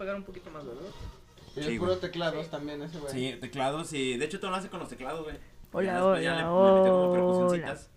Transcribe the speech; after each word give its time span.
pegar 0.00 0.16
un 0.16 0.24
poquito 0.24 0.50
más, 0.50 0.64
¿verdad? 0.66 0.82
Y 1.56 1.62
Sí, 1.62 1.72
es 1.72 1.78
puro 1.78 1.90
güey. 1.92 2.00
teclados 2.00 2.48
también 2.48 2.82
ese 2.82 2.98
güey. 2.98 3.12
Sí, 3.12 3.36
teclados 3.40 3.92
y 3.92 4.16
de 4.16 4.24
hecho 4.24 4.40
todo 4.40 4.50
lo 4.50 4.56
hace 4.56 4.68
con 4.70 4.80
los 4.80 4.88
teclados, 4.88 5.22
güey. 5.24 5.36
Hola, 5.72 5.92
después 5.94 6.24
ya 6.24 6.32
hola, 6.32 6.42
le- 6.42 6.48
hola. 6.48 7.12
percusioncitas. 7.12 7.90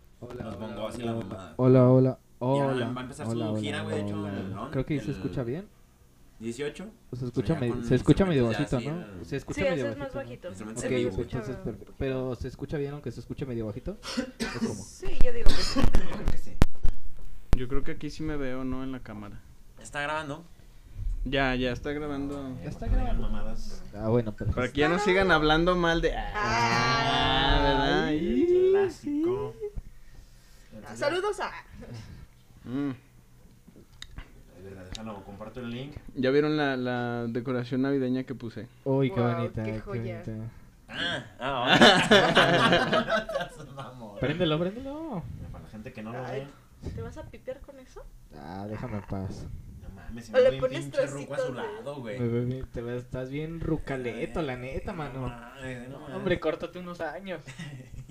Los 0.43 0.59
bongos 0.59 1.00
y 1.00 1.01
la 1.04 1.13
mamada. 1.13 1.54
Hola, 1.57 1.89
hola. 1.89 2.19
Ya 2.39 2.45
Hola. 2.47 2.89
va 2.91 3.00
a 3.01 3.04
empezar 3.04 3.25
su 3.25 3.31
hola, 3.31 3.50
hola, 3.51 3.59
gira, 3.61 3.81
güey, 3.83 3.95
de 3.95 4.01
hecho, 4.01 4.19
hola. 4.19 4.29
en 4.29 4.36
el 4.57 4.69
Creo 4.71 4.86
que 4.86 4.95
el- 4.97 5.01
se 5.05 5.11
escucha 5.11 5.43
bien. 5.43 5.68
18. 6.39 6.86
Se 7.13 7.25
escucha, 7.25 7.54
ya 7.54 7.59
me- 7.61 7.69
con 7.69 7.83
se 7.86 7.95
escucha 7.95 8.25
medio 8.25 8.47
bajito, 8.47 8.79
¿no? 8.81 8.89
el- 9.20 9.25
Se 9.25 9.38
escucha 9.38 9.61
Sí, 9.61 9.70
medio 9.70 9.88
es 9.88 9.97
más 9.97 10.13
bajito. 10.13 10.49
¿no? 10.49 10.55
bajito. 10.55 10.81
Se 10.81 10.88
Ok, 10.88 10.93
vivo. 10.93 11.09
escucha- 11.09 11.38
entonces, 11.38 11.55
perfecto. 11.63 11.93
pero 11.97 12.35
se 12.35 12.47
escucha 12.49 12.77
bien 12.77 12.93
aunque 12.93 13.11
se 13.11 13.20
escuche 13.21 13.45
medio 13.45 13.65
bajito. 13.67 13.91
¿O 13.91 14.59
cómo? 14.59 14.73
Sí, 14.83 15.07
yo 15.23 15.31
digo 15.31 15.50
sí. 15.51 15.79
Que 16.31 16.37
sí. 16.37 16.54
Yo 17.56 17.67
creo 17.70 17.83
que 17.83 17.92
aquí 17.92 18.09
sí 18.09 18.23
me 18.23 18.36
veo, 18.36 18.64
¿no? 18.65 18.83
En 18.83 18.92
la 18.92 19.00
cámara. 19.01 19.42
Está 19.79 20.01
grabando. 20.01 20.43
Ya, 21.25 21.55
ya 21.55 21.71
está 21.71 21.91
grabando. 21.93 22.57
Ya 22.63 22.69
está 22.69 22.87
grabando. 22.87 23.21
mamadas. 23.29 23.81
Ah, 23.95 24.09
bueno, 24.09 24.31
perfecto. 24.33 24.55
Para 24.55 24.71
que 24.71 24.81
ya 24.81 24.89
no 24.89 25.00
sigan 25.00 25.31
hablando 25.31 25.75
mal 25.75 26.01
de. 26.01 26.14
Ah, 26.18 27.59
¿verdad? 27.64 28.09
El 28.14 28.69
clásico. 28.71 29.55
Ah, 30.86 30.95
Saludos 30.95 31.39
a. 31.39 31.51
Mm. 32.67 32.91
Déjalo, 34.89 35.23
comparto 35.23 35.59
el 35.61 35.69
link. 35.69 35.95
¿Ya 36.16 36.30
vieron 36.31 36.58
la, 36.58 36.75
la 36.78 37.25
decoración 37.28 37.81
navideña 37.83 38.23
que 38.23 38.36
puse? 38.36 38.67
Uy, 38.83 39.09
qué 39.11 39.19
Wow, 39.19 39.33
bonita. 39.36 39.64
qué 39.64 39.72
Qué 39.73 39.80
joya. 39.80 40.22
bonita. 40.25 40.45
Ah, 40.89 41.25
ah, 41.39 41.66
ahora. 43.80 44.19
Préndelo, 44.19 44.59
préndelo. 44.59 45.23
Para 45.52 45.64
la 45.64 45.69
gente 45.69 45.92
que 45.94 46.03
no 46.03 46.11
lo 46.11 46.22
ve. 46.23 46.47
¿Te 46.95 47.02
vas 47.02 47.17
a 47.17 47.23
pipear 47.23 47.61
con 47.61 47.80
eso? 47.80 48.03
Ah, 48.38 48.66
déjame 48.70 48.98
en 48.98 49.03
paz. 49.03 49.45
Mames, 50.14 50.25
se 50.25 50.33
O 50.33 50.38
le 50.38 50.44
me 50.44 50.50
ve 50.52 50.56
un 50.56 50.61
pones 50.61 50.80
pinche 50.81 51.08
ruco 51.08 51.33
a 51.33 51.38
su 51.38 51.44
trocitos 51.44 51.67
de- 51.67 51.73
lado, 51.73 51.95
güey. 52.02 52.64
Te 52.72 52.81
ves, 52.81 53.03
estás 53.03 53.30
bien 53.30 53.59
rucaleto, 53.59 54.42
la 54.42 54.55
neta, 54.55 54.92
No 54.92 54.97
mano. 54.97 55.22
mames, 55.22 55.89
no 55.89 56.00
mames. 56.00 56.16
Hombre, 56.16 56.39
córtate 56.39 56.80
unos 56.80 57.02
años. 57.02 57.42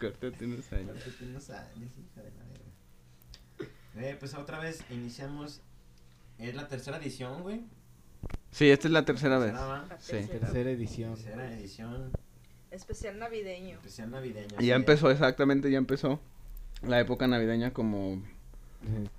Córtate 0.00 0.44
unos 0.44 0.72
años. 0.72 0.96
Córtate 1.04 1.24
unos 1.24 1.50
años, 1.50 1.90
hija 1.98 2.22
de 2.22 2.30
la 2.30 2.44
verga. 2.44 4.08
Eh, 4.08 4.16
pues 4.18 4.34
otra 4.34 4.58
vez 4.58 4.84
iniciamos. 4.90 5.60
Es 6.38 6.54
la 6.54 6.68
tercera 6.68 6.98
edición, 6.98 7.42
güey. 7.42 7.64
Sí, 8.50 8.70
esta 8.70 8.88
es 8.88 8.92
la 8.92 9.04
tercera 9.04 9.38
vez. 9.38 9.52
Tercera, 9.52 9.98
Sí. 10.00 10.12
tercera. 10.12 10.38
Tercera 10.40 10.70
edición. 10.70 11.14
Tercera 11.14 11.52
edición. 11.52 12.10
Especial 12.70 13.18
navideño. 13.18 13.76
Especial 13.76 14.10
navideño. 14.10 14.56
Y 14.58 14.66
ya 14.66 14.76
empezó, 14.76 15.10
exactamente, 15.10 15.70
ya 15.70 15.78
empezó 15.78 16.20
la 16.82 16.98
época 17.00 17.26
navideña 17.28 17.72
como 17.72 18.22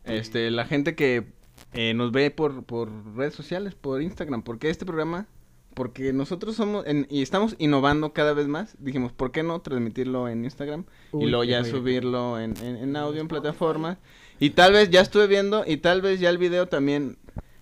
este 0.03 0.49
la 0.51 0.65
gente 0.65 0.95
que 0.95 1.25
eh, 1.73 1.93
nos 1.93 2.11
ve 2.11 2.31
por, 2.31 2.63
por 2.63 2.89
redes 3.15 3.33
sociales, 3.33 3.75
por 3.75 4.01
Instagram, 4.01 4.43
porque 4.43 4.69
este 4.69 4.85
programa, 4.85 5.27
porque 5.73 6.13
nosotros 6.13 6.55
somos 6.55 6.85
en- 6.87 7.07
y 7.09 7.21
estamos 7.21 7.55
innovando 7.59 8.13
cada 8.13 8.33
vez 8.33 8.47
más, 8.47 8.75
dijimos, 8.79 9.11
¿por 9.11 9.31
qué 9.31 9.43
no 9.43 9.59
transmitirlo 9.61 10.29
en 10.29 10.43
Instagram 10.45 10.85
y 11.13 11.25
luego 11.25 11.43
ya 11.43 11.63
subirlo 11.65 12.39
en, 12.39 12.55
en, 12.63 12.77
en 12.77 12.95
audio, 12.95 13.19
en 13.21 13.27
plataformas? 13.27 13.97
Y 14.39 14.51
tal 14.51 14.73
vez 14.73 14.89
ya 14.89 15.01
estuve 15.01 15.27
viendo 15.27 15.63
y 15.65 15.77
tal 15.77 16.01
vez 16.01 16.19
ya 16.19 16.29
el 16.29 16.37
video 16.37 16.67
también 16.67 17.17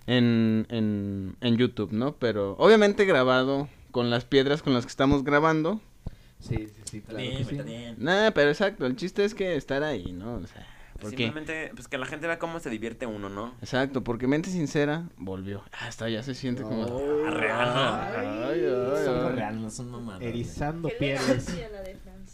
en, 0.06 0.66
en, 0.70 1.36
en 1.40 1.56
YouTube, 1.56 1.92
¿no? 1.92 2.14
Pero 2.16 2.56
obviamente 2.58 3.04
grabado 3.04 3.68
con 3.90 4.10
las 4.10 4.24
piedras 4.24 4.62
con 4.62 4.74
las 4.74 4.84
que 4.84 4.90
estamos 4.90 5.24
grabando. 5.24 5.80
Sí, 6.40 6.66
sí, 6.68 6.82
sí, 6.84 7.00
claro. 7.00 7.18
Bien, 7.18 7.38
que 7.38 7.44
sí. 7.44 7.50
está 7.52 7.62
bien. 7.62 7.94
Nada, 7.98 8.32
pero 8.32 8.50
exacto, 8.50 8.86
el 8.86 8.96
chiste 8.96 9.24
es 9.24 9.34
que 9.34 9.56
estar 9.56 9.82
ahí, 9.82 10.12
¿no? 10.12 10.34
O 10.34 10.46
sea, 10.46 10.66
porque... 11.04 11.16
Simplemente, 11.24 11.70
pues 11.74 11.88
que 11.88 11.98
la 11.98 12.06
gente 12.06 12.26
vea 12.26 12.38
cómo 12.38 12.58
se 12.60 12.70
divierte 12.70 13.06
uno, 13.06 13.28
¿no? 13.28 13.54
Exacto, 13.60 14.02
porque 14.04 14.26
mente 14.26 14.50
sincera 14.50 15.04
volvió. 15.16 15.62
Hasta 15.80 16.08
ya 16.08 16.22
se 16.22 16.34
siente 16.34 16.62
como... 16.62 16.82
Oh, 16.82 17.24
Ah, 17.26 17.30
real, 17.30 17.74
¿no? 17.74 18.46
Ay, 18.48 18.60
ay, 18.60 19.04
Son 19.04 19.26
ay. 19.26 19.32
real, 19.36 19.62
no 19.62 19.70
son 19.70 19.90
mamadas. 19.90 20.22
Erizando 20.22 20.88
pieles. 20.98 21.48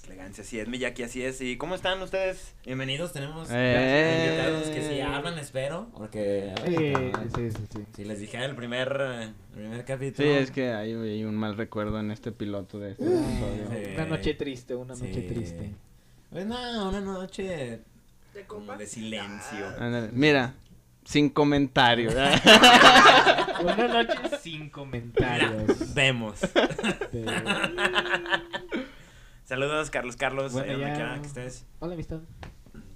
elegancia 0.06 0.42
así 0.42 0.58
es, 0.58 0.66
Miyaki, 0.68 1.02
así 1.04 1.22
es. 1.22 1.40
¿Y 1.40 1.56
cómo 1.56 1.74
están 1.76 2.00
ustedes? 2.02 2.54
Bienvenidos, 2.64 3.12
tenemos 3.12 3.48
Eh. 3.52 4.26
invitados 4.26 4.68
que 4.74 4.82
sí 4.88 5.00
hablan, 5.00 5.38
espero, 5.38 5.88
porque... 5.96 6.52
Eh, 6.64 7.12
sí, 7.34 7.50
sí, 7.50 7.62
sí. 7.72 7.84
Si 7.94 8.04
les 8.04 8.18
dije 8.18 8.36
en 8.36 8.42
el 8.44 8.56
primer, 8.56 8.88
el 9.00 9.34
primer 9.54 9.84
capítulo... 9.84 10.28
Sí, 10.28 10.34
es 10.34 10.50
que 10.50 10.72
hay, 10.72 10.92
hay 10.94 11.24
un 11.24 11.36
mal 11.36 11.56
recuerdo 11.56 12.00
en 12.00 12.10
este 12.10 12.32
piloto 12.32 12.78
de 12.78 12.92
este 12.92 13.04
episodio. 13.04 13.68
Sí. 13.70 13.90
Una 13.94 14.06
noche 14.06 14.34
triste, 14.34 14.74
una 14.74 14.96
Sí. 14.96 15.04
noche 15.04 15.22
triste. 15.22 15.74
Pues 16.30 16.46
no, 16.46 16.88
una 16.88 17.00
noche 17.00 17.80
¿De 18.34 18.46
como 18.46 18.66
copa? 18.66 18.76
de 18.78 18.86
silencio. 18.86 19.66
Ándale, 19.78 20.10
Mira, 20.12 20.54
sin 21.04 21.30
comentarios. 21.30 22.14
Una 23.62 23.88
noche 23.88 24.38
sin 24.40 24.70
comentarios. 24.70 25.94
Vemos. 25.94 26.38
Saludos, 29.44 29.90
Carlos 29.90 30.16
Carlos, 30.16 30.52
Bueno, 30.52 30.78
ya- 30.78 30.94
quiera 30.94 31.20
que 31.20 31.26
estés. 31.26 31.66
Hola, 31.80 31.94
amistad. 31.94 32.20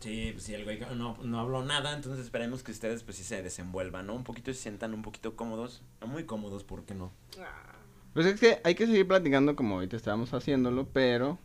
Sí, 0.01 0.31
pues 0.33 0.45
sí, 0.45 0.55
el 0.55 0.65
güey 0.65 0.79
no, 0.95 1.17
no 1.23 1.41
habló 1.41 1.65
nada, 1.65 1.95
entonces 1.97 2.23
esperemos 2.23 2.63
que 2.63 2.73
ustedes 2.73 3.03
pues 3.03 3.17
sí 3.17 3.25
se 3.25 3.43
desenvuelvan, 3.43 4.07
¿no? 4.07 4.15
Un 4.15 4.23
poquito 4.23 4.53
se 4.53 4.59
sientan 4.61 4.93
un 4.93 5.01
poquito 5.01 5.35
cómodos, 5.35 5.83
no 6.03 6.07
muy 6.09 6.25
cómodos, 6.25 6.63
¿por 6.63 6.85
qué 6.85 6.95
no? 6.95 7.11
Ah, 7.41 7.73
Pues 8.13 8.27
es 8.27 8.39
que 8.39 8.61
hay 8.65 8.75
que 8.75 8.87
seguir 8.87 9.09
platicando 9.09 9.57
como 9.57 9.77
ahorita 9.77 9.97
estábamos 9.97 10.33
haciéndolo, 10.35 10.87
pero 10.93 11.39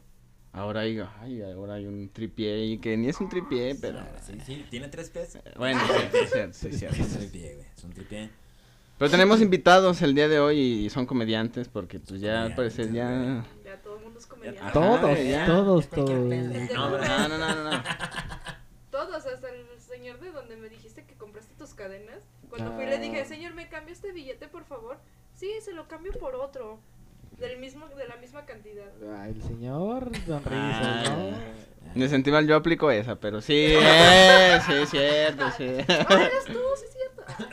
ahora 0.53 0.81
hay, 0.81 0.99
ay, 1.21 1.41
ahora 1.41 1.75
hay 1.75 1.85
un 1.85 2.09
tripié 2.09 2.65
y 2.65 2.77
que 2.79 2.97
ni 2.97 3.09
es 3.09 3.19
un 3.19 3.29
tripié, 3.29 3.75
pero... 3.79 3.99
Ah, 3.99 4.07
Sí, 4.25 4.33
sí, 4.45 4.65
tiene 4.69 4.87
tres 4.89 5.09
pies. 5.09 5.37
Bueno, 5.57 5.79
sí, 5.87 5.93
sí, 6.11 6.17
es 6.23 6.31
cierto, 6.31 6.53
sí, 6.57 6.67
es 6.67 6.79
cierto. 6.79 7.01
Es 7.01 7.13
un 7.13 7.17
tripié, 7.19 7.53
güey, 7.55 7.67
es 7.75 7.83
un 7.83 7.91
tripié. 7.91 8.29
Pero 8.97 9.11
tenemos 9.11 9.39
invitados 9.41 10.01
el 10.01 10.13
día 10.13 10.27
de 10.27 10.39
hoy 10.39 10.59
y 10.59 10.89
son 10.89 11.05
comediantes 11.05 11.69
porque 11.69 11.99
pues 11.99 12.19
ya 12.19 12.51
parecer 12.55 12.91
ya... 12.91 13.45
ya 13.63 13.77
todo 13.81 13.97
el 13.97 14.03
mundo 14.03 14.19
es 14.19 14.25
comediante. 14.25 14.59
Ajá, 14.61 14.73
Todos, 14.73 15.23
ya. 15.23 15.45
todos, 15.45 15.87
todos. 15.89 16.09
No, 16.09 16.89
No, 16.97 17.27
no, 17.29 17.37
no, 17.37 17.63
no. 17.71 17.83
Todos, 18.91 19.25
hasta 19.25 19.47
el 19.49 19.65
señor 19.79 20.19
de 20.19 20.31
donde 20.31 20.57
me 20.57 20.67
dijiste 20.67 21.05
que 21.05 21.13
compraste 21.15 21.53
tus 21.57 21.73
cadenas. 21.73 22.23
Cuando 22.49 22.73
fui 22.73 22.83
Ah. 22.83 22.89
le 22.89 22.99
dije, 22.99 23.23
señor, 23.23 23.53
¿me 23.53 23.69
cambia 23.69 23.93
este 23.93 24.11
billete, 24.11 24.47
por 24.49 24.65
favor? 24.65 24.97
Sí, 25.35 25.49
se 25.63 25.71
lo 25.73 25.87
cambio 25.87 26.11
por 26.19 26.35
otro. 26.35 26.79
Del 27.39 27.59
mismo, 27.59 27.85
de 27.97 28.07
la 28.07 28.17
misma 28.17 28.45
cantidad. 28.45 28.85
Ah, 29.15 29.27
el 29.29 29.41
señor 29.41 30.11
Don 30.25 30.41
Ah, 30.45 31.01
Rizzo, 31.03 31.11
¿no? 31.11 31.59
En 31.95 32.01
el 32.03 32.09
Sentimental 32.09 32.47
yo 32.47 32.55
aplico 32.55 32.91
esa, 32.91 33.15
pero 33.15 33.41
sí, 33.41 33.53
eh, 33.69 34.59
sí, 34.65 34.73
es 34.73 34.89
cierto, 34.89 35.45
sí. 35.57 35.65
Ah, 35.87 36.05
eres 36.09 36.45
tú, 36.45 36.59
sí 36.77 36.85
es 36.85 36.93
cierto. 36.93 37.23
Ah, 37.27 37.47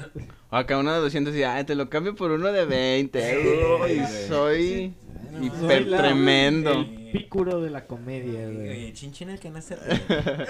O 0.50 0.56
acá 0.56 0.78
uno 0.78 0.92
de 0.92 0.98
200 1.00 1.34
y, 1.34 1.42
ay, 1.44 1.64
te 1.64 1.74
lo 1.74 1.88
cambio 1.88 2.14
por 2.14 2.30
uno 2.32 2.52
de 2.52 2.64
20. 2.64 3.38
Uy, 3.82 4.02
soy 4.28 4.94
hiper 5.41 5.86
tremendo. 5.88 6.72
El 6.72 7.10
pícuro 7.12 7.60
de 7.60 7.70
la 7.70 7.86
comedia, 7.86 8.48
güey. 8.48 8.92
Chinchín 8.92 9.30
el 9.30 9.41
que 9.41 9.50
güey. 9.50 9.62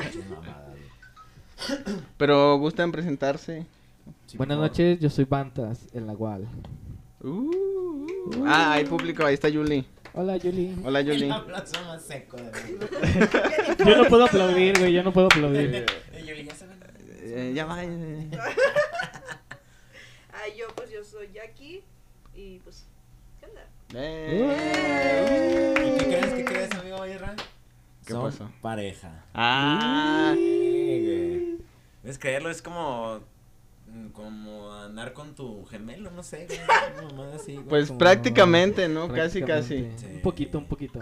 Pero 2.16 2.58
gustan 2.58 2.92
presentarse. 2.92 3.66
Sí, 4.26 4.36
Buenas 4.36 4.56
por 4.58 4.66
noches, 4.68 5.00
yo 5.00 5.10
soy 5.10 5.24
Bantas, 5.24 5.86
el 5.92 6.06
Nahual. 6.06 6.46
Uh, 7.22 7.28
uh. 7.28 8.44
Ah, 8.46 8.72
hay 8.72 8.84
público, 8.84 9.24
ahí 9.24 9.34
está 9.34 9.48
Yuli. 9.48 9.84
Hola, 10.12 10.36
Yuli. 10.36 10.74
Hola, 10.84 11.00
El 11.00 11.30
más 11.86 12.02
seco 12.06 12.36
de. 12.36 13.76
Yo 13.84 13.96
no 13.96 14.04
puedo 14.08 14.24
aplaudir, 14.24 14.78
güey, 14.78 14.92
yo 14.92 15.02
no 15.02 15.12
puedo 15.12 15.26
aplaudir. 15.26 15.84
Eh, 16.12 16.24
Yuli, 16.26 16.44
ya 16.44 16.54
saben. 16.54 16.76
Eh, 17.22 17.52
ya 17.54 17.66
va. 17.66 17.84
eh. 17.84 18.30
ah, 20.32 20.48
yo, 20.56 20.66
pues 20.74 20.90
yo 20.90 21.04
soy 21.04 21.28
Jackie. 21.34 21.82
Y 22.34 22.58
pues, 22.60 22.86
¿qué 23.40 23.46
onda? 23.46 23.66
Eh. 23.94 25.74
¿Y 25.94 25.98
qué 25.98 26.04
crees? 26.06 26.32
¿Qué 26.34 26.44
crees, 26.44 26.70
amigo 26.74 27.06
Irra? 27.06 27.34
¿Qué 28.06 28.12
Son 28.12 28.22
pasó? 28.30 28.50
pareja. 28.62 29.24
Ah, 29.34 30.32
Sí, 30.34 31.02
güey. 31.04 31.58
¿Ves 32.04 32.18
creerlo? 32.18 32.50
Es 32.50 32.62
como. 32.62 33.20
Como 34.12 34.72
andar 34.72 35.12
con 35.12 35.34
tu 35.34 35.64
gemelo, 35.66 36.10
no 36.10 36.22
sé, 36.22 36.46
mamada 37.10 37.36
así, 37.36 37.58
pues 37.68 37.88
Como- 37.88 37.98
prácticamente, 37.98 38.88
¿no? 38.88 39.08
Casi, 39.08 39.42
casi. 39.42 39.90
Sí. 39.96 40.06
Un 40.14 40.20
poquito, 40.22 40.58
un 40.58 40.66
poquito. 40.66 41.00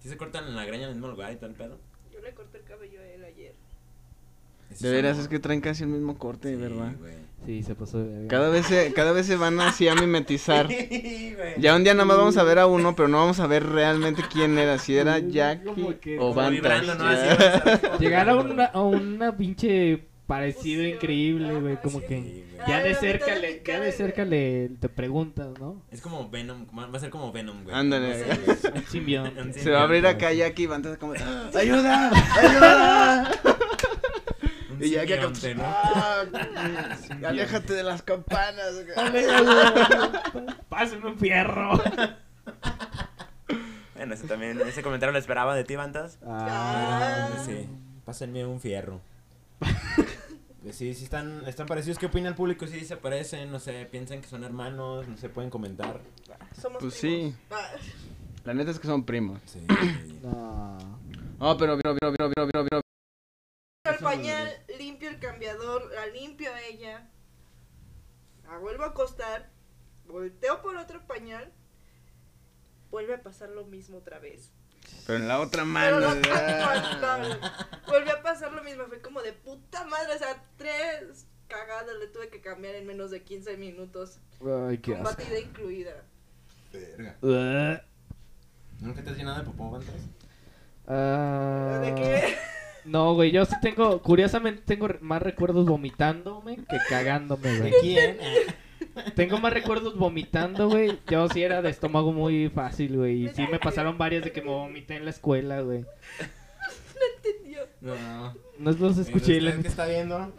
¿Sí 0.00 0.08
se 0.08 0.16
cortan 0.16 0.46
en 0.48 0.56
la 0.56 0.64
greña 0.64 0.84
en 0.84 0.90
el 0.90 0.94
mismo 0.96 1.08
lugar 1.08 1.32
y 1.32 1.36
todo 1.36 1.46
el 1.46 1.54
pedo? 1.56 1.78
Yo 2.12 2.20
le 2.20 2.32
corté 2.34 2.58
el 2.58 2.64
cabello 2.64 3.00
a 3.00 3.04
él 3.06 3.24
ayer. 3.24 3.54
De 4.80 4.90
veras, 4.90 5.16
es 5.18 5.28
que 5.28 5.38
traen 5.38 5.60
casi 5.60 5.84
el 5.84 5.88
mismo 5.90 6.18
corte, 6.18 6.50
Sí, 6.50 6.56
¿verdad? 6.60 6.92
güey. 6.98 7.14
Sí, 7.46 7.62
se 7.62 7.74
pasó 7.76 7.98
de. 8.02 8.26
Cada 8.26 8.48
vez 8.48 8.66
se, 8.66 8.92
cada 8.92 9.12
vez 9.12 9.26
se 9.26 9.36
van 9.36 9.60
así 9.60 9.86
a 9.88 9.94
mimetizar. 9.94 10.66
Sí. 11.36 11.36
Ya 11.58 11.76
un 11.76 11.84
día 11.84 11.94
nada 11.94 12.04
más 12.04 12.16
vamos 12.16 12.36
a 12.36 12.42
ver 12.42 12.58
a 12.58 12.66
uno, 12.66 12.96
pero 12.96 13.08
no 13.08 13.18
vamos 13.18 13.38
a 13.40 13.46
ver 13.46 13.64
realmente 13.64 14.22
quién 14.32 14.58
era, 14.58 14.78
si 14.78 14.96
era 14.96 15.20
Como 15.20 15.30
Jackie 15.30 15.94
que- 16.00 16.18
o 16.18 16.34
Bantas. 16.34 16.50
vibrando, 16.50 16.94
¿no? 16.96 17.98
Llegar 17.98 18.28
a 18.28 18.36
una, 18.36 18.64
a 18.66 18.80
una 18.82 19.36
pinche 19.36 20.04
parecido 20.26 20.80
Fusión. 20.82 20.96
increíble, 20.96 21.60
güey, 21.60 21.72
Ajá, 21.74 21.82
como 21.82 22.00
sí. 22.00 22.06
que 22.06 22.20
güey. 22.20 22.44
ya 22.66 22.82
de 22.82 22.94
cerca 22.94 23.34
le, 23.36 23.62
ya 23.64 23.80
de 23.80 23.92
cerca 23.92 24.24
güey. 24.24 24.68
le 24.68 24.68
te 24.80 24.88
preguntas, 24.88 25.58
¿no? 25.58 25.82
Es 25.90 26.00
como 26.00 26.28
Venom, 26.30 26.66
va 26.76 26.96
a 26.96 27.00
ser 27.00 27.10
como 27.10 27.32
Venom, 27.32 27.64
güey. 27.64 27.74
Ándale. 27.74 28.24
Güey. 28.24 28.38
Un 28.74 28.84
simbionte. 28.86 29.40
Un 29.40 29.54
Se 29.54 29.70
va 29.70 29.80
a 29.80 29.82
abrir 29.84 30.06
acá 30.06 30.32
Jackie 30.32 30.64
y 30.64 30.66
Bantas 30.66 30.98
como, 30.98 31.12
¡ayuda! 31.12 32.10
¡ayuda! 32.36 33.30
Un 34.70 34.82
Y 34.84 34.86
Y 34.86 34.90
ya 34.90 35.06
que 35.06 35.16
¿no? 35.54 35.62
Ah, 35.64 36.24
Aléjate 37.24 37.72
de 37.72 37.82
las 37.82 38.02
campanas. 38.02 38.74
Pásenme 40.68 41.08
un 41.08 41.18
fierro. 41.18 41.80
Bueno, 43.94 44.12
ese 44.12 44.26
también, 44.26 44.60
ese 44.60 44.82
comentario 44.82 45.12
lo 45.12 45.18
esperaba 45.18 45.54
de 45.54 45.64
ti, 45.64 45.76
Bantas. 45.76 46.18
Ah. 46.26 47.28
Sí, 47.46 47.66
pásenme 48.04 48.44
un 48.44 48.60
fierro. 48.60 49.00
Sí, 50.72 50.94
sí 50.94 51.04
están, 51.04 51.46
están 51.46 51.66
parecidos. 51.68 51.96
¿Qué 51.96 52.06
opina 52.06 52.28
el 52.28 52.34
público? 52.34 52.66
Sí, 52.66 52.84
se 52.84 52.96
parecen, 52.96 53.52
no 53.52 53.60
sé, 53.60 53.86
piensan 53.86 54.20
que 54.20 54.26
son 54.26 54.42
hermanos, 54.42 55.06
no 55.06 55.16
se 55.16 55.28
pueden 55.28 55.48
comentar. 55.48 56.00
Somos 56.60 56.82
Pues 56.82 56.98
primos. 56.98 57.34
sí. 57.34 57.36
Ah, 57.52 57.70
La 58.44 58.52
neta 58.52 58.72
es 58.72 58.80
que 58.80 58.88
son 58.88 59.04
primos. 59.04 59.40
Sí. 59.46 59.64
No. 60.22 60.76
Oh, 61.38 61.56
pero, 61.56 61.78
pero, 61.80 61.96
pero, 62.00 62.14
pero, 62.16 62.30
pero, 62.34 62.48
pero, 62.50 62.64
pero. 62.68 62.80
el 63.96 63.98
pañal, 64.02 64.50
limpio 64.76 65.08
el 65.08 65.20
cambiador, 65.20 65.88
la 65.94 66.06
limpio 66.06 66.52
a 66.52 66.60
ella. 66.62 67.08
La 68.48 68.58
vuelvo 68.58 68.82
a 68.82 68.88
acostar. 68.88 69.50
Volteo 70.06 70.62
por 70.62 70.76
otro 70.76 71.06
pañal. 71.06 71.52
Vuelve 72.90 73.14
a 73.14 73.22
pasar 73.22 73.50
lo 73.50 73.64
mismo 73.66 73.98
otra 73.98 74.18
vez. 74.18 74.50
Pero 75.06 75.18
en 75.18 75.28
la 75.28 75.40
otra 75.40 75.62
Pero 75.62 75.66
mano. 76.00 76.14
no 76.14 76.20
ah. 76.34 76.98
tan 77.00 77.22
Volvió 77.86 78.12
a 78.16 78.22
pasar 78.22 78.52
lo 78.52 78.62
mismo. 78.64 78.84
Fue 78.86 79.00
como 79.00 79.22
de 79.22 79.32
puta 79.32 79.84
madre. 79.84 80.14
O 80.14 80.18
sea, 80.18 80.42
tres 80.56 81.26
cagadas 81.48 81.96
le 82.00 82.08
tuve 82.08 82.28
que 82.28 82.40
cambiar 82.40 82.74
en 82.74 82.86
menos 82.86 83.10
de 83.10 83.22
15 83.22 83.56
minutos. 83.56 84.18
Ay, 84.68 84.78
qué 84.78 84.92
Con 84.92 85.06
asco. 85.06 85.22
batida 85.22 85.38
incluida. 85.38 85.92
Verga. 86.72 87.16
Uh, 87.22 88.84
¿Nunca 88.84 89.02
te 89.02 89.10
has 89.10 89.16
llenado 89.16 89.38
de 89.38 89.44
popó, 89.44 89.70
Bantas? 89.70 89.94
ah, 90.86 91.80
¿De 91.82 91.94
qué? 91.94 92.36
No, 92.84 93.14
güey, 93.14 93.32
yo 93.32 93.44
sí 93.44 93.54
tengo, 93.62 94.00
curiosamente 94.02 94.62
tengo 94.64 94.88
más 95.00 95.20
recuerdos 95.22 95.66
vomitándome 95.66 96.56
que 96.56 96.76
cagándome, 96.88 97.48
¿De 97.50 97.58
güey. 97.58 97.72
quién? 97.80 98.18
Tengo 99.14 99.38
más 99.38 99.52
recuerdos 99.52 99.96
vomitando, 99.96 100.68
güey. 100.68 100.98
Yo 101.08 101.28
sí 101.28 101.42
era 101.42 101.62
de 101.62 101.70
estómago 101.70 102.12
muy 102.12 102.48
fácil, 102.48 102.96
güey. 102.96 103.26
Y 103.26 103.28
sí 103.30 103.46
me 103.50 103.58
pasaron 103.58 103.98
varias 103.98 104.24
de 104.24 104.32
que 104.32 104.42
me 104.42 104.48
vomité 104.48 104.96
en 104.96 105.04
la 105.04 105.10
escuela, 105.10 105.60
güey. 105.60 105.84
Entendió. 107.16 107.66
No. 107.80 108.34
No 108.58 108.70
los 108.72 108.98
escuché. 108.98 109.38
¿Usted 109.38 109.50
qué 109.50 109.56
neta. 109.56 109.68
está 109.68 109.86
viendo? 109.86 110.32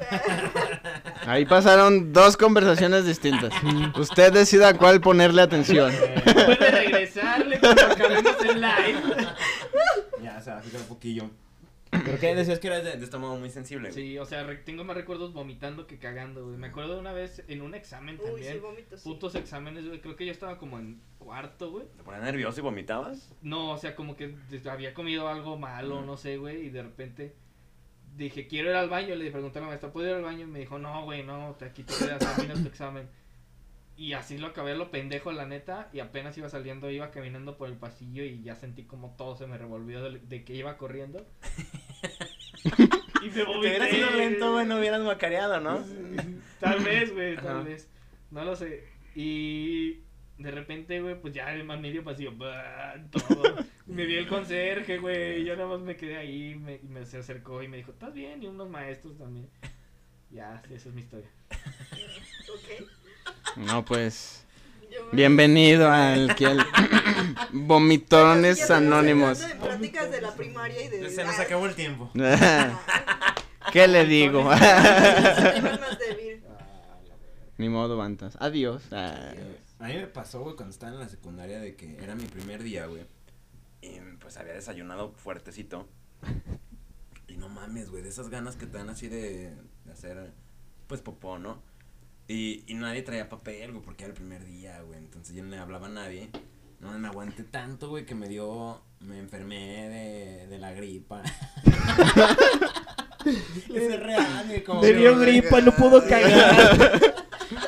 Ahí 1.28 1.46
pasaron 1.46 2.12
dos 2.12 2.36
conversaciones 2.36 3.06
distintas. 3.06 3.54
Usted 3.96 4.34
decida 4.34 4.70
a 4.70 4.74
cuál 4.74 5.02
ponerle 5.02 5.44
atención. 5.44 5.92
Puede 6.24 6.72
regresarle 6.72 7.60
cuando 7.60 7.86
acabemos 7.86 8.36
el 8.42 8.62
live. 8.62 9.28
Ya, 10.24 10.38
o 10.40 10.42
sea, 10.42 10.60
fíjate 10.62 10.82
un 10.82 10.90
poquillo. 10.90 11.30
¿Pero 12.06 12.20
qué? 12.20 12.36
Decías 12.36 12.60
que 12.60 12.68
eras 12.68 12.84
de, 12.84 12.98
de 12.98 13.04
estómago 13.04 13.38
muy 13.38 13.50
sensible. 13.50 13.90
güey. 13.92 14.02
Sí, 14.10 14.18
o 14.18 14.26
sea, 14.26 14.44
re- 14.44 14.58
tengo 14.58 14.84
más 14.84 14.96
recuerdos 14.96 15.34
vomitando 15.34 15.88
que 15.88 15.98
cagando, 15.98 16.46
güey. 16.46 16.58
Me 16.58 16.68
acuerdo 16.68 16.94
de 16.96 17.00
una 17.00 17.14
vez 17.14 17.44
en 17.48 17.62
un 17.62 17.74
examen 17.76 18.16
Uy, 18.20 18.26
sí, 18.26 18.32
también. 18.32 18.62
vomito. 18.62 18.98
sí. 18.98 19.04
Putos 19.04 19.36
exámenes, 19.36 19.86
güey. 19.88 20.02
Creo 20.02 20.16
que 20.16 20.26
yo 20.26 20.32
estaba 20.32 20.58
como 20.58 20.80
en 20.80 21.02
cuarto, 21.20 21.72
güey. 21.72 21.86
¿Te 21.98 22.04
ponías 22.04 22.24
nervioso 22.24 22.60
y 22.60 22.64
vomitabas? 22.64 23.32
No, 23.42 23.72
o 23.72 23.78
sea, 23.78 23.96
como 23.96 24.16
que 24.16 24.36
había 24.70 24.94
comido 24.94 25.28
algo 25.28 25.58
malo, 25.58 26.02
Mm. 26.02 26.06
no 26.06 26.18
sé, 26.18 26.38
güey, 26.38 26.66
y 26.68 26.70
de 26.70 26.84
repente 26.84 27.36
dije, 28.16 28.48
quiero 28.48 28.70
ir 28.72 28.76
al 28.76 28.90
baño, 28.90 29.14
le 29.16 29.30
pregunté 29.30 29.60
a 29.60 29.62
la 29.62 29.68
maestra, 29.68 29.92
¿puedo 29.92 30.08
ir 30.10 30.16
al 30.16 30.24
baño? 30.24 30.42
Y 30.46 30.50
me 30.50 30.60
dijo, 30.60 30.80
no, 30.80 31.04
güey, 31.04 31.24
no, 31.24 31.56
te 31.60 31.66
aquí 31.66 31.84
te 31.84 31.94
quedas, 31.94 32.20
termina 32.36 32.56
tu 32.56 32.68
examen. 32.68 33.08
Y 33.98 34.14
así 34.14 34.38
lo 34.38 34.48
acabé 34.48 34.76
lo 34.76 34.92
pendejo, 34.92 35.32
la 35.32 35.48
neta, 35.48 35.90
y 35.92 36.00
apenas 36.02 36.38
iba 36.38 36.48
saliendo, 36.50 36.90
iba 36.92 37.10
caminando 37.10 37.58
por 37.58 37.68
el 37.68 37.78
pasillo 37.78 38.24
y 38.24 38.44
ya 38.44 38.54
sentí 38.56 38.84
como 38.84 39.16
todo 39.16 39.36
se 39.36 39.48
me 39.48 39.58
revolvió 39.58 40.04
de, 40.04 40.20
de 40.20 40.44
que 40.44 40.54
iba 40.54 40.78
corriendo. 40.78 41.26
y 43.24 43.26
me 43.26 43.32
Te 43.32 43.44
vomité. 43.44 43.58
hubieras 43.70 43.90
sido 43.90 44.12
lento, 44.12 44.54
güey, 44.54 44.66
no 44.68 44.78
hubieras 44.78 45.02
macareado, 45.02 45.60
¿no? 45.60 45.84
Tal 46.60 46.80
vez, 46.84 47.12
güey, 47.12 47.36
tal 47.38 47.48
Ajá. 47.48 47.62
vez. 47.64 47.90
No 48.30 48.46
lo 48.46 48.56
sé. 48.56 48.88
Y 49.16 50.02
de 50.38 50.52
repente, 50.52 51.02
güey, 51.02 51.20
pues 51.20 51.34
ya 51.34 51.52
el 51.54 51.64
más 51.64 51.80
medio 51.80 52.04
pasillo, 52.04 52.34
bah, 52.38 52.96
todo. 53.12 53.56
me 53.88 54.06
vi 54.06 54.16
el 54.18 54.28
conserje, 54.28 55.00
güey, 55.00 55.42
y 55.42 55.46
yo 55.46 55.56
nada 55.56 55.70
más 55.70 55.80
me 55.80 55.96
quedé 55.96 56.18
ahí, 56.18 56.54
me, 56.56 56.76
y 56.76 56.88
me 56.88 57.04
se 57.06 57.18
acercó 57.18 57.64
y 57.64 57.68
me 57.68 57.78
dijo, 57.78 57.92
¿estás 57.92 58.14
bien? 58.14 58.44
Y 58.44 58.48
unos 58.48 58.70
maestros 58.70 59.18
también. 59.18 59.50
Ya, 60.30 60.62
sí, 60.68 60.76
esa 60.76 60.90
es 60.90 60.94
mi 60.96 61.02
historia. 61.02 61.30
Ok. 61.52 62.88
No, 63.58 63.84
pues. 63.84 64.46
Bienvenido 65.12 65.90
al 65.90 66.36
que 66.36 66.46
al 66.46 66.66
Vomitones 67.52 68.70
Anónimos. 68.70 69.42
hablando 69.42 69.66
de 69.66 69.70
prácticas 69.70 70.12
de 70.12 70.22
la 70.22 70.36
primaria 70.36 70.84
y 70.84 70.90
de. 70.90 71.10
Se 71.10 71.24
nos 71.24 71.40
acabó 71.40 71.66
el 71.66 71.76
tiempo. 71.76 72.12
¿Qué 73.74 73.88
le 73.88 74.06
digo? 74.06 74.50
Ni 77.58 77.70
modo, 77.70 77.98
Bantas. 77.98 78.38
Adiós. 78.40 78.84
Ah. 78.92 79.32
A 79.80 79.88
mí 79.88 79.96
me 79.96 80.08
pasó, 80.08 80.42
güey, 80.42 80.56
cuando 80.56 80.72
estaba 80.72 80.94
en 80.94 81.00
la 81.00 81.10
secundaria 81.10 81.60
de 81.60 81.76
que 81.76 81.98
era 82.02 82.16
mi 82.16 82.26
primer 82.26 82.64
día, 82.64 82.86
güey. 82.86 83.06
Y 83.82 84.00
pues 84.20 84.38
había 84.38 84.54
desayunado 84.54 85.14
fuertecito. 85.14 85.88
Y 87.28 87.38
no 87.38 87.50
mames, 87.50 87.90
güey, 87.90 88.04
de 88.04 88.10
esas 88.10 88.30
ganas 88.30 88.56
que 88.56 88.68
te 88.68 88.78
dan 88.78 88.90
así 88.90 89.08
de, 89.08 89.56
de 89.86 89.92
hacer, 89.92 90.32
pues, 90.88 91.02
popó, 91.02 91.40
¿no? 91.40 91.62
Y, 92.28 92.64
y 92.68 92.74
nadie 92.74 93.02
traía 93.04 93.30
papel, 93.30 93.72
güey, 93.72 93.84
porque 93.84 94.04
era 94.04 94.10
el 94.12 94.16
primer 94.16 94.44
día, 94.46 94.82
güey. 94.82 94.98
Entonces 95.00 95.36
yo 95.36 95.44
no 95.44 95.50
le 95.50 95.58
hablaba 95.58 95.88
a 95.88 95.92
nadie. 95.92 96.30
No 96.80 96.92
me 97.00 97.08
aguanté 97.08 97.44
tanto, 97.44 97.90
güey, 97.90 98.06
que 98.06 98.14
me 98.16 98.28
dio, 98.28 98.82
me 99.00 99.18
enfermé 99.20 99.90
de, 99.90 100.48
de 100.48 100.58
la 100.60 100.74
gripa. 100.74 101.24
es 103.26 104.00
real, 104.04 104.46
güey, 104.48 104.64
como 104.64 104.82
Le 104.82 104.92
que- 104.94 104.98
dio 104.98 105.18
gripa, 105.18 105.62
no 105.62 105.72
pudo 105.72 106.02
cagar. 106.08 107.02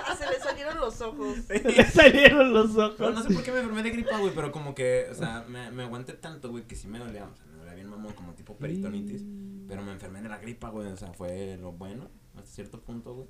Ah, 0.06 0.16
se 0.16 0.30
le 0.30 0.40
salieron 0.40 0.78
los 0.80 1.02
ojos. 1.02 1.38
Le 1.50 1.86
salieron 1.86 2.54
los 2.54 2.72
Pero 2.72 2.86
ojos. 3.10 3.14
no 3.16 3.24
sé 3.24 3.34
por 3.34 3.44
qué 3.44 3.52
me 3.52 3.60
enfermé 3.60 3.84
de 3.84 3.90
gripa, 3.92 4.18
güey, 4.20 4.34
pero 4.34 4.52
como 4.52 4.76
que, 4.76 5.08
o 5.12 5.16
sea, 5.16 5.46
me, 5.48 5.72
me 5.72 5.84
aguanté 5.84 6.14
tanto, 6.14 6.50
güey, 6.52 6.66
que 6.66 6.76
sí 6.76 6.88
me 6.88 7.00
dolía, 7.00 7.26
o 7.26 7.36
sea, 7.36 7.46
me 7.48 7.58
dolía 7.58 7.74
bien 7.74 7.90
mamón, 7.90 8.14
como 8.14 8.34
tipo 8.34 8.58
peritonitis, 8.58 9.24
pero 9.68 9.82
me 9.84 9.92
enfermé 9.92 10.22
de 10.22 10.30
la 10.30 10.38
gripa, 10.38 10.70
güey, 10.70 10.88
o 10.90 10.98
sea, 10.98 11.14
fue 11.14 11.58
lo 11.60 11.72
bueno, 11.72 12.10
hasta 12.38 12.50
cierto 12.52 12.82
punto, 12.82 13.14
güey, 13.16 13.28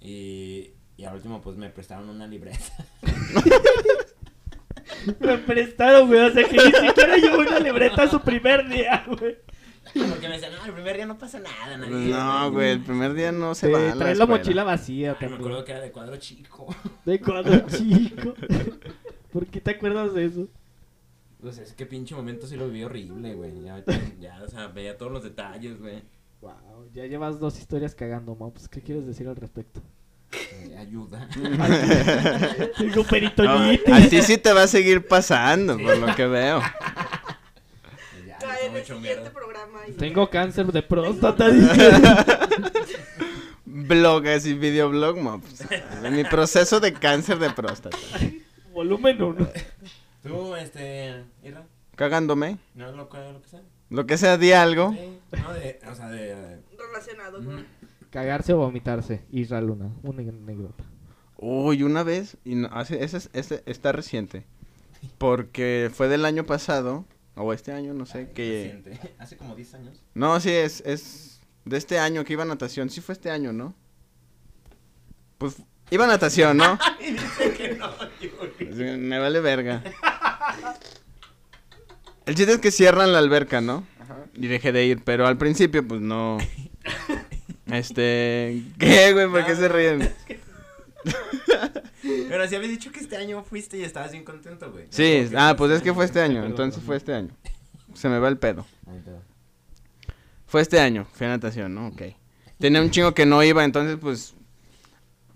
y, 0.00 0.70
y 0.96 1.04
al 1.04 1.14
último, 1.16 1.40
pues, 1.40 1.56
me 1.56 1.70
prestaron 1.70 2.08
una 2.08 2.26
libreta, 2.26 2.58
Me 5.20 5.38
prestaron, 5.38 6.08
güey, 6.08 6.20
o 6.20 6.32
sea 6.32 6.48
que 6.48 6.56
ni 6.56 6.72
siquiera 6.88 7.16
llevó 7.16 7.38
una 7.38 7.58
libreta 7.60 8.08
su 8.08 8.20
primer 8.20 8.68
día, 8.68 9.04
güey. 9.06 9.36
porque 9.94 10.28
me 10.28 10.34
decían, 10.34 10.52
no, 10.54 10.64
el 10.66 10.72
primer 10.72 10.96
día 10.96 11.06
no 11.06 11.18
pasa 11.18 11.40
nada, 11.40 11.76
nadie 11.76 12.10
No, 12.10 12.50
güey, 12.52 12.70
el 12.72 12.82
primer 12.82 13.14
día 13.14 13.32
no 13.32 13.54
se 13.54 13.66
Sí, 13.66 13.72
va. 13.72 13.92
a 13.92 13.94
trae 13.94 14.14
la 14.14 14.26
mochila 14.26 14.64
vacía 14.64 15.16
Ay, 15.20 15.28
me 15.28 15.36
acuerdo 15.36 15.64
que 15.64 15.72
era 15.72 15.80
de 15.80 15.92
cuadro 15.92 16.16
chico, 16.16 16.74
De 17.04 17.20
cuadro 17.20 17.64
chico. 17.68 18.34
¿Por 19.32 19.46
qué 19.46 19.60
te 19.60 19.72
acuerdas 19.72 20.14
de 20.14 20.24
eso? 20.24 20.48
pues, 21.40 21.58
es 21.58 21.72
que 21.74 21.86
pinche 21.86 22.14
momento 22.16 22.46
sí 22.46 22.56
lo 22.56 22.66
viví 22.66 22.82
horrible, 22.84 23.34
güey, 23.34 23.62
ya, 23.62 23.84
ya, 24.18 24.42
o 24.42 24.48
sea, 24.48 24.68
veía 24.68 24.96
todos 24.98 25.12
los 25.12 25.22
detalles, 25.22 25.78
güey, 25.78 26.02
Wow, 26.40 26.88
ya 26.92 27.04
llevas 27.06 27.40
dos 27.40 27.58
historias 27.58 27.94
cagando, 27.96 28.36
Mops. 28.36 28.68
¿Qué 28.68 28.80
quieres 28.80 29.04
decir 29.06 29.26
al 29.26 29.34
respecto? 29.36 29.82
Eh, 30.32 30.76
ayuda, 30.78 31.28
Tengo 32.78 32.96
No, 32.96 33.04
peritonitis. 33.04 33.94
a 33.94 34.08
ti 34.08 34.22
sí 34.22 34.38
te 34.38 34.52
va 34.52 34.62
a 34.64 34.68
seguir 34.68 35.06
pasando, 35.06 35.76
por 35.78 35.96
lo 35.96 36.14
que 36.14 36.26
veo. 36.26 36.60
ya, 38.26 38.38
Cae 38.38 38.68
no 38.70 38.76
en 38.76 38.76
el 38.76 38.84
siguiente 38.86 39.30
programa. 39.30 39.80
y- 39.88 39.92
Tengo 39.92 40.28
cáncer 40.30 40.66
de 40.66 40.82
próstata. 40.82 41.48
Blogs 43.64 44.46
y 44.46 44.54
videoblog 44.54 45.16
mobs. 45.18 45.64
Mi 46.10 46.24
proceso 46.24 46.80
de 46.80 46.92
cáncer 46.92 47.38
de 47.38 47.50
próstata. 47.50 47.96
Volumen 48.72 49.22
1. 49.22 49.48
Tú, 50.22 50.56
este, 50.56 51.24
Ira, 51.42 51.64
Cagándome. 51.96 52.58
no, 52.74 52.92
lo, 52.92 53.08
que- 53.08 53.18
lo 53.18 53.40
que 53.42 53.48
sea. 53.48 53.60
Lo 53.90 54.06
que 54.06 54.18
sea, 54.18 54.36
di 54.36 54.52
algo. 54.52 54.92
Sí, 54.92 55.18
no, 55.42 55.52
de, 55.54 55.80
o 55.90 55.94
sea, 55.94 56.08
de... 56.10 56.58
Relacionado. 56.76 57.40
Cagarse 58.10 58.52
o 58.54 58.58
vomitarse. 58.58 59.24
Isra 59.30 59.60
Luna. 59.60 59.90
Una 60.02 60.22
anécdota. 60.22 60.84
Uy, 61.36 61.82
una 61.82 62.02
vez, 62.02 62.36
y 62.44 62.54
no, 62.56 62.68
hace, 62.72 63.04
ese, 63.04 63.18
es- 63.18 63.30
ese 63.32 63.62
está 63.66 63.92
reciente. 63.92 64.46
Porque 65.18 65.90
fue 65.94 66.08
del 66.08 66.24
año 66.24 66.44
pasado, 66.44 67.04
o 67.36 67.52
este 67.52 67.70
año, 67.72 67.94
no 67.94 68.06
sé, 68.06 68.18
Ay, 68.18 68.28
que... 68.34 68.72
reciente. 68.82 69.14
Hace 69.18 69.36
como 69.36 69.54
10 69.54 69.74
años. 69.74 70.02
No, 70.14 70.40
sí, 70.40 70.50
es, 70.50 70.80
es 70.84 71.40
de 71.64 71.76
este 71.76 71.98
año 72.00 72.24
que 72.24 72.32
iba 72.32 72.42
a 72.42 72.46
natación. 72.46 72.90
Sí 72.90 73.00
fue 73.00 73.12
este 73.12 73.30
año, 73.30 73.52
¿no? 73.52 73.74
Pues 75.38 75.56
iba 75.90 76.04
a 76.04 76.08
natación, 76.08 76.56
¿no? 76.56 76.76
Y 77.00 77.12
dice 77.12 77.52
que 77.56 77.76
no, 77.76 77.88
Yuri. 78.20 78.96
Me 78.98 79.18
vale 79.20 79.38
verga. 79.40 79.84
El 82.26 82.34
chiste 82.34 82.52
es 82.54 82.58
que 82.58 82.70
cierran 82.72 83.12
la 83.12 83.18
alberca, 83.18 83.60
¿no? 83.60 83.86
Y 84.34 84.46
dejé 84.48 84.72
de 84.72 84.84
ir, 84.86 85.04
pero 85.04 85.26
al 85.26 85.38
principio, 85.38 85.86
pues 85.86 86.00
no. 86.00 86.38
Este. 87.70 88.62
¿Qué, 88.78 89.12
güey? 89.12 89.28
¿Por 89.28 89.44
qué 89.44 89.56
se 89.56 89.68
ríen? 89.68 90.10
Pero 92.28 92.48
si 92.48 92.56
habías 92.56 92.70
dicho 92.70 92.92
que 92.92 93.00
este 93.00 93.16
año 93.16 93.42
fuiste 93.42 93.78
y 93.78 93.82
estabas 93.82 94.12
bien 94.12 94.24
contento, 94.24 94.70
güey. 94.70 94.86
Sí, 94.90 95.28
ah, 95.36 95.54
pues 95.56 95.72
es 95.72 95.82
que 95.82 95.92
fue 95.92 96.04
este 96.04 96.20
año, 96.20 96.44
entonces 96.44 96.82
fue 96.82 96.96
este 96.96 97.14
año. 97.14 97.30
Se 97.94 98.08
me 98.08 98.18
va 98.18 98.28
el 98.28 98.38
pedo. 98.38 98.66
Fue 100.46 100.62
este 100.62 100.80
año, 100.80 101.06
fui 101.12 101.26
a 101.26 101.30
natación, 101.30 101.74
¿no? 101.74 101.88
Ok. 101.88 102.02
tenía 102.58 102.80
un 102.80 102.90
chingo 102.90 103.12
que 103.12 103.26
no 103.26 103.42
iba, 103.42 103.64
entonces 103.64 103.98
pues, 104.00 104.34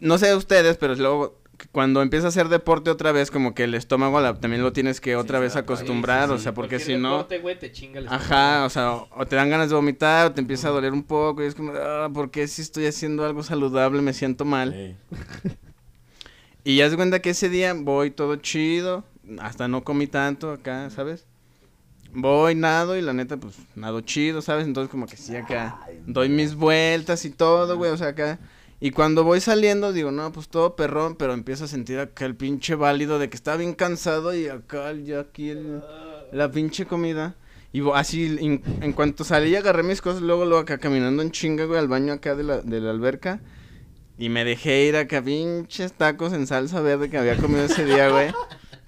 no 0.01 0.17
sé 0.19 0.35
ustedes, 0.35 0.79
pero 0.79 0.95
luego 0.95 1.42
cuando 1.71 2.03
empieza 2.03 2.27
a 2.27 2.29
hacer 2.31 2.49
deporte 2.49 2.91
otra 2.91 3.13
vez, 3.13 3.31
como 3.31 3.55
que 3.55 3.65
el 3.65 3.75
estómago 3.75 4.21
la- 4.21 4.35
también 4.35 4.63
lo 4.63 4.73
tienes 4.73 5.01
que 5.01 5.17
otra 5.17 5.39
vez 5.39 5.55
acostumbrar, 5.57 6.29
Sí, 6.29 6.35
sí, 6.35 6.35
o 6.35 6.39
sea, 6.39 6.55
porque 6.55 6.79
si 6.81 6.97
no... 6.97 7.11
deporte, 7.13 7.39
güey, 7.39 7.59
te 7.59 7.71
chinga 7.71 8.01
el 8.01 8.09
Ajá, 8.09 8.65
o 8.65 8.71
sea, 8.71 8.93
o, 8.93 9.09
o 9.17 9.27
te 9.27 9.37
dan 9.37 9.49
ganas 9.51 9.69
de 9.69 9.77
vomitar, 9.77 10.27
o 10.27 10.33
te 10.33 10.41
empieza 10.41 10.69
a 10.69 10.71
doler 10.73 10.93
un 10.93 11.03
poco, 11.05 11.43
y 11.43 11.47
es 11.47 11.55
como, 11.55 11.73
ah, 11.75 12.09
¿por 12.13 12.31
qué 12.31 12.49
si 12.49 12.63
estoy 12.63 12.87
haciendo 12.87 13.25
algo 13.25 13.43
saludable 13.43 14.03
me 14.03 14.13
siento 14.13 14.45
mal? 14.45 14.97
Y 16.65 16.77
ya 16.77 16.89
se 16.89 16.95
cuenta 16.97 17.21
que 17.21 17.31
ese 17.31 17.49
día 17.49 17.75
voy 17.75 18.13
todo 18.13 18.37
chido, 18.37 19.03
hasta 19.41 19.67
no 19.67 19.83
comí 19.83 20.07
tanto 20.07 20.53
acá, 20.53 20.91
¿sabes? 20.91 21.27
Voy, 22.13 22.55
nado, 22.55 22.97
y 22.97 23.03
la 23.03 23.13
neta, 23.13 23.37
pues, 23.37 23.57
nado 23.75 24.01
chido, 24.03 24.43
¿sabes? 24.43 24.67
Entonces 24.67 24.89
como 24.91 25.07
que 25.07 25.17
sí, 25.17 25.35
acá, 25.35 25.81
doy 26.07 26.29
mis 26.29 26.55
vueltas 26.55 27.25
y 27.25 27.31
todo, 27.31 27.77
güey, 27.77 27.91
o 27.91 27.97
sea, 27.97 28.09
acá... 28.09 28.39
Y 28.85 28.91
cuando 28.91 29.23
voy 29.23 29.41
saliendo, 29.41 29.93
digo, 29.93 30.11
no, 30.11 30.33
pues 30.33 30.49
todo 30.49 30.75
perrón, 30.75 31.15
pero 31.15 31.35
empiezo 31.35 31.67
a 31.67 31.69
sentir 31.69 32.01
acá 32.01 32.25
el 32.25 32.35
pinche 32.35 32.75
válido 32.75 33.21
de 33.21 33.31
que 33.31 33.37
estaba 33.37 33.57
bien 33.57 33.75
cansado 33.75 34.35
y 34.35 34.49
acá 34.49 34.93
ya 34.95 35.21
aquí 35.21 35.51
el... 35.51 35.81
La 36.33 36.51
pinche 36.51 36.85
comida. 36.85 37.37
Y 37.73 37.89
así, 37.95 38.39
en, 38.41 38.61
en 38.81 38.93
cuanto 38.93 39.23
salí, 39.23 39.55
agarré 39.55 39.85
mis 39.85 40.03
cosas, 40.03 40.21
luego, 40.21 40.47
luego 40.47 40.63
acá 40.63 40.79
caminando 40.79 41.23
en 41.23 41.31
chinga, 41.31 41.65
güey, 41.67 41.79
al 41.79 41.87
baño 41.87 42.13
acá 42.13 42.35
de 42.35 42.43
la, 42.43 42.61
de 42.61 42.81
la 42.81 42.91
alberca. 42.91 43.41
Y 44.19 44.31
me 44.31 44.45
dejé 44.45 44.87
ir 44.87 44.97
acá, 44.97 45.23
pinches 45.23 45.93
tacos 45.93 46.33
en 46.33 46.49
salsa 46.49 46.81
verde 46.81 47.09
que 47.09 47.19
había 47.19 47.37
comido 47.37 47.63
ese 47.63 47.85
día, 47.85 48.09
güey. 48.09 48.33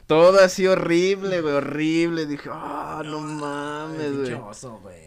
Todo 0.06 0.38
así 0.40 0.66
horrible, 0.66 1.40
güey, 1.40 1.54
horrible. 1.54 2.26
Dije, 2.26 2.50
ah, 2.52 3.02
no 3.04 3.20
mames, 3.20 4.12
güey. 4.16 4.30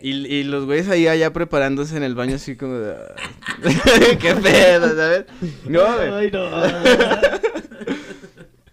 Y, 0.02 0.26
y 0.26 0.44
los 0.44 0.66
güeyes 0.66 0.90
ahí 0.90 1.08
allá 1.08 1.32
preparándose 1.34 1.96
en 1.98 2.04
el 2.04 2.16
baño 2.16 2.36
así 2.36 2.56
como 2.56 2.74
de... 2.76 2.96
"Ay, 3.64 4.18
¡Qué 4.20 4.34
pedo, 4.36 4.96
¿sabes? 4.96 5.26
No, 5.68 5.82
güey. 5.96 6.10
Ay, 6.14 6.32
no. 6.32 6.48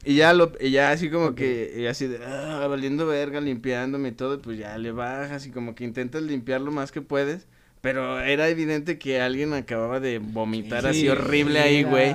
Y 0.07 0.17
ya 0.17 0.35
lo, 0.35 0.53
y 0.61 0.71
ya 0.71 0.91
así 0.91 1.09
como 1.09 1.35
que, 1.35 1.73
y 1.79 1.87
así 1.87 2.07
de, 2.07 2.21
ah, 2.27 2.67
valiendo 2.69 3.07
verga, 3.07 3.41
limpiándome 3.41 4.11
y 4.11 4.13
todo, 4.13 4.39
pues 4.39 4.59
ya 4.59 4.77
le 4.77 4.93
bajas 4.93 5.47
y 5.47 5.51
como 5.51 5.75
que 5.75 5.85
intentas 5.85 6.23
limpiar 6.23 6.61
lo 6.61 6.71
más 6.71 6.93
que 6.93 7.01
puedes. 7.01 7.47
Pero 7.85 8.19
era 8.19 8.49
evidente 8.49 8.99
que 8.99 9.21
alguien 9.21 9.53
acababa 9.53 10.01
de 10.01 10.19
vomitar 10.19 10.81
Sí, 10.85 10.89
así 10.89 11.09
horrible 11.11 11.61
ahí, 11.61 11.83
güey. 11.83 12.13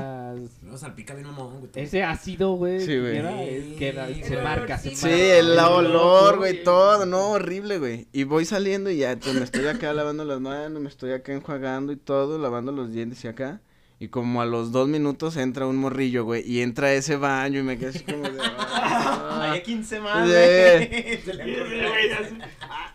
Luego 0.63 0.77
salpica 0.79 1.13
bien 1.13 1.27
mamón, 1.27 1.59
güey. 1.59 1.71
Ese 1.75 2.01
ácido, 2.03 2.53
güey. 2.53 2.79
Sí, 2.81 2.97
güey. 2.97 3.75
que 3.75 3.89
era- 3.89 4.07
se 4.07 4.33
el 4.35 4.43
marca, 4.43 4.79
se 4.79 4.89
olorcito. 4.89 5.07
Sí, 5.07 5.13
marca. 5.13 5.37
el 5.37 5.59
olor, 5.59 6.33
no, 6.33 6.37
güey, 6.39 6.63
todo, 6.63 7.05
no, 7.05 7.29
horrible, 7.33 7.77
güey. 7.77 8.07
Y 8.11 8.23
voy 8.23 8.45
saliendo 8.45 8.89
y 8.89 8.97
ya, 8.97 9.15
pues 9.15 9.35
me 9.35 9.43
estoy 9.43 9.67
acá 9.67 9.93
lavando 9.93 10.25
las 10.25 10.39
manos, 10.39 10.81
me 10.81 10.89
estoy 10.89 11.11
acá 11.11 11.33
enjuagando 11.33 11.91
y 11.93 11.97
todo, 11.97 12.39
lavando 12.39 12.71
los 12.71 12.91
dientes 12.91 13.23
y 13.23 13.27
acá. 13.27 13.61
Y 14.01 14.07
como 14.07 14.41
a 14.41 14.45
los 14.45 14.71
dos 14.71 14.87
minutos 14.87 15.35
entra 15.35 15.67
un 15.67 15.75
morrillo, 15.75 16.23
güey, 16.23 16.41
y 16.49 16.61
entra 16.61 16.87
a 16.87 16.93
ese 16.93 17.17
baño 17.17 17.59
y 17.59 17.63
me 17.63 17.77
quedé 17.77 17.89
así 17.89 17.99
como 17.99 18.29
de... 18.29 18.39
ah. 18.41 19.49
Hay 19.51 19.61
15 19.61 19.99
más, 19.99 20.25
güey. 20.25 21.21
Se 21.25 21.33
le 21.33 21.61
ocurrió. 21.61 21.89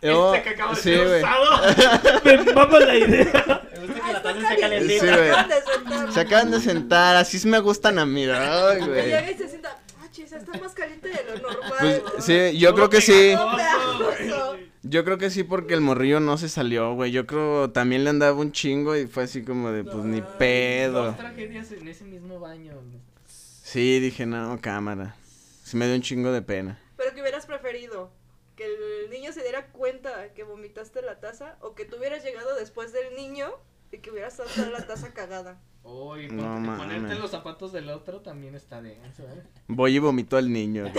No, 0.03 0.35
Este 0.35 0.43
que 0.45 0.51
acaba 0.55 0.71
de 0.75 0.77
sí, 0.77 0.83
ser 0.83 1.23
usado. 1.23 2.21
Me 2.25 2.53
mama 2.55 2.79
la 2.81 2.97
idea. 2.97 3.63
Me 3.73 3.81
gusta 3.81 3.95
que 3.95 4.01
Ay, 4.03 4.13
la 4.13 4.19
está 4.19 4.23
taza 4.23 4.49
esté 4.49 4.61
calientito, 4.61 5.05
Sí, 5.05 5.11
güey. 5.11 6.13
Se 6.13 6.21
acaban 6.21 6.51
de 6.51 6.61
sentar, 6.61 7.17
así 7.17 7.49
me 7.49 7.59
gustan 7.59 7.99
a 7.99 8.07
mí, 8.07 8.25
ay, 8.25 8.79
Y 8.83 8.87
güey. 8.87 9.05
llega 9.05 9.31
y 9.31 9.35
se 9.37 9.49
sienta, 9.49 9.77
ah, 10.01 10.07
chis, 10.11 10.33
está 10.33 10.59
más 10.59 10.73
caliente 10.73 11.09
de 11.09 11.25
lo 11.25 11.39
normal. 11.51 11.73
Pues 11.81 12.03
güey". 12.03 12.51
sí, 12.53 12.59
yo 12.59 12.75
creo 12.75 12.89
que 12.89 13.01
sí. 13.03 13.35
Yo 14.87 15.03
creo 15.03 15.17
que 15.17 15.31
sí 15.31 15.45
porque 15.45 15.73
el 15.73 15.81
morrillo 15.81 16.21
no 16.21 16.37
se 16.37 16.51
salió, 16.51 16.95
güey. 16.95 17.11
Yo 17.11 17.27
creo 17.27 17.71
también 17.71 18.05
le 18.05 18.11
andaba 18.11 18.39
un 18.39 18.53
chingo 18.53 18.95
y 18.95 19.07
fue 19.07 19.23
así 19.23 19.43
como 19.43 19.73
de, 19.73 19.83
pues 19.83 20.05
ni 20.05 20.23
pedo. 20.39 21.07
Dos 21.07 21.17
tragedias 21.17 21.73
en 21.73 21.89
ese 21.89 22.05
mismo 22.05 22.39
baño. 22.39 22.75
Sí, 23.27 23.99
dije, 23.99 24.27
no, 24.27 24.61
cámara. 24.61 25.17
Sí 25.63 25.79
me 25.79 25.87
dio 25.87 25.95
un 25.95 26.03
chingo 26.03 26.33
de 26.33 26.43
pena. 26.43 26.79
Pero 26.99 27.15
que 27.15 27.23
hubieras 27.23 27.47
preferido 27.47 28.11
que 28.57 28.67
el 28.67 29.11
niño 29.11 29.33
se 29.33 29.43
diera 29.43 29.69
cuenta 29.69 30.35
que 30.35 30.45
vomitaste 30.45 31.01
la 31.01 31.19
taza 31.19 31.57
o 31.63 31.75
que 31.75 31.87
tú 31.87 31.97
hubieras 31.97 32.23
llegado 32.23 32.55
después 32.55 32.93
del 32.93 33.17
niño 33.17 33.55
y 33.95 33.99
que 33.99 34.11
hubieras 34.11 34.39
estado 34.39 34.71
la 34.71 34.87
taza 34.87 35.13
cagada. 35.13 35.59
Uy, 35.83 36.29
No 36.29 36.43
ponte- 36.43 36.61
mames. 36.67 36.79
ponerte 36.79 37.15
los 37.17 37.31
zapatos 37.31 37.73
del 37.73 37.91
otro 37.91 38.21
también 38.21 38.55
está 38.55 38.81
de 38.81 38.93
eso, 39.07 39.23
¿eh? 39.25 39.43
Voy 39.69 39.97
y 39.97 39.99
vomito 39.99 40.37
al 40.37 40.51
niño. 40.53 40.85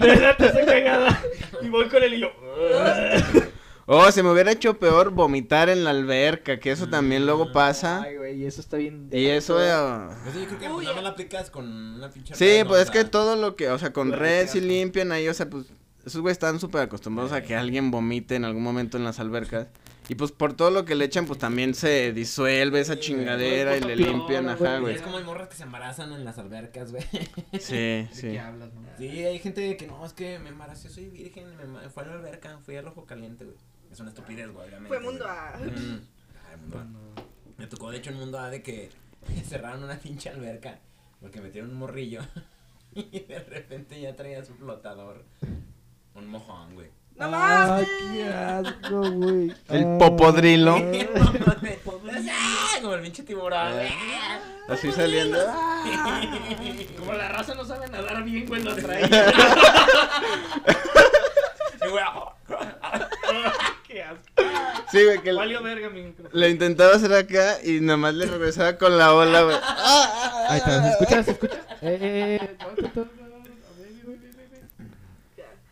De 0.00 0.16
la 0.16 0.36
taza 0.36 0.64
cagada. 0.64 1.22
Y 1.62 1.68
voy 1.68 1.88
con 1.88 2.02
el 2.02 2.14
y 2.14 2.20
yo. 2.20 2.28
Oh, 3.90 4.12
se 4.12 4.22
me 4.22 4.30
hubiera 4.30 4.52
hecho 4.52 4.78
peor 4.78 5.08
vomitar 5.12 5.70
en 5.70 5.82
la 5.82 5.88
alberca, 5.88 6.60
que 6.60 6.70
eso 6.70 6.90
también 6.90 7.24
luego 7.24 7.52
pasa. 7.52 8.02
Ay, 8.02 8.18
güey, 8.18 8.42
y 8.42 8.44
eso 8.44 8.60
está 8.60 8.76
bien. 8.76 9.08
Y 9.10 9.24
eso, 9.28 9.58
eh, 9.64 9.72
Pues 10.24 10.34
sí, 10.34 10.40
yo 10.42 10.46
creo 10.46 10.58
que 10.58 10.68
Uy, 10.68 10.84
pues, 10.92 11.02
la 11.02 11.08
aplicas 11.08 11.50
con 11.50 11.66
una 11.94 12.10
pinche 12.10 12.34
Sí, 12.34 12.44
red, 12.44 12.64
¿no? 12.64 12.68
pues 12.68 12.80
O 12.80 12.82
es 12.82 12.88
sea, 12.90 13.02
que 13.02 13.08
todo 13.08 13.36
lo 13.36 13.56
que, 13.56 13.70
o 13.70 13.78
sea, 13.78 13.94
con 13.94 14.12
red 14.12 14.46
si 14.46 14.60
limpian 14.60 15.10
ahí, 15.10 15.26
o 15.26 15.32
sea, 15.32 15.48
pues 15.48 15.68
esos 16.04 16.20
güeyes 16.20 16.34
están 16.34 16.60
súper 16.60 16.82
acostumbrados 16.82 17.32
a 17.32 17.40
que 17.42 17.56
alguien 17.56 17.90
vomite 17.90 18.34
en 18.34 18.44
algún 18.44 18.62
momento 18.62 18.98
en 18.98 19.04
las 19.04 19.20
albercas. 19.20 19.68
Y 20.08 20.14
pues 20.14 20.32
por 20.32 20.54
todo 20.54 20.70
lo 20.70 20.86
que 20.86 20.94
le 20.94 21.04
echan, 21.04 21.26
pues 21.26 21.38
también 21.38 21.74
se 21.74 22.12
disuelve 22.14 22.80
esa 22.80 22.94
Sí, 22.94 23.00
chingadera 23.00 23.76
y 23.76 23.80
le 23.80 23.94
limpian, 23.94 24.46
no, 24.46 24.52
ajá, 24.52 24.78
güey. 24.78 24.94
Es 24.94 25.02
como 25.02 25.18
hay 25.18 25.24
morras 25.24 25.48
que 25.48 25.56
se 25.56 25.64
embarazan 25.64 26.12
en 26.12 26.24
las 26.24 26.38
albercas, 26.38 26.90
güey. 26.90 27.04
Sí, 27.60 27.74
¿De 27.76 28.08
sí. 28.12 28.30
qué 28.30 28.40
hablas, 28.40 28.72
no? 28.72 28.88
Sí, 28.96 29.06
hay 29.06 29.38
gente 29.38 29.76
que 29.76 29.86
no, 29.86 30.04
es 30.06 30.14
que 30.14 30.38
me 30.38 30.48
embaracé, 30.48 30.88
soy 30.88 31.10
virgen, 31.10 31.46
me 31.56 31.90
fue 31.90 32.04
a 32.04 32.06
la 32.06 32.12
alberca, 32.14 32.58
fui 32.64 32.76
al 32.76 32.86
ojo 32.88 33.04
caliente, 33.04 33.44
güey. 33.44 33.56
Es 33.92 34.00
una 34.00 34.08
estupidez, 34.08 34.50
güey, 34.50 34.66
obviamente. 34.66 34.88
Fue 34.88 35.00
mundo. 35.00 35.26
A. 35.26 35.58
Mm. 35.58 36.00
Ay, 36.50 36.56
mundo 36.60 36.78
A. 36.78 37.60
Me 37.60 37.66
tocó, 37.66 37.90
de 37.90 37.98
hecho, 37.98 38.10
en 38.10 38.16
mundo 38.16 38.38
A 38.38 38.48
de 38.50 38.62
que 38.62 38.90
cerraron 39.46 39.84
una 39.84 39.98
pinche 39.98 40.30
alberca 40.30 40.78
porque 41.20 41.40
metieron 41.40 41.70
un 41.70 41.76
morrillo 41.76 42.22
y 42.94 43.20
de 43.20 43.40
repente 43.40 44.00
ya 44.00 44.14
traía 44.16 44.44
su 44.44 44.54
flotador. 44.54 45.24
Un 46.14 46.26
mojón, 46.28 46.74
güey. 46.74 46.88
¡No 47.18 47.28
más! 47.30 47.82
qué 48.12 48.24
asco, 48.24 49.10
güey. 49.10 49.52
El 49.68 49.98
popodrilo. 49.98 50.74
Como 52.80 52.94
el 52.94 53.00
pinche 53.02 53.22
tiburón, 53.24 53.72
güey. 53.72 53.92
Así 54.68 54.92
saliendo. 54.92 55.38
Como 56.98 57.12
la 57.14 57.28
raza 57.28 57.54
no 57.54 57.64
sabe 57.64 57.88
nadar 57.88 58.22
bien, 58.22 58.46
güey, 58.46 58.62
lo 58.62 58.74
trae. 58.76 59.02
Y, 61.80 61.90
güey, 61.90 62.04
Qué 63.86 64.02
asco. 64.02 64.22
Sí, 64.90 65.04
güey, 65.04 65.22
que 65.22 65.32
Valió 65.32 65.62
verga 65.62 65.88
mi 65.88 66.02
micrófono. 66.02 66.28
le 66.38 66.50
intentaba 66.50 66.94
hacer 66.96 67.14
acá 67.14 67.58
y 67.62 67.80
nada 67.80 67.96
más 67.96 68.14
le 68.14 68.26
regresaba 68.26 68.76
con 68.76 68.98
la 68.98 69.14
ola, 69.14 69.42
güey. 69.42 69.56
Ahí 70.48 70.58
está, 70.58 70.82
¿se 70.82 70.88
escucha? 70.90 71.22
¿Se 71.22 71.30
escucha? 71.32 71.56
Eh, 71.82 71.98
eh, 72.00 72.38
eh. 72.42 73.04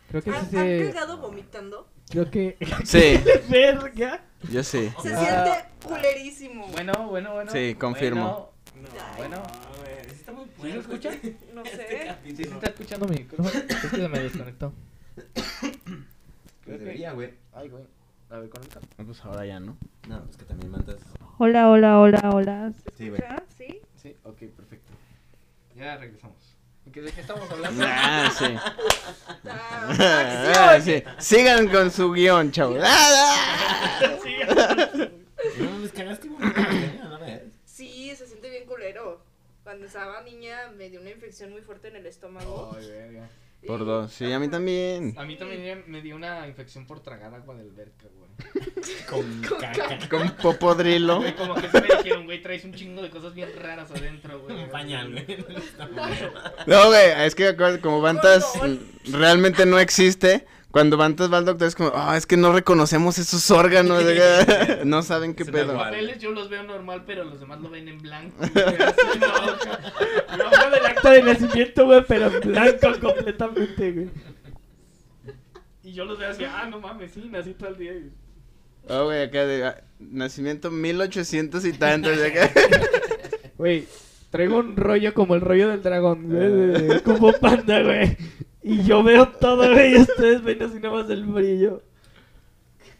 Creo 0.09 0.23
que 0.23 0.31
¿Han, 0.31 0.51
sí 0.51 0.57
han 0.57 0.65
se. 0.67 0.93
cagado 0.93 1.19
vomitando? 1.19 1.89
Creo 2.11 2.31
que. 2.31 2.57
Sí, 2.85 3.21
Verga. 3.51 4.23
yo 4.51 4.63
sí. 4.63 4.91
Se 5.03 5.15
Ah. 5.15 5.45
siente 5.45 5.69
culerísimo. 5.87 6.67
Bueno, 6.69 7.09
bueno, 7.09 7.35
bueno. 7.35 7.51
Sí, 7.53 7.75
confirmo. 7.79 8.53
Bueno, 8.75 8.89
bueno. 9.17 9.37
No, 9.37 9.83
güey, 9.83 10.05
sí 10.05 10.11
está 10.15 10.33
muy 10.33 10.45
¿Sí 10.63 10.73
se 10.73 10.79
escucha? 10.79 11.11
No 11.55 11.63
este 11.63 11.77
sé. 11.77 12.15
Sí, 12.25 12.37
se 12.37 12.43
está 12.45 12.67
escuchando 12.67 13.07
mi 13.09 13.17
micrófono. 13.17 13.49
Es 13.49 13.77
que 13.91 13.97
se 13.97 14.09
me 14.09 14.19
desconectó. 14.21 14.73
Pues 16.65 16.81
debería, 16.81 17.13
güey. 17.13 17.33
Ay, 17.53 17.69
güey. 17.69 17.85
A 18.29 18.39
ver, 18.39 18.49
conecta. 18.51 18.81
No, 18.99 19.05
Pues 19.05 19.25
ahora 19.25 19.47
ya, 19.47 19.61
¿no? 19.61 19.77
No, 20.09 20.25
es 20.29 20.37
que 20.37 20.45
también 20.45 20.73
mandas. 20.73 20.97
Hola, 21.39 21.71
hola, 21.71 22.01
hola, 22.01 22.31
hola. 22.35 22.73
Sí, 22.99 23.09
güey. 23.09 23.23
¿Sí? 23.57 23.81
Sí, 24.03 24.17
ok, 24.25 24.37
perfecto. 24.57 24.93
Ya 25.77 25.97
regresamos. 25.97 26.56
¿De 26.87 26.93
qué, 26.93 27.03
de 27.03 27.13
qué 27.13 27.21
estamos 27.21 27.51
hablando? 27.51 27.85
Ah, 27.87 28.31
sí. 28.37 28.45
Ah, 29.99 30.79
sí. 30.83 31.03
Sigan 31.19 31.69
con 31.69 31.91
su 31.91 32.13
guion, 32.13 32.51
chavos. 32.51 32.83
Sí. 37.67 38.15
Se 38.17 38.27
siente 38.27 38.49
bien 38.49 38.67
culero. 38.67 39.21
Cuando 39.63 39.87
estaba 39.87 40.23
niña 40.23 40.71
me 40.77 40.89
dio 40.89 41.01
una 41.01 41.11
infección 41.11 41.51
muy 41.53 41.61
fuerte 41.61 41.89
en 41.89 41.97
el 41.97 42.07
estómago. 42.07 42.75
Ay, 42.77 42.89
verga. 42.89 43.29
Por 43.67 43.85
dos. 43.85 44.13
Sí, 44.13 44.33
a 44.33 44.39
mí 44.39 44.49
también. 44.49 45.15
A 45.19 45.25
mí 45.25 45.37
también 45.37 45.85
me 45.87 46.01
dio 46.01 46.17
una 46.17 46.47
infección 46.47 46.87
por 46.87 47.01
tragar 47.01 47.35
agua 47.35 47.57
del 47.57 47.73
verca, 47.73 48.07
güey. 48.15 48.31
Con 49.09 49.41
caca. 49.61 49.99
Con 50.09 50.31
popodrilo. 50.37 51.19
Güey, 51.19 51.35
Como 51.37 51.55
que 51.55 51.69
se 51.69 51.81
me 51.81 51.87
dijeron, 51.97 52.25
güey, 52.25 52.43
traes 52.43 52.65
un 52.65 52.75
chingo 52.75 53.03
de 53.03 53.11
cosas 53.11 53.35
bien 53.35 53.49
raras 53.61 53.91
adentro, 53.91 54.41
güey. 54.41 54.65
Un 54.65 54.71
pañal, 54.71 55.11
güey. 55.13 55.25
No, 56.67 56.87
güey, 56.89 57.11
es 57.27 57.35
que 57.35 57.49
acuérdate, 57.49 57.81
como 57.81 58.01
Bantas 58.01 58.45
realmente 59.11 59.67
no 59.67 59.79
existe. 59.79 60.47
Cuando 60.73 60.97
Bantas 60.99 61.33
va 61.33 61.39
al 61.39 61.47
doctor 61.47 61.69
es 61.69 61.75
como, 61.75 61.93
ah, 61.95 62.17
es 62.19 62.27
que 62.27 62.37
no 62.37 62.53
reconocemos 62.53 63.17
esos 63.19 63.51
órganos. 63.51 64.03
no 64.85 65.03
saben 65.03 65.35
qué 65.35 65.45
pedo. 65.47 65.73
igual. 65.73 65.91
papeles 65.91 66.19
yo 66.19 66.33
los 66.33 66.51
veo 66.51 66.63
normal, 66.65 67.05
pero 67.07 67.25
los 67.25 67.41
demás 67.41 67.61
lo 67.61 67.71
ven 67.71 67.89
en 67.89 67.99
blanco. 68.03 68.37
güey, 68.39 68.57
hoja 70.45 70.71
del 70.71 70.87
acta 70.87 71.11
de 71.13 71.23
nacimiento, 71.23 71.87
güey, 71.87 72.05
pero 72.07 72.27
en 72.27 72.41
blanco 72.53 72.89
completamente, 73.01 73.93
güey. 73.93 74.11
Y 75.83 75.93
yo 75.93 76.05
los 76.05 76.19
veo 76.19 76.31
así, 76.31 76.45
ah, 76.45 76.67
no 76.69 76.81
mames, 76.81 77.13
sí, 77.13 77.27
nací 77.31 77.55
todo 77.55 77.71
el 77.71 77.79
día. 77.79 77.93
y- 77.93 78.11
Oh, 78.89 79.05
güey, 79.07 79.23
acá 79.23 79.45
de 79.47 79.65
ah, 79.65 79.81
nacimiento 79.99 80.71
1800 80.71 81.65
y 81.65 81.73
tantos. 81.73 82.17
de 82.19 82.27
acá. 82.27 82.51
Güey, 83.59 83.87
traigo 84.31 84.59
un 84.59 84.77
rollo 84.77 85.15
como 85.15 85.35
el 85.35 85.41
rollo 85.41 85.69
del 85.69 85.83
dragón, 85.83 86.29
güey, 86.29 86.41
de- 86.53 86.83
de 86.95 87.01
Kung 87.01 87.17
Fu 87.19 87.33
Panda, 87.41 87.83
güey. 87.83 88.15
Y 88.63 88.83
yo 88.85 89.03
veo 89.03 89.29
todo, 89.29 89.73
güey, 89.73 89.95
y 89.95 89.97
ustedes 90.03 90.43
ven 90.43 90.63
así 90.63 90.75
nada 90.79 90.95
más 91.03 91.09
el 91.11 91.25
brillo. 91.25 91.83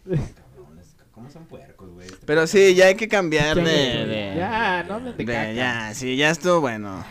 Cabrones, 0.05 0.97
¿Cómo 1.13 1.31
son 1.31 1.45
puercos, 1.47 1.91
güey? 1.91 2.09
Pero 2.25 2.47
sí, 2.47 2.75
ya 2.75 2.87
hay 2.87 2.95
que 2.95 3.07
cambiar 3.09 3.57
de. 3.57 3.63
de- 3.63 4.35
Ya, 4.37 4.85
no 4.89 5.01
de- 5.01 5.25
caca. 5.27 5.53
ya, 5.53 5.93
sí, 5.95 6.17
ya 6.17 6.31
estuvo 6.31 6.61
bueno. 6.61 7.05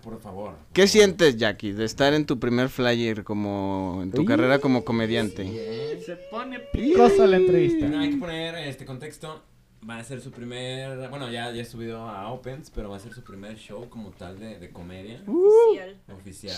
Ya, 0.00 0.10
por 0.10 0.20
favor. 0.20 0.56
¿Qué 0.72 0.86
sientes, 0.86 1.36
Jackie, 1.36 1.72
de 1.72 1.84
estar 1.84 2.14
en 2.14 2.24
tu 2.26 2.38
primer 2.38 2.68
flyer 2.68 3.24
como 3.24 4.00
en 4.02 4.10
tu 4.10 4.22
Uy. 4.22 4.26
carrera 4.26 4.58
como 4.58 4.84
comediante? 4.84 5.44
Sí, 5.44 5.56
¿eh? 5.58 6.02
Se 6.04 6.16
pone 6.16 6.58
Picosa 6.60 7.26
la 7.26 7.36
entrevista. 7.36 7.86
No, 7.86 8.00
hay 8.00 8.10
que 8.10 8.16
poner 8.16 8.54
este 8.56 8.84
contexto. 8.84 9.42
Va 9.88 9.98
a 9.98 10.04
ser 10.04 10.20
su 10.20 10.30
primer. 10.30 11.08
Bueno, 11.08 11.30
ya, 11.30 11.50
ya 11.52 11.62
he 11.62 11.64
subido 11.64 12.06
a 12.08 12.30
Opens, 12.30 12.70
pero 12.70 12.90
va 12.90 12.96
a 12.96 13.00
ser 13.00 13.14
su 13.14 13.22
primer 13.22 13.56
show 13.56 13.88
como 13.88 14.10
tal 14.10 14.38
de, 14.38 14.58
de 14.58 14.70
comedia. 14.70 15.22
Oficial. 15.26 15.96
Oficial. 16.12 16.56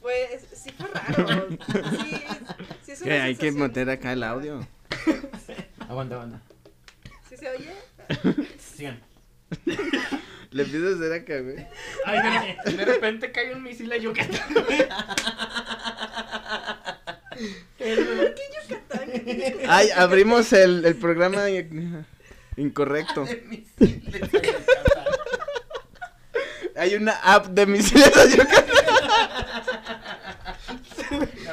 Pues 0.00 0.46
sí 0.54 0.70
fue 0.70 0.88
raro. 0.88 1.48
Sí, 2.84 2.92
sí 2.92 2.92
es 2.92 3.02
una 3.02 3.24
hay 3.24 3.34
que 3.34 3.50
meter 3.52 3.88
acá 3.88 4.12
el 4.12 4.22
audio. 4.22 4.66
Aguanta, 5.88 6.16
aguanta. 6.16 6.42
¿Sí 7.28 7.36
se 7.36 7.48
oye? 7.48 7.72
Sigan. 8.58 9.00
Le 10.54 10.62
empiezo 10.62 10.86
a 10.88 10.94
hacer 10.94 11.12
acá, 11.12 11.40
güey. 11.40 11.66
Ay, 12.04 12.18
de, 12.64 12.72
de 12.76 12.84
repente 12.84 13.32
cae 13.32 13.52
un 13.54 13.62
misil 13.64 13.92
a 13.92 13.96
Yucatán. 13.96 14.40
¿Por 14.54 14.64
qué 18.34 18.42
Yucatán? 18.68 19.10
Ay, 19.68 19.88
abrimos 19.96 20.52
el, 20.52 20.84
el 20.84 20.94
programa 20.94 21.50
in- 21.50 22.06
incorrecto. 22.56 23.26
Hay 26.76 26.94
una 26.96 27.12
app 27.22 27.46
de 27.48 27.66
misiles 27.66 28.16
a 28.16 28.24
Yucatán. 28.26 28.64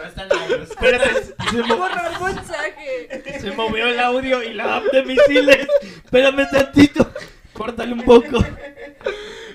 Están. 0.08 0.30
Espérate, 0.64 1.24
se, 1.50 1.64
mo- 1.64 1.78
Borrar 1.78 2.22
mensaje. 2.22 3.40
se 3.40 3.52
movió 3.52 3.88
el 3.88 4.00
audio 4.00 4.44
y 4.44 4.54
la 4.54 4.78
app 4.78 4.86
de 4.92 5.04
misiles. 5.04 5.68
Espérame 6.06 6.48
tantito. 6.52 7.12
Córtale 7.62 7.94
un 7.94 8.04
poco. 8.04 8.44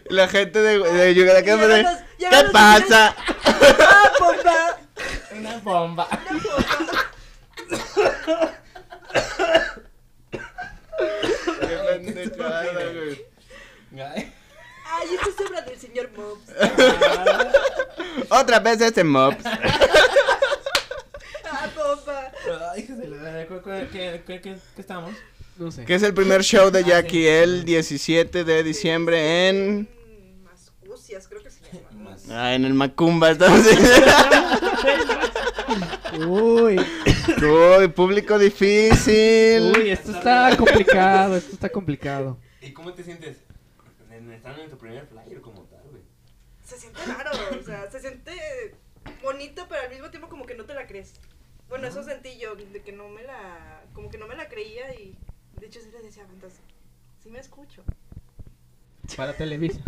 La 0.09 0.29
gente 0.29 0.61
de, 0.61 0.79
de 0.79 1.15
Yucatán. 1.15 1.45
¿Qué, 1.45 1.85
¿Qué 2.29 2.45
pasa? 2.53 3.15
¡Ah, 3.45 4.13
bomba! 4.21 4.79
Una 5.33 5.57
bomba. 5.59 6.09
¡Una 6.31 6.37
bomba! 6.37 6.43
Qué 11.61 11.77
pendejada, 11.89 12.85
güey. 12.93 13.25
Ay. 14.15 14.33
Ay, 14.89 15.09
esto 15.15 15.31
es 15.31 15.41
obra 15.51 15.61
del 15.63 15.79
señor 15.79 16.11
Mobs. 16.17 16.49
Otra 18.31 18.61
vez 18.61 18.81
este 18.81 19.03
mob. 19.05 19.35
¡Ah, 21.45 21.69
bomba! 21.75 22.33
Ay, 22.73 22.83
hijos 22.83 22.99
de 22.99 23.09
la- 23.09 23.47
¿Qué, 23.47 23.89
qué, 23.93 24.23
qué, 24.27 24.41
qué, 24.41 24.57
qué 24.75 24.81
estamos? 24.81 25.13
No 25.59 25.71
sé. 25.71 25.85
Que 25.85 25.95
es 25.95 26.03
el 26.03 26.13
primer 26.15 26.43
show 26.43 26.71
de 26.71 26.85
Jackie 26.85 27.27
el 27.27 27.65
17 27.65 28.45
de 28.45 28.63
diciembre 28.63 29.49
en. 29.49 29.89
Mascucias, 30.43 31.27
creo 31.29 31.43
que 31.43 31.51
se 31.51 31.61
llama. 31.73 32.17
Ah, 32.31 32.55
en 32.55 32.65
el 32.65 32.75
Macumba. 32.75 33.31
Estamos 33.31 33.65
Uy, 36.27 36.77
Uy, 37.43 37.89
público 37.89 38.39
difícil. 38.39 39.73
uy, 39.77 39.91
esto 39.91 40.13
está 40.13 40.57
complicado, 40.57 41.37
esto 41.37 41.53
está 41.55 41.69
complicado. 41.69 42.39
¿Y 42.61 42.73
cómo 42.73 42.93
te 42.95 43.03
sientes? 43.03 43.39
En- 44.11 44.33
Estando 44.33 44.63
en 44.63 44.71
tu 44.71 44.79
primer 44.79 45.07
flyer 45.07 45.41
como 45.41 45.63
tal, 45.65 45.83
güey. 45.91 46.03
Se 46.65 46.79
siente 46.79 47.01
raro, 47.05 47.31
o 47.61 47.63
sea, 47.65 47.91
se 47.91 48.01
siente 48.01 48.33
bonito, 49.23 49.67
pero 49.69 49.83
al 49.83 49.91
mismo 49.91 50.11
tiempo 50.11 50.29
como 50.29 50.47
que 50.47 50.55
no 50.55 50.65
te 50.65 50.75
la 50.75 50.87
crees. 50.87 51.13
Bueno, 51.69 51.87
eso 51.89 52.03
sentí 52.03 52.39
yo, 52.39 52.55
de 52.55 52.81
que 52.83 52.93
no 52.93 53.09
me 53.09 53.23
la, 53.25 53.83
como 53.93 54.09
que 54.09 54.19
no 54.19 54.27
me 54.27 54.37
la 54.37 54.49
creía 54.49 54.95
y 54.95 55.17
de 55.61 55.67
hecho 55.67 55.81
sí 55.81 55.91
le 55.93 56.03
decía, 56.03 56.25
entonces, 56.33 56.61
sí 57.23 57.31
me 57.31 57.39
escucho. 57.41 57.83
Para 59.17 59.33
Televisa. 59.35 59.81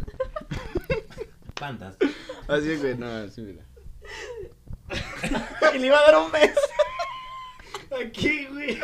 Pantas. 1.55 1.97
Así, 2.47 2.77
güey, 2.77 2.97
no, 2.97 3.07
así, 3.11 3.41
mira. 3.43 3.65
Y 5.75 5.79
le 5.79 5.87
iba 5.89 5.99
a 5.99 6.03
dar 6.11 6.17
un 6.25 6.31
beso. 6.33 6.61
Aquí, 8.01 8.47
güey. 8.47 8.79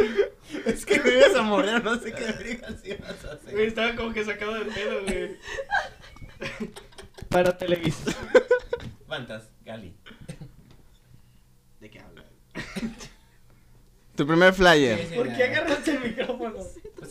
Es 0.67 0.85
que 0.85 1.01
me 1.01 1.13
ibas 1.15 1.35
a 1.37 1.43
morder, 1.43 1.83
no 1.85 1.97
sé 1.99 2.13
qué 2.13 2.25
vergas 2.25 2.85
ibas 2.85 3.25
a 3.25 3.37
Güey, 3.37 3.53
hacer. 3.55 3.61
estaba 3.69 3.97
como 3.97 4.13
que 4.13 4.25
sacado 4.25 4.55
de 4.55 4.65
pedo, 4.67 5.03
güey. 5.03 5.37
Para 7.29 7.57
Televisa. 7.57 8.13
Pantas, 9.07 9.49
Gali. 9.65 9.97
¿De 11.81 11.91
qué 11.91 12.01
hablas? 12.01 12.27
Tu 14.17 14.27
primer 14.27 14.55
flyer. 14.55 14.99
Sí, 15.01 15.07
sí, 15.11 15.15
¿Por 15.17 15.35
qué 15.35 15.45
agarraste 15.45 15.91
el 15.93 16.01
micrófono? 16.01 16.55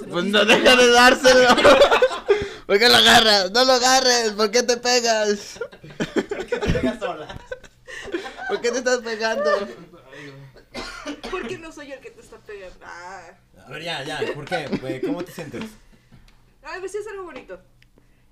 Pues 0.10 0.24
no 0.26 0.46
deja 0.46 0.76
de 0.76 0.88
dárselo. 0.92 1.50
¿Por 2.66 2.80
qué 2.80 2.88
lo 2.90 2.96
agarras? 2.96 3.52
No 3.52 3.66
lo 3.66 3.74
agarres. 3.74 4.32
¿Por 4.32 4.50
qué 4.52 4.64
te 4.64 4.78
pegas? 4.78 5.60
¿Por 6.30 6.46
qué 6.46 6.58
te 6.60 6.70
pegas 6.70 7.00
sola? 7.00 7.38
¿Por 8.48 8.62
qué 8.62 8.72
te 8.72 8.78
estás 8.78 9.00
pegando? 9.00 9.52
¿Por 11.30 11.48
qué 11.48 11.58
no 11.58 11.72
soy 11.72 11.92
el 11.92 12.00
que 12.00 12.12
te 12.12 12.22
está 12.22 12.38
pegando? 12.38 12.78
Ah, 12.86 13.32
A 13.68 13.70
ver, 13.70 13.84
ya, 13.84 14.04
ya. 14.04 14.20
¿Por 14.34 14.46
qué? 14.46 15.02
¿Cómo 15.06 15.24
te 15.24 15.32
sientes? 15.32 15.64
a 16.64 16.80
ver 16.80 16.90
si 16.90 16.98
es 16.98 17.08
algo 17.08 17.24
bonito. 17.24 17.60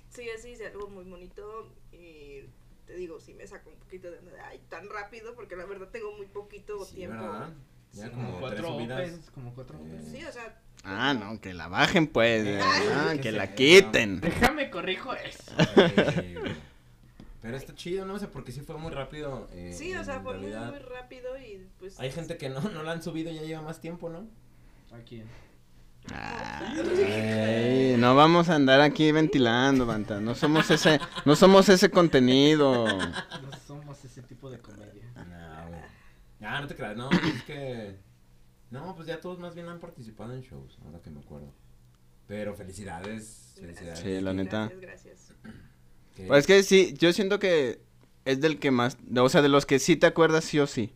Sí, 0.10 0.28
sí, 0.42 0.54
es 0.54 0.62
algo 0.62 0.90
muy 0.90 1.04
bonito 1.04 1.70
y 1.92 2.44
te 2.88 2.94
digo, 2.94 3.20
sí 3.20 3.34
me 3.34 3.46
saca 3.48 3.70
un 3.70 3.76
poquito 3.76 4.10
de, 4.10 4.20
ay, 4.46 4.60
tan 4.70 4.90
rápido, 4.90 5.36
porque 5.36 5.56
la 5.56 5.66
verdad 5.66 5.88
tengo 5.92 6.14
muy 6.14 6.26
poquito 6.26 6.86
Sí, 6.86 6.96
tiempo. 6.96 7.22
¿verdad? 7.22 7.50
Ya 7.94 8.10
como 8.12 8.40
cuatro 8.40 8.68
subidas. 8.68 9.00
opens, 9.02 9.30
como 9.32 9.54
cuatro 9.54 9.78
Eh, 9.80 9.82
opens. 9.88 10.12
Sí, 10.12 10.24
o 10.26 10.32
sea, 10.32 10.58
Ah, 10.84 11.14
no, 11.14 11.40
que 11.42 11.54
la 11.54 11.68
bajen 11.68 12.08
pues. 12.08 12.46
eh. 12.46 12.60
Ah, 12.62 13.14
que 13.22 13.32
la 13.32 13.54
quiten. 13.54 14.20
Déjame 14.22 14.70
corrijo 14.72 15.14
eso. 15.14 15.44
eh. 15.78 16.56
Pero 17.42 17.58
está 17.58 17.74
chido, 17.76 18.06
¿no? 18.06 18.14
O 18.16 18.20
sea, 18.20 18.30
porque 18.30 18.52
sí 18.52 18.62
fue 18.62 18.78
muy 18.78 18.92
rápido. 18.92 19.48
eh, 19.54 19.74
sí, 19.78 19.94
o 19.96 20.04
sea, 20.04 20.20
fue 20.22 20.34
muy, 20.38 20.48
realidad. 20.50 20.70
muy 20.72 20.80
rápido 20.80 21.38
y 21.38 21.68
pues... 21.80 22.00
Hay 22.00 22.12
gente 22.12 22.38
que 22.38 22.50
no, 22.50 22.62
no 22.74 22.84
la 22.84 22.92
han 22.94 23.02
subido 23.04 23.32
y 23.32 23.36
ya 23.36 23.42
lleva 23.42 23.62
más 23.62 23.80
tiempo, 23.82 24.10
¿no? 24.10 24.28
¿A 24.96 25.00
quién? 25.08 25.26
Ay, 26.14 27.96
no 27.98 28.16
vamos 28.16 28.50
a 28.50 28.56
andar 28.56 28.82
aquí 28.82 29.12
ventilando, 29.12 29.86
Banta. 29.86 30.20
No 30.20 30.34
somos 30.36 30.70
ese, 30.72 31.00
no 31.26 31.36
somos 31.36 31.70
ese 31.70 31.90
contenido. 31.92 32.86
No 32.88 33.52
somos 33.68 34.04
ese 34.04 34.22
tipo 34.24 34.50
de 34.50 34.58
comedia. 34.60 34.81
Ya, 36.42 36.60
no 36.60 36.68
te 36.68 36.76
creas, 36.76 36.98
no, 36.98 37.10
es 37.12 37.44
que... 37.44 37.96
No, 38.72 38.96
pues 38.96 39.08
ya 39.08 39.22
todos 39.22 39.38
más 39.40 39.54
bien 39.54 39.68
han 39.70 39.80
participado 39.80 40.34
en 40.34 40.42
shows, 40.42 40.78
ahora 40.84 41.00
que 41.02 41.10
me 41.10 41.20
acuerdo. 41.20 41.54
Pero 42.28 42.56
felicidades, 42.56 43.56
felicidades. 43.60 44.00
Sí, 44.00 44.22
la 44.22 44.34
neta. 44.34 44.72
Gracias, 44.80 44.82
gracias. 44.82 45.34
Pues 46.28 46.40
es 46.40 46.48
que 46.48 46.64
sí, 46.64 46.94
yo 46.98 47.12
siento 47.14 47.38
que 47.40 47.82
es 48.26 48.40
del 48.42 48.60
que 48.60 48.72
más, 48.72 48.98
o 49.16 49.30
sea, 49.30 49.42
de 49.42 49.50
los 49.50 49.66
que 49.66 49.80
sí 49.80 49.98
te 49.98 50.08
acuerdas 50.08 50.46
sí 50.46 50.60
o 50.60 50.68
sí. 50.68 50.94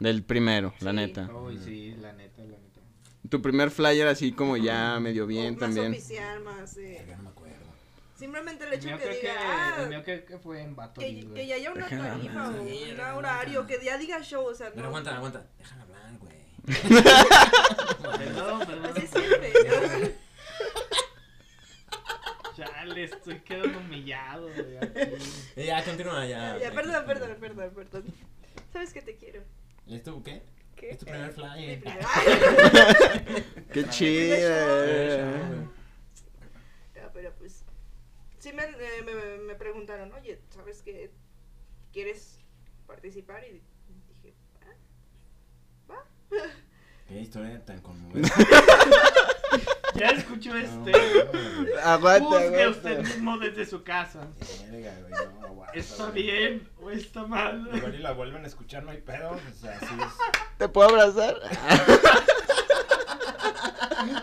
Del 0.00 0.24
primero, 0.24 0.74
la 0.80 0.92
neta. 0.92 1.30
Uy, 1.32 1.56
sí, 1.58 1.94
la 2.00 2.12
neta, 2.12 2.42
la 2.42 2.58
neta. 2.58 2.80
Tu 3.28 3.40
primer 3.40 3.70
flyer 3.70 4.08
así 4.08 4.32
como 4.32 4.56
ya 4.56 4.98
medio 5.00 5.26
bien 5.26 5.52
más 5.54 5.60
también. 5.60 5.92
oficial, 5.92 6.42
más... 6.42 6.76
eh, 6.76 6.96
Verga, 6.98 7.16
no 7.18 7.22
me 7.22 7.28
acuerdo. 7.30 7.64
Simplemente 8.16 8.64
el 8.64 8.72
hecho 8.74 8.88
que 8.88 8.94
creo 8.96 9.10
que, 9.10 9.20
diga, 9.20 9.34
ah, 9.38 9.76
el 9.82 9.88
mío 9.88 10.02
creo 10.04 10.24
que 10.24 10.38
fue 10.38 10.60
en 10.62 10.74
Bato. 10.76 11.00
que, 11.00 11.26
que 11.34 11.46
ya 11.46 11.56
haya 11.56 11.72
una 11.72 11.86
tarifa 11.88 12.48
o 12.48 12.52
un 12.52 13.16
horario, 13.16 13.66
que 13.66 13.78
ya 13.84 13.98
diga 13.98 14.22
show, 14.22 14.44
o 14.46 14.54
sea, 14.54 14.70
Pero 14.70 14.82
no... 14.82 14.88
aguanta, 14.88 15.16
aguanta. 15.16 15.46
Déjala 15.58 15.82
hablar, 15.82 16.12
güey. 16.20 16.34
Perdón, 18.18 18.58
perdón. 18.66 18.92
Así 18.96 19.06
siempre. 19.06 19.52
Chale, 22.56 23.04
estoy 23.04 23.40
quedando 23.40 23.78
humillado, 23.80 24.48
güey. 24.54 24.76
aquí. 24.76 25.00
Eh, 25.56 25.64
Ya, 25.66 25.84
continúa, 25.84 26.24
ya. 26.24 26.56
ya, 26.58 26.70
perdón, 26.72 27.04
perdón, 27.06 27.36
perdón, 27.40 27.70
perdón. 27.74 28.04
¿Sabes 28.72 28.92
que 28.92 29.02
te 29.02 29.16
quiero? 29.16 29.42
¿Y 29.86 29.96
esto 29.96 30.22
qué? 30.22 30.42
¿Qué? 30.76 30.90
Es 30.90 30.98
tu 30.98 31.04
primer 31.06 31.28
Mi 31.28 31.32
flyer. 31.34 31.80
primer- 31.80 33.44
Qué 33.72 33.88
chido. 33.88 35.74
Sí 38.44 38.52
me, 38.52 38.62
eh, 38.62 39.02
me, 39.06 39.38
me 39.42 39.54
preguntaron, 39.54 40.12
oye, 40.12 40.38
¿sabes 40.50 40.82
que 40.82 41.10
quieres 41.94 42.40
participar? 42.86 43.42
Y 43.42 43.62
dije, 44.10 44.34
ah, 44.60 45.90
va. 45.90 46.04
Qué 47.08 47.20
historia 47.22 47.64
tan 47.64 47.80
conmovedora. 47.80 48.28
Ya 49.94 50.08
escuchó 50.08 50.56
este. 50.56 50.90
No, 50.90 51.30
güey. 51.30 51.78
Aguanta, 51.84 52.38
aguanta. 52.40 52.70
usted 52.70 52.98
mismo 52.98 53.38
desde 53.38 53.64
su 53.64 53.84
casa. 53.84 54.26
Verga, 54.68 54.92
güey, 54.98 55.12
no, 55.12 55.46
aguanta. 55.46 55.78
¿Está 55.78 56.10
bien 56.10 56.68
o 56.82 56.90
está 56.90 57.24
mal? 57.24 57.70
Igual 57.72 57.94
y 57.94 57.98
la 57.98 58.12
vuelven 58.12 58.42
a 58.42 58.48
escuchar, 58.48 58.82
no 58.82 58.90
hay 58.90 59.00
pedo. 59.00 59.30
O 59.30 59.54
sea, 59.54 59.78
sí 59.78 59.86
es. 59.86 60.58
¿Te 60.58 60.68
puedo 60.68 60.88
abrazar? 60.88 61.40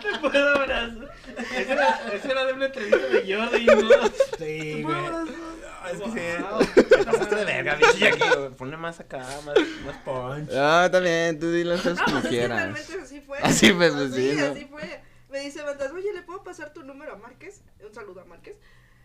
Te 0.00 0.18
puedo 0.20 0.48
abrazar. 0.56 1.14
Esa 1.56 1.72
era, 1.72 2.12
esa 2.14 2.30
era 2.30 2.44
de 2.46 2.52
una 2.52 2.66
entrevista 2.66 2.98
de 2.98 3.34
Jordi, 3.34 3.66
¿no? 3.66 4.08
Sí. 4.38 4.84
Ah, 4.88 5.90
Es 5.90 6.00
que 6.00 6.38
Wow. 6.38 6.62
sí. 6.62 6.82
Te 6.88 7.04
pasaste 7.04 7.34
de 7.34 7.44
verga, 7.44 7.74
bicho. 7.76 8.06
Aquí, 8.06 8.54
ponle 8.56 8.76
más 8.76 9.00
acá, 9.00 9.18
más, 9.44 9.56
más 9.84 9.96
punch. 10.04 10.50
Ah, 10.56 10.88
también, 10.90 11.38
tú 11.40 11.50
dile 11.50 11.70
las 11.70 11.80
cosas 11.82 11.98
como 12.02 12.20
pues 12.20 12.24
es 12.24 12.30
que 12.30 12.36
quieras. 12.36 12.58
realmente 12.58 13.00
así 13.02 13.20
fue. 13.20 13.38
Así 13.38 13.72
fue, 13.72 13.90
pues, 13.90 14.12
Así, 14.12 14.30
sí, 14.30 14.36
¿no? 14.36 14.46
así 14.46 14.64
fue. 14.66 15.00
Me 15.30 15.40
dice 15.40 15.62
Bandas, 15.62 15.90
oye, 15.92 16.12
¿le 16.12 16.22
puedo 16.22 16.42
pasar 16.44 16.72
tu 16.72 16.82
número 16.84 17.12
a 17.14 17.16
Márquez? 17.16 17.62
Un 17.84 17.92
saludo 17.94 18.20
a 18.20 18.24
Márquez. 18.26 18.56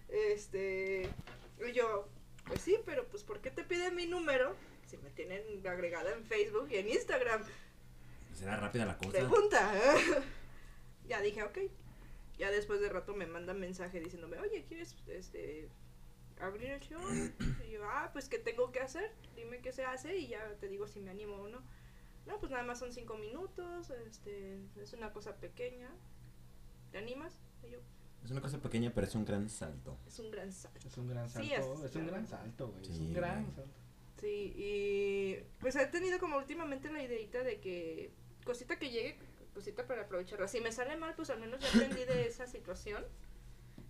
Este. 0.10 1.10
Y 1.68 1.72
yo, 1.74 2.08
pues 2.46 2.62
sí, 2.62 2.78
pero 2.86 3.06
pues 3.08 3.24
¿por 3.24 3.40
qué 3.40 3.50
te 3.50 3.64
piden 3.64 3.96
mi 3.96 4.06
número? 4.06 4.56
Si 4.86 4.98
me 4.98 5.10
tienen 5.10 5.42
agregada 5.68 6.12
en 6.12 6.24
Facebook 6.26 6.68
y 6.72 6.78
en 6.78 6.90
Instagram. 6.90 7.42
Será 8.34 8.58
rápida 8.58 8.86
la 8.86 8.98
cosa. 8.98 9.12
Pregunta. 9.12 9.72
Ya 11.08 11.22
dije, 11.22 11.44
ok. 11.44 11.58
Ya 12.38 12.52
después 12.52 12.80
de 12.82 12.90
rato 12.90 13.16
me 13.16 13.26
mandan 13.26 13.60
mensaje 13.60 14.00
diciéndome, 14.00 14.38
oye, 14.40 14.64
¿quieres 14.68 14.96
este 15.08 15.70
abrir 16.40 16.70
el 16.72 16.80
show? 16.82 17.02
Y 17.68 17.72
yo, 17.72 17.84
ah, 17.86 18.10
pues 18.14 18.30
¿qué 18.30 18.38
tengo 18.40 18.72
que 18.72 18.80
hacer? 18.80 19.12
Dime 19.36 19.60
qué 19.62 19.72
se 19.72 19.84
hace 19.84 20.18
y 20.18 20.28
ya 20.28 20.56
te 20.60 20.68
digo 20.70 20.88
si 20.88 21.00
me 21.00 21.10
animo 21.12 21.36
o 21.36 21.48
no. 21.50 21.62
No, 22.28 22.40
pues 22.40 22.52
nada 22.52 22.64
más 22.64 22.78
son 22.80 22.92
cinco 22.92 23.18
minutos, 23.18 23.90
este, 24.06 24.60
es 24.82 24.94
una 24.94 25.14
cosa 25.14 25.36
pequeña. 25.38 25.90
¿Te 26.92 26.98
animas? 26.98 27.40
Y 27.64 27.72
yo, 27.72 27.80
Es 28.24 28.32
una 28.32 28.42
cosa 28.42 28.62
pequeña, 28.62 28.92
pero 28.94 29.08
es 29.08 29.16
un 29.16 29.26
gran 29.26 29.50
salto. 29.50 29.98
es 30.06 30.20
un 30.20 30.30
gran 30.32 30.52
salto. 30.52 30.88
Es 30.88 30.98
un 30.98 31.08
gran 31.08 31.30
salto. 31.30 31.48
Sí, 31.48 31.54
es- 31.54 31.84
es, 31.90 31.96
un 31.96 32.08
gran 32.08 32.28
salto, 32.28 32.68
güey. 32.68 32.82
es 32.82 32.88
Sí, 32.98 33.02
un 33.02 33.14
gran 33.14 33.44
güey. 33.44 33.56
salto. 33.56 33.72
Sí, 34.20 34.54
y 34.56 35.36
pues 35.60 35.76
he 35.76 35.86
tenido 35.88 36.20
como 36.20 36.38
últimamente 36.38 36.92
la 36.92 37.02
ideita 37.04 37.44
de 37.44 37.60
que 37.60 38.12
cosita 38.44 38.78
que 38.80 38.90
llegue, 38.90 39.18
cosita 39.58 39.88
para 39.88 40.04
aprovecharla. 40.04 40.48
Si 40.48 40.62
me 40.62 40.72
sale 40.72 40.96
mal, 40.98 41.16
pues 41.16 41.32
al 41.32 41.40
menos 41.40 41.60
ya 41.60 41.70
aprendí 41.70 42.06
de 42.06 42.28
esa 42.28 42.46
situación. 42.46 43.04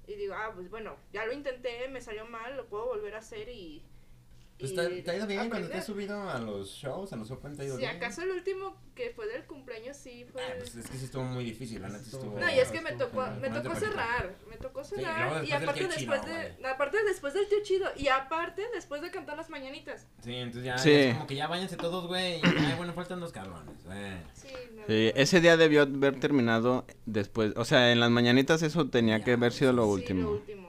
Y 0.08 0.16
digo, 0.16 0.34
ah, 0.34 0.54
pues 0.56 0.70
bueno, 0.70 0.96
ya 1.12 1.26
lo 1.26 1.34
intenté, 1.34 1.90
me 1.90 2.00
salió 2.00 2.26
mal, 2.26 2.56
lo 2.56 2.68
puedo 2.68 2.86
volver 2.86 3.16
a 3.16 3.18
hacer 3.18 3.50
y... 3.50 3.84
Pues 4.60 4.72
y 4.72 4.76
te, 4.76 5.02
te 5.04 5.12
ha 5.12 5.16
ido 5.18 5.28
bien 5.28 5.50
cuando 5.50 5.68
te 5.70 5.78
has 5.78 5.86
subido 5.86 6.20
a 6.30 6.40
los 6.40 6.70
shows, 6.72 7.14
a 7.14 7.16
los 7.16 7.30
Open, 7.30 7.56
te 7.56 7.62
ha 7.62 7.66
ido 7.66 7.76
Si 7.76 7.82
bien. 7.84 7.96
acaso 7.96 8.24
el 8.24 8.32
último 8.32 8.76
que 8.96 9.12
fue 9.12 9.28
del 9.28 9.44
cumpleaños 9.46 9.96
sí 9.96 10.26
fue... 10.32 10.42
Ah, 10.44 10.54
pues 10.58 10.76
es 10.76 10.90
que 10.90 10.98
sí 10.98 11.06
estuvo 11.06 11.24
muy 11.26 11.44
difícil, 11.46 11.80
la 11.80 11.90
neta 11.90 12.02
Estuvo-. 12.04 12.40
No, 12.40 12.52
y 12.52 12.58
es 12.58 12.70
que 12.70 12.82
me 12.82 12.94
tocó, 12.94 13.28
me 13.40 13.52
tocó 13.52 13.76
cerrar, 13.76 14.34
me 14.50 14.58
tocó 14.58 14.84
cerrar 14.84 15.46
y 15.46 15.52
después 15.52 15.52
del 15.52 15.64
aparte 15.64 15.88
después 15.88 16.22
chido, 16.22 16.34
de, 16.34 16.68
aparte 16.68 16.98
después 17.06 17.34
del 17.36 17.48
tío 17.48 17.58
chido 17.62 17.88
y 17.98 18.08
aparte 18.08 18.64
después 18.74 19.04
de 19.04 19.12
cantar 19.12 19.38
las 19.38 19.52
mañanitas. 19.52 20.08
Sí, 20.24 20.34
entonces 20.34 20.64
ya, 20.64 20.78
Sí. 20.80 20.92
ya 20.92 21.00
es 21.10 21.14
como 21.14 21.28
que 21.28 21.36
ya 21.36 21.46
váyanse 21.48 21.78
todos, 21.78 22.08
güey. 22.08 22.38
y, 22.38 22.42
Ay, 22.44 22.74
bueno, 22.78 22.94
faltan 22.94 23.20
dos 23.20 23.32
cabrones, 23.32 23.84
güey. 23.86 23.98
Sí, 24.34 24.48
no, 24.74 24.84
Sí, 24.88 25.12
no. 25.14 25.22
ese 25.22 25.40
día 25.40 25.56
debió 25.56 25.84
haber 25.84 26.20
terminado 26.20 26.84
después. 27.06 27.54
O 27.58 27.64
sea, 27.66 27.92
en 27.92 28.00
las 28.00 28.10
mañanitas 28.10 28.64
eso 28.64 28.90
tenía 28.90 29.24
que 29.24 29.34
haber 29.34 29.52
sido 29.54 29.72
lo 29.72 29.84
Sí, 29.86 29.90
último. 29.92 30.22
lo 30.24 30.32
último. 30.38 30.67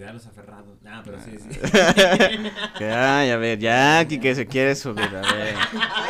Pues 0.00 0.08
ya 0.08 0.14
los 0.14 0.26
aferrados. 0.26 0.78
Ah, 0.86 1.02
pero 1.04 1.20
sí, 1.20 1.36
sí. 1.38 1.48
Que, 2.78 2.90
ay, 2.90 3.28
a 3.28 3.36
ver, 3.36 3.58
ya 3.58 3.98
aquí 3.98 4.18
que 4.18 4.34
se 4.34 4.46
quiere 4.46 4.74
subir, 4.74 5.14
a 5.14 5.20
ver. 5.20 5.54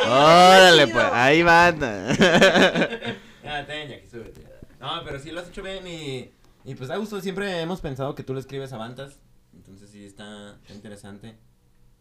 Órale, 0.07 0.87
pues, 0.87 1.05
ahí 1.11 1.43
va. 1.43 1.71
Ya, 1.71 1.75
ten, 3.67 3.89
ya 3.89 3.99
que 3.99 4.07
súbete. 4.09 4.47
No, 4.79 5.03
pero 5.03 5.19
sí 5.19 5.31
lo 5.31 5.41
has 5.41 5.49
hecho 5.49 5.61
bien 5.61 5.85
y, 5.85 6.31
y 6.63 6.75
pues 6.75 6.87
da 6.87 6.95
gusto. 6.95 7.19
Siempre 7.19 7.59
hemos 7.59 7.81
pensado 7.81 8.15
que 8.15 8.23
tú 8.23 8.33
le 8.33 8.39
escribes 8.39 8.71
a 8.71 8.77
Bantas. 8.77 9.19
Entonces 9.53 9.89
sí 9.89 10.05
está, 10.05 10.55
está 10.61 10.73
interesante. 10.73 11.37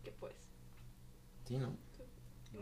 Que 0.05 0.13
pues. 0.13 0.37
Sí, 1.49 1.57
¿no? 1.57 1.77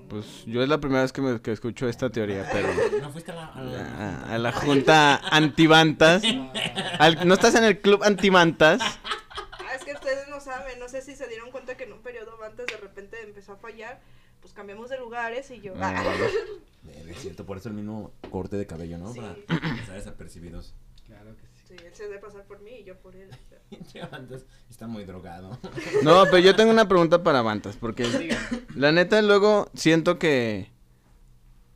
Pues 0.09 0.45
yo 0.47 0.63
es 0.63 0.69
la 0.69 0.79
primera 0.79 1.03
vez 1.03 1.13
que, 1.13 1.21
me, 1.21 1.41
que 1.41 1.53
escucho 1.53 1.89
esta 1.89 2.11
teoría, 2.11 2.49
pero 2.53 2.69
No 3.03 3.11
fuiste 3.11 3.33
a 3.33 3.35
la. 3.35 3.47
A 3.47 3.63
la- 3.63 3.81
a, 4.29 4.35
a 4.35 4.39
la 4.39 4.53
junta 4.53 5.17
antibantas. 5.31 6.23
al- 6.99 7.27
¿No 7.29 7.35
estás 7.35 7.55
en 7.55 7.65
el 7.65 7.81
club 7.81 8.03
antibantas? 8.05 8.81
Ah, 8.83 9.75
es 9.77 9.85
que 9.85 9.93
ustedes 9.93 10.29
no 10.29 10.41
saben, 10.41 10.79
no 10.79 10.89
sé 10.89 11.03
si 11.03 11.15
se 11.17 11.27
dieron 11.29 11.51
cuenta 11.51 11.77
que 11.77 11.85
en 11.85 11.93
un 11.93 12.01
periodo 12.03 12.43
antes 12.45 12.67
de 12.67 12.77
repente 12.79 13.17
empezó 13.23 13.53
a 13.53 13.57
fallar, 13.57 14.01
pues 14.41 14.53
cambiamos 14.55 14.89
de 14.91 14.99
lugares 14.99 15.51
y 15.51 15.61
yo... 15.61 15.75
Ah. 15.81 16.03
Verga, 16.83 17.11
Es 17.13 17.19
cierto, 17.19 17.45
por 17.45 17.59
eso 17.59 17.69
el 17.69 17.75
mismo 17.75 18.13
corte 18.31 18.57
de 18.57 18.67
cabello, 18.67 18.97
¿no? 18.99 19.13
Sí. 19.13 19.21
Para 19.21 19.35
pasar 19.61 19.95
desapercibidos. 19.97 20.75
Claro 21.07 21.37
que 21.37 21.43
sí. 21.57 21.58
Sí, 21.69 21.77
él 21.85 21.93
se 21.93 22.05
debe 22.05 22.19
pasar 22.19 22.45
por 22.45 22.63
mí 22.63 22.71
y 22.81 22.85
yo 22.85 22.97
por 22.97 23.15
él. 23.15 23.29
Bantas 24.11 24.47
está 24.71 24.87
muy 24.87 25.05
drogado. 25.05 25.59
No, 26.03 26.25
pero 26.25 26.39
yo 26.39 26.57
tengo 26.57 26.71
una 26.71 26.89
pregunta 26.89 27.23
para 27.23 27.43
Bantas, 27.43 27.77
porque 27.77 28.35
la 28.75 28.91
neta 28.91 29.21
luego 29.21 29.69
siento 29.75 30.19
que... 30.19 30.71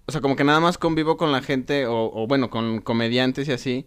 O 0.06 0.12
sea, 0.12 0.22
como 0.22 0.34
que 0.34 0.44
nada 0.44 0.60
más 0.60 0.78
convivo 0.78 1.18
con 1.18 1.30
la 1.30 1.42
gente, 1.42 1.86
o, 1.86 2.10
o 2.12 2.26
bueno, 2.26 2.48
con 2.48 2.80
comediantes 2.80 3.48
y 3.48 3.52
así. 3.52 3.86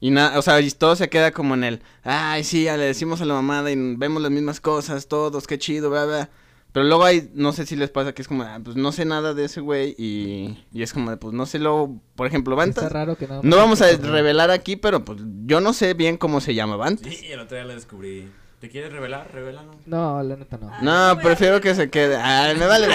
Y 0.00 0.10
nada, 0.10 0.38
o 0.38 0.42
sea, 0.42 0.58
y 0.60 0.70
todo 0.70 0.96
se 0.96 1.08
queda 1.10 1.30
como 1.32 1.54
en 1.54 1.64
el, 1.64 1.82
ay, 2.02 2.42
sí, 2.44 2.64
ya 2.64 2.76
le 2.76 2.84
decimos 2.84 3.20
a 3.20 3.24
la 3.26 3.34
mamada 3.34 3.70
y 3.70 3.76
vemos 3.96 4.22
las 4.22 4.32
mismas 4.32 4.60
cosas, 4.60 5.06
todos, 5.06 5.46
qué 5.46 5.58
chido, 5.58 5.90
bla, 5.90 6.06
bla. 6.06 6.30
Pero 6.72 6.86
luego 6.86 7.04
hay, 7.04 7.30
no 7.34 7.52
sé 7.52 7.66
si 7.66 7.76
les 7.76 7.90
pasa 7.90 8.14
que 8.14 8.22
es 8.22 8.28
como, 8.28 8.44
ah, 8.44 8.58
pues 8.64 8.76
no 8.76 8.92
sé 8.92 9.04
nada 9.04 9.34
de 9.34 9.44
ese 9.44 9.60
güey 9.60 9.94
y, 9.98 10.58
y 10.72 10.82
es 10.82 10.92
como, 10.94 11.10
de, 11.10 11.18
pues 11.18 11.34
no 11.34 11.44
sé 11.44 11.58
luego, 11.58 12.00
por 12.16 12.26
ejemplo, 12.26 12.54
Está 12.54 12.80
Bantas. 12.80 12.92
raro 12.92 13.16
que 13.16 13.28
nada 13.28 13.40
No 13.44 13.56
vamos 13.56 13.82
a 13.82 13.90
revelar 13.96 14.50
aquí, 14.50 14.76
pero 14.76 15.04
pues 15.04 15.20
yo 15.44 15.60
no 15.60 15.74
sé 15.74 15.92
bien 15.92 16.16
cómo 16.16 16.40
se 16.40 16.54
llama 16.54 16.76
Bantas. 16.76 17.12
Sí, 17.14 17.26
el 17.26 17.40
otro 17.40 17.56
día 17.56 17.66
lo 17.66 17.74
descubrí. 17.74 18.30
¿Te 18.62 18.68
quieres 18.68 18.92
revelar? 18.92 19.28
Revélalo. 19.32 19.72
No, 19.86 20.22
la 20.22 20.36
neta 20.36 20.56
no. 20.56 20.70
No, 20.82 21.20
prefiero 21.20 21.60
que 21.60 21.74
se 21.74 21.90
quede. 21.90 22.14
Ay, 22.14 22.56
me 22.56 22.66
vale. 22.66 22.86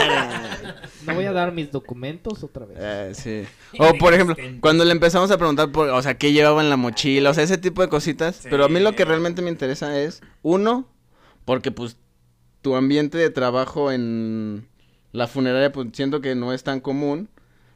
No 1.05 1.13
voy 1.13 1.25
a 1.25 1.33
dar 1.33 1.51
mis 1.51 1.69
documentos 1.71 2.41
otra 2.41 2.65
vez. 2.65 2.77
Eh, 2.79 3.11
sí. 3.13 3.77
O 3.77 3.93
por 3.95 4.13
ejemplo, 4.13 4.35
cuando 4.61 4.85
le 4.85 4.93
empezamos 4.93 5.29
a 5.29 5.37
preguntar 5.37 5.71
por, 5.73 5.89
o 5.89 6.01
sea, 6.01 6.17
qué 6.17 6.31
llevaba 6.31 6.63
en 6.63 6.69
la 6.69 6.77
mochila, 6.77 7.31
o 7.31 7.33
sea, 7.33 7.43
ese 7.43 7.57
tipo 7.57 7.81
de 7.81 7.89
cositas. 7.89 8.37
Sí. 8.37 8.47
Pero 8.49 8.63
a 8.63 8.69
mí 8.69 8.79
lo 8.79 8.95
que 8.95 9.03
realmente 9.03 9.41
me 9.41 9.49
interesa 9.49 9.99
es, 9.99 10.21
uno, 10.41 10.87
porque 11.43 11.71
pues 11.71 11.97
tu 12.67 12.75
ambiente 12.75 13.17
de 13.17 13.29
trabajo 13.29 13.93
en 13.93 14.67
la 15.13 15.27
funeraria, 15.27 15.71
pues 15.71 15.87
siento 15.93 16.19
que 16.19 16.35
no 16.35 16.51
es 16.51 16.63
tan 16.63 16.81
común. 16.81 17.29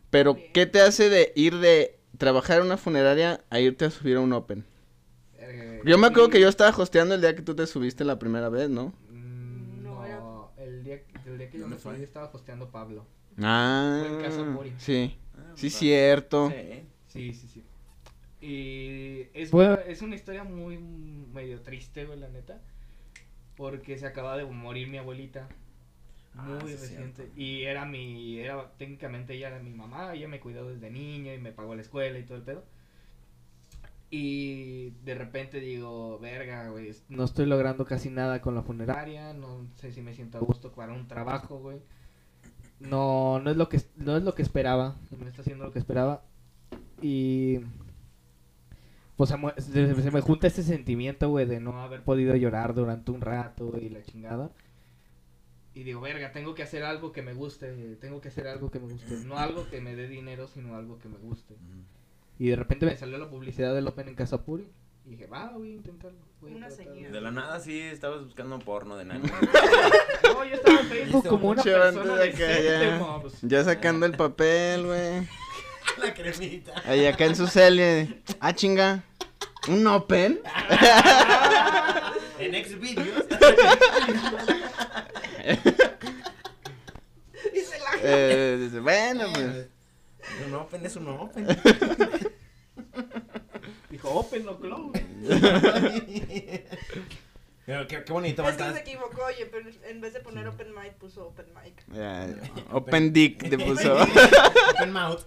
Pero. 0.10 0.38
¿qué 0.54 0.66
te 0.66 0.82
hace 0.82 1.10
de 1.10 1.32
ir 1.38 1.60
de 1.60 1.98
trabajar 2.18 2.60
en 2.60 2.66
una 2.66 2.76
funeraria 2.76 3.42
a 3.50 3.62
irte 3.62 3.86
a 3.86 3.90
subir 3.90 4.18
a 4.18 4.20
un 4.20 4.34
open? 4.34 4.66
Eh, 5.38 5.82
Yo 5.86 5.98
me 5.98 6.08
acuerdo 6.08 6.30
que 6.30 6.42
yo 6.42 6.50
estaba 6.50 6.76
hosteando 6.78 7.16
el 7.16 7.22
día 7.22 7.34
que 7.34 7.42
tú 7.42 7.56
te 7.56 7.66
subiste 7.68 8.04
la 8.04 8.20
primera 8.20 8.50
vez, 8.50 8.70
¿no? 8.70 8.94
Mm, 9.10 9.84
No 9.84 9.96
No, 9.96 10.06
era- 10.06 10.22
el 10.58 10.84
día, 10.84 11.02
el 11.26 11.38
día 11.38 11.50
que 11.50 11.58
yo 11.58 11.62
¿Dónde 11.62 11.78
me 11.78 11.82
fue? 11.82 11.94
subí 11.96 12.04
estaba 12.04 12.30
hosteando 12.34 12.70
Pablo. 12.70 13.06
Ah, 13.42 14.04
Fue 14.06 14.10
en 14.18 14.22
Casa 14.22 14.44
Mori. 14.44 14.74
sí. 14.78 15.16
Ah, 15.38 15.54
Sí, 15.56 15.68
va. 15.70 15.74
cierto. 15.80 16.50
Sí. 16.50 16.84
Sí, 17.08 17.34
sí, 17.34 17.48
sí. 17.48 17.64
Y 18.46 19.28
es, 19.34 19.52
Fue- 19.52 19.86
es 19.88 20.02
una 20.02 20.16
historia 20.16 20.44
muy 20.44 20.78
medio 20.78 21.62
triste, 21.62 22.04
güey, 22.06 22.20
la 22.20 22.28
neta. 22.28 22.60
Porque 23.62 23.96
se 24.00 24.08
acaba 24.08 24.38
de 24.38 24.44
morir 24.44 24.88
mi 24.88 24.98
abuelita. 24.98 25.48
Ah, 26.36 26.58
Muy 26.60 26.70
sí 26.70 26.74
es 26.74 26.82
reciente. 26.82 27.30
Y 27.36 27.62
era 27.62 27.86
mi, 27.86 28.40
era, 28.40 28.72
técnicamente 28.80 29.36
ella 29.36 29.50
era 29.50 29.60
mi 29.60 29.70
mamá, 29.70 30.16
ella 30.16 30.28
me 30.28 30.40
cuidó 30.40 30.68
desde 30.68 30.90
niño 30.90 31.32
y 31.32 31.38
me 31.38 31.52
pagó 31.52 31.76
la 31.76 31.84
escuela 31.84 32.18
y 32.18 32.24
todo 32.24 32.38
el 32.38 32.44
pedo. 32.44 32.64
Y 34.10 34.90
de 35.06 35.14
repente 35.14 35.60
digo, 35.60 36.18
verga, 36.18 36.70
güey, 36.70 36.92
No 37.08 37.24
estoy 37.24 37.46
logrando 37.46 37.86
casi 37.86 38.10
nada 38.10 38.42
con 38.42 38.56
la 38.56 38.64
funeraria. 38.64 39.32
No 39.34 39.68
sé 39.76 39.92
si 39.92 40.02
me 40.02 40.16
siento 40.16 40.40
a 40.40 40.42
gusto 40.42 40.72
para 40.72 40.94
un 40.94 41.08
trabajo, 41.08 41.60
güey. 41.60 41.78
No, 42.80 43.40
no 43.42 43.52
es 43.52 43.58
lo 43.58 43.70
que 43.70 43.80
no 43.96 44.18
es 44.18 44.24
lo 44.24 44.34
que 44.34 44.42
esperaba. 44.42 44.96
No 45.12 45.28
está 45.28 45.44
haciendo 45.44 45.66
lo 45.66 45.72
que 45.72 45.78
esperaba. 45.78 46.24
Y 47.00 47.60
pues 49.28 49.66
se, 49.66 49.96
se- 49.96 50.02
se 50.02 50.12
me 50.12 50.22
junta 50.22 50.48
este 50.48 50.64
sentimiento, 50.64 51.30
güey, 51.30 51.46
de 51.46 51.60
no 51.60 51.82
haber 51.82 52.04
podido 52.04 52.36
llorar 52.36 52.74
durante 52.74 53.12
un 53.12 53.22
rato 53.22 53.74
y 53.80 53.90
la 53.90 54.02
chingada. 54.04 54.50
Y 55.74 55.84
digo, 55.84 56.02
verga, 56.02 56.32
tengo 56.34 56.54
que 56.54 56.64
hacer 56.64 56.84
algo 56.84 57.12
que 57.14 57.22
me 57.22 57.34
guste, 57.34 57.96
tengo 58.02 58.20
que 58.20 58.28
hacer 58.28 58.48
algo 58.48 58.70
que 58.72 58.80
me 58.80 58.92
guste. 58.92 59.16
No 59.26 59.38
algo 59.38 59.70
que 59.70 59.80
me 59.80 59.96
dé 59.96 60.08
dinero, 60.08 60.48
sino 60.48 60.76
algo 60.76 61.00
que 61.00 61.08
me 61.08 61.18
guste. 61.18 61.56
Y 62.40 62.50
de 62.50 62.56
repente 62.56 62.86
me 62.86 62.98
salió 62.98 63.18
la 63.18 63.30
publicidad 63.30 63.74
del 63.74 63.88
Open 63.88 64.10
en 64.10 64.16
Casa 64.16 64.44
Puri. 64.44 64.68
Y 65.06 65.12
dije, 65.12 65.28
va, 65.28 65.50
voy 65.58 65.72
a 65.72 65.76
intentarlo. 65.76 66.18
voy 66.42 66.54
a 66.54 66.56
Una 66.58 66.68
tratarlo". 66.68 66.94
señal. 66.94 67.12
De 67.12 67.22
la 67.22 67.32
nada 67.32 67.60
sí 67.60 67.80
estabas 67.80 68.24
buscando 68.24 68.60
porno 68.60 68.98
de 68.98 69.06
nano. 69.06 69.24
No, 70.24 70.46
yo 70.46 70.54
estaba 70.56 70.80
en 70.80 70.86
Facebook 70.88 71.28
como 71.28 71.50
una 71.50 71.64
persona 71.64 72.16
de 72.16 72.32
que 72.34 72.44
decente, 72.44 73.38
ya- 73.48 73.64
sacando 73.64 74.06
el 74.06 74.14
papel, 74.14 74.86
güey. 74.86 75.28
la 76.02 76.14
cremita. 76.14 76.74
Ahí 76.86 77.06
acá 77.06 77.26
en 77.26 77.36
su 77.36 77.48
cel. 77.48 78.22
Ah, 78.40 78.54
chinga. 78.54 79.04
¿Un 79.68 79.86
open? 79.88 80.42
En 82.40 82.54
Xvideos. 82.66 83.26
Dice 87.54 87.80
la 87.80 87.92
Eh, 88.04 88.58
dice, 88.60 88.80
bueno, 88.80 89.26
pues. 89.34 89.68
Un 90.48 90.54
open 90.56 90.86
es 90.86 90.96
un 90.96 91.08
open. 91.10 91.48
Dijo, 93.90 94.10
open 94.10 94.48
o 94.48 94.58
close. 94.60 95.06
Pero 97.66 97.88
qué, 97.88 98.04
qué 98.04 98.12
bonito 98.14 98.42
va 98.42 98.50
a 98.50 98.52
Es 98.52 98.58
que 98.58 98.72
se 98.74 98.80
equivocó 98.80 99.22
y 99.38 99.44
en- 99.44 99.80
en 99.90 100.02
vez 100.02 100.14
de 100.14 100.20
poner 100.22 100.48
open 100.48 100.74
mic 100.74 100.94
puso 100.96 101.28
open 101.28 101.46
mic. 101.54 101.84
Ya, 101.94 102.28
Open 102.72 103.14
Dick 103.14 103.48
te 103.50 103.58
puso. 103.60 103.98
Open 104.02 104.92
mouth. 104.94 105.24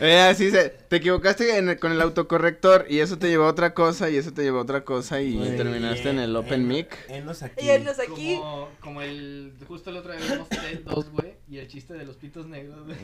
Eh, 0.00 0.20
así 0.20 0.50
se, 0.50 0.68
te 0.68 0.96
equivocaste 0.96 1.56
en 1.58 1.70
el- 1.70 1.78
con 1.80 1.90
el 1.92 2.00
autocorrector 2.00 2.86
y 2.88 3.00
eso 3.00 3.18
te 3.18 3.28
llevó 3.28 3.44
a 3.44 3.48
otra 3.48 3.74
cosa 3.74 4.08
y 4.10 4.16
eso 4.16 4.32
te 4.32 4.42
llevó 4.42 4.58
a 4.58 4.62
otra 4.62 4.84
cosa 4.84 5.20
y 5.20 5.36
terminaste 5.56 6.10
en 6.10 6.20
el 6.20 6.36
Open 6.36 6.60
En- 6.62 6.68
Mic. 6.68 6.96
Enos 7.08 7.42
aquí. 7.42 7.64
Y 7.66 7.70
él 7.70 7.84
nos 7.84 7.98
aquí. 7.98 8.36
Como, 8.36 8.68
como 8.80 9.02
el. 9.02 9.52
Justo 9.66 9.90
la 9.90 10.00
otra 10.00 10.14
vez 10.14 10.30
vimos 10.30 10.48
Ted 10.48 10.80
2, 10.84 11.10
güey. 11.10 11.34
Y 11.50 11.58
el 11.58 11.66
chiste 11.66 11.94
de 11.94 12.04
los 12.04 12.16
pitos 12.16 12.46
negros, 12.46 12.84
güey. 12.84 12.96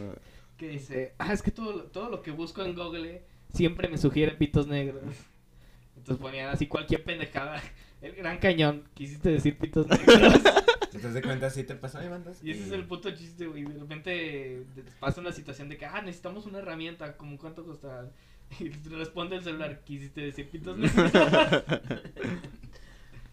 Que 0.56 0.68
dice: 0.68 1.14
Ah, 1.18 1.32
es 1.32 1.42
que 1.42 1.50
todo, 1.50 1.72
lo- 1.72 1.82
todo 1.84 2.08
lo 2.10 2.22
que 2.22 2.30
busco 2.30 2.62
en 2.62 2.74
Google 2.76 3.22
siempre 3.52 3.88
me 3.88 3.98
sugiere 3.98 4.32
pitos 4.32 4.66
negros. 4.68 5.02
Entonces 5.96 6.22
ponían 6.22 6.50
así 6.50 6.66
cualquier 6.68 7.02
pendejada. 7.02 7.60
El 8.02 8.14
gran 8.14 8.38
cañón, 8.38 8.84
quisiste 8.94 9.30
decir 9.30 9.56
pitos 9.58 9.86
negros. 9.88 10.34
Si 10.94 11.00
te 11.00 11.12
das 11.12 11.22
cuenta, 11.22 11.50
sí 11.50 11.64
te 11.64 11.74
pasó, 11.74 12.02
Ivandas. 12.02 12.38
Y 12.42 12.52
ese 12.52 12.66
es 12.66 12.72
el 12.72 12.86
puto 12.86 13.10
chiste, 13.10 13.46
güey. 13.46 13.64
De 13.64 13.78
repente 13.80 14.10
de- 14.10 14.84
pasa 15.00 15.20
una 15.20 15.32
situación 15.32 15.68
de 15.68 15.76
que, 15.76 15.86
ah, 15.86 16.00
necesitamos 16.02 16.46
una 16.46 16.58
herramienta. 16.60 17.16
¿Cómo 17.16 17.36
cuánto 17.36 17.64
costará? 17.64 18.08
Y 18.60 18.68
te 18.70 18.90
responde 18.90 19.36
el 19.36 19.42
celular, 19.42 19.80
quisiste 19.84 20.20
decir 20.20 20.48
pitos. 20.50 20.78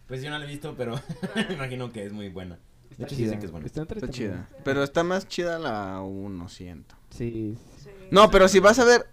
Pues 0.08 0.22
yo 0.22 0.30
no 0.30 0.38
la 0.38 0.44
he 0.44 0.48
visto, 0.48 0.74
pero 0.76 1.00
me 1.48 1.54
imagino 1.54 1.90
que 1.92 2.04
es 2.04 2.12
muy 2.12 2.28
buena. 2.28 2.56
De 2.56 2.90
Está 2.90 3.04
hecho, 3.04 3.10
sí 3.14 3.16
chida, 3.16 3.26
dicen 3.26 3.40
que 3.40 3.46
es 3.46 3.52
buena. 3.52 3.66
Está 3.66 3.82
Está 3.82 3.94
entretenida. 3.94 4.46
chida. 4.48 4.60
Pero 4.64 4.82
está 4.82 5.04
más 5.04 5.26
chida 5.28 5.58
la 5.58 6.02
1, 6.02 6.48
siento. 6.48 6.94
Sí. 7.10 7.56
Sí. 7.78 7.88
No, 8.10 8.30
pero 8.30 8.48
si 8.48 8.58
vas 8.58 8.78
a 8.78 8.84
ver 8.84 9.06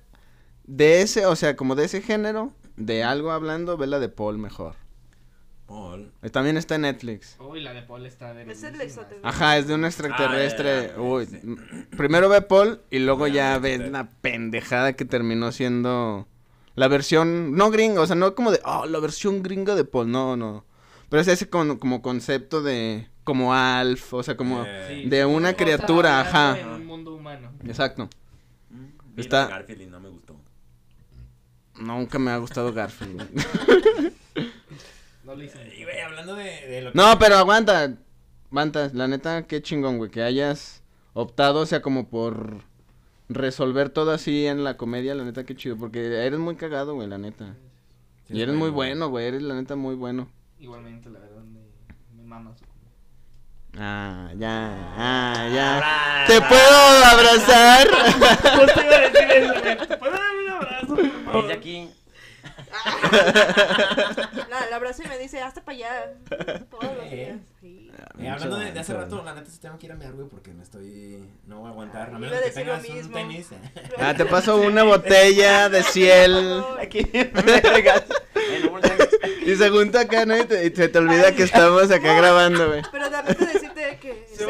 de 0.66 1.02
ese, 1.02 1.26
o 1.26 1.36
sea, 1.38 1.56
como 1.56 1.76
de 1.76 1.86
ese 1.86 2.02
género, 2.02 2.52
de 2.76 3.04
algo 3.04 3.32
hablando, 3.32 3.78
ve 3.78 3.88
la 3.88 4.00
de 4.00 4.10
Paul 4.10 4.38
mejor. 4.40 4.76
Paul. 5.70 6.12
También 6.32 6.58
está 6.58 6.76
en 6.76 6.82
Netflix. 6.82 7.38
Uy, 7.40 7.62
la 7.62 7.74
de 7.74 7.84
Paul 7.84 8.06
está 8.08 8.34
de 8.34 8.52
Es 8.52 8.64
el 8.64 8.76
Ajá, 9.24 9.58
es 9.58 9.68
de 9.68 9.76
un 9.76 9.86
extraterrestre. 9.86 10.90
Ah, 10.90 10.94
ya, 10.96 11.02
Uy, 11.02 11.26
sí. 11.28 11.40
primero 11.96 12.28
ve 12.28 12.42
Paul 12.42 12.82
y 12.90 12.98
luego 13.00 13.28
Ya, 13.28 13.58
ves 13.60 13.80
ya. 13.80 13.86
la 13.88 14.10
pendejada 14.10 14.94
que 14.94 15.06
terminó 15.06 15.52
siendo 15.52 16.28
la 16.76 16.88
versión, 16.88 17.56
no 17.56 17.70
gringa, 17.72 18.02
o 18.02 18.08
sea, 18.08 18.16
no 18.16 18.34
como 18.36 18.52
de, 18.52 18.60
oh, 18.66 18.86
la 18.88 19.00
versión 19.00 19.44
gringa 19.44 19.76
de 19.76 19.86
Paul, 19.86 20.10
no, 20.12 20.36
no. 20.36 20.66
Pero 21.10 21.22
es 21.22 21.28
ese 21.28 21.50
como, 21.50 21.78
como 21.80 22.02
concepto 22.02 22.62
de, 22.64 23.08
como 23.24 23.54
Alf, 23.54 24.14
o 24.14 24.24
sea, 24.24 24.36
como, 24.36 24.64
Eh, 24.66 25.02
Sí, 25.04 25.10
de 25.10 25.20
sí, 25.20 25.24
una 25.26 25.54
criatura, 25.54 26.20
ajá. 26.22 26.58
En 26.60 26.68
un 26.70 26.86
mundo 26.86 27.14
humano. 27.14 27.52
exacto. 27.66 28.10
mm, 28.72 29.20
Está- 29.20 29.48
Garfield 29.48 29.82
y 29.84 29.86
no 29.88 30.00
me 30.00 30.10
gustó. 30.10 30.36
Nunca 31.80 32.18
me 32.20 32.32
ha 32.32 32.38
gustado 32.38 32.74
Garfield. 32.74 33.24
No 35.30 35.36
lo 35.36 35.44
hice. 35.44 35.60
Y, 35.78 35.84
güey, 35.84 36.00
hablando 36.00 36.34
de, 36.34 36.44
de 36.44 36.82
lo 36.82 36.92
que... 36.92 36.98
No, 36.98 37.20
pero 37.20 37.36
aguanta. 37.36 37.94
Aguanta, 38.50 38.90
la 38.94 39.08
neta, 39.08 39.44
qué 39.46 39.62
chingón, 39.62 40.00
güey, 40.00 40.10
que 40.10 40.24
hayas 40.24 40.82
optado, 41.14 41.60
o 41.60 41.66
sea, 41.68 41.84
como 41.84 42.10
por 42.10 42.64
resolver 43.28 43.90
todo 43.90 44.10
así 44.10 44.48
en 44.48 44.64
la 44.64 44.76
comedia, 44.76 45.14
la 45.14 45.24
neta, 45.24 45.44
qué 45.44 45.56
chido, 45.56 45.78
porque 45.78 46.26
eres 46.26 46.40
muy 46.40 46.56
cagado, 46.56 46.96
güey, 46.96 47.08
la 47.08 47.20
neta. 47.20 47.56
Sí, 48.26 48.34
y 48.34 48.38
es 48.38 48.44
eres 48.44 48.56
muy 48.56 48.72
bueno, 48.72 49.10
güey, 49.10 49.28
eres 49.28 49.44
la 49.44 49.54
neta 49.54 49.76
muy 49.76 49.94
bueno. 49.94 50.28
Igualmente, 50.58 51.12
la 51.12 51.20
verdad, 51.20 51.44
me, 51.44 51.60
me 52.16 52.24
mama 52.24 52.56
su 52.58 52.66
Ah, 53.78 54.32
ya, 54.36 54.94
ah, 54.98 55.48
ya. 55.54 56.26
¿Te 56.26 56.42
puedo 56.42 56.80
abrazar? 57.06 57.88
Justo 58.58 58.82
iba 58.82 58.96
a 58.96 59.00
decir 59.00 59.32
eso, 59.32 59.54
güey. 59.62 59.78
¿Te 59.78 59.98
puedo 59.98 60.12
dar 60.12 60.36
un 60.44 60.50
abrazo, 60.50 60.96
por 60.96 61.24
favor? 61.26 61.46
Ella 61.46 61.54
aquí. 61.54 61.90
La, 64.50 64.70
la 64.70 64.76
abrazo 64.76 65.04
y 65.04 65.08
me 65.08 65.18
dice, 65.18 65.42
hasta 65.42 65.62
para 65.64 65.78
allá. 65.78 66.14
Todos 66.70 66.96
los 66.96 67.06
Eh. 67.06 67.16
días. 67.16 67.38
Sí. 67.62 67.92
Eh, 68.20 68.30
hablando 68.30 68.58
de, 68.58 68.72
de 68.72 68.80
hace 68.80 68.94
rato, 68.94 69.22
la 69.24 69.34
neta 69.34 69.50
sí 69.50 69.60
tengo 69.60 69.78
que 69.78 69.86
ir 69.88 69.92
a 69.92 69.96
mear, 69.96 70.14
güey, 70.14 70.28
porque 70.28 70.52
me 70.52 70.64
estoy... 70.64 71.28
No 71.46 71.60
voy 71.60 71.68
a 71.68 71.72
aguantar. 71.72 72.08
Ay, 72.10 72.16
A 72.16 72.18
iba 72.18 72.20
menos 72.20 72.40
que 72.42 72.52
tengas 72.52 72.86
un 72.88 72.96
mismo. 72.96 73.14
tenis. 73.18 73.48
Ah, 73.98 74.14
te 74.16 74.26
paso 74.26 74.58
una 74.58 74.84
botella 74.84 75.70
de 75.70 75.84
ciel. 75.84 76.64
Aquí. 76.82 77.06
Y 79.46 79.56
se 79.56 79.70
junta 79.70 80.02
acá, 80.02 80.26
¿no? 80.26 80.38
Y, 80.38 80.44
te- 80.46 80.66
y 80.66 80.70
se 80.76 80.88
te 80.90 80.98
olvida 81.00 81.34
que 81.34 81.44
estamos 81.44 81.90
acá 81.92 82.14
grabando, 82.14 82.68
güey. 82.70 82.82
Pero 82.92 83.10
también 83.10 83.36
te 83.38 83.59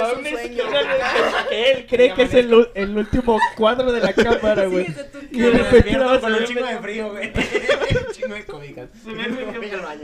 decirte 0.08 0.24
que 0.24 0.36
Se 0.36 0.42
ese 0.42 0.42
va 0.42 0.50
es 0.50 0.56
a 0.56 0.60
un 0.60 0.64
una 0.64 0.64
sueño. 0.64 0.64
esquina 0.64 1.44
de- 1.44 1.50
que 1.50 1.72
él 1.72 1.88
cree 1.88 2.14
que 2.14 2.22
es 2.24 2.34
el, 2.34 2.68
el 2.76 2.98
último 2.98 3.40
cuadro 3.58 3.92
de 3.92 4.00
la 4.00 4.14
cámara, 4.14 4.66
güey. 4.68 4.86
Sí, 4.88 4.94
Y 5.32 5.40
de 5.40 5.50
repente 5.52 5.98
vas 5.98 6.20
con 6.20 6.34
un 6.34 6.44
chingo 6.46 6.66
de 6.66 6.78
frío, 6.80 7.12
güey. 7.12 7.28
un 8.08 8.14
chingo 8.14 8.34
de 8.36 8.46
cobijas. 8.46 8.90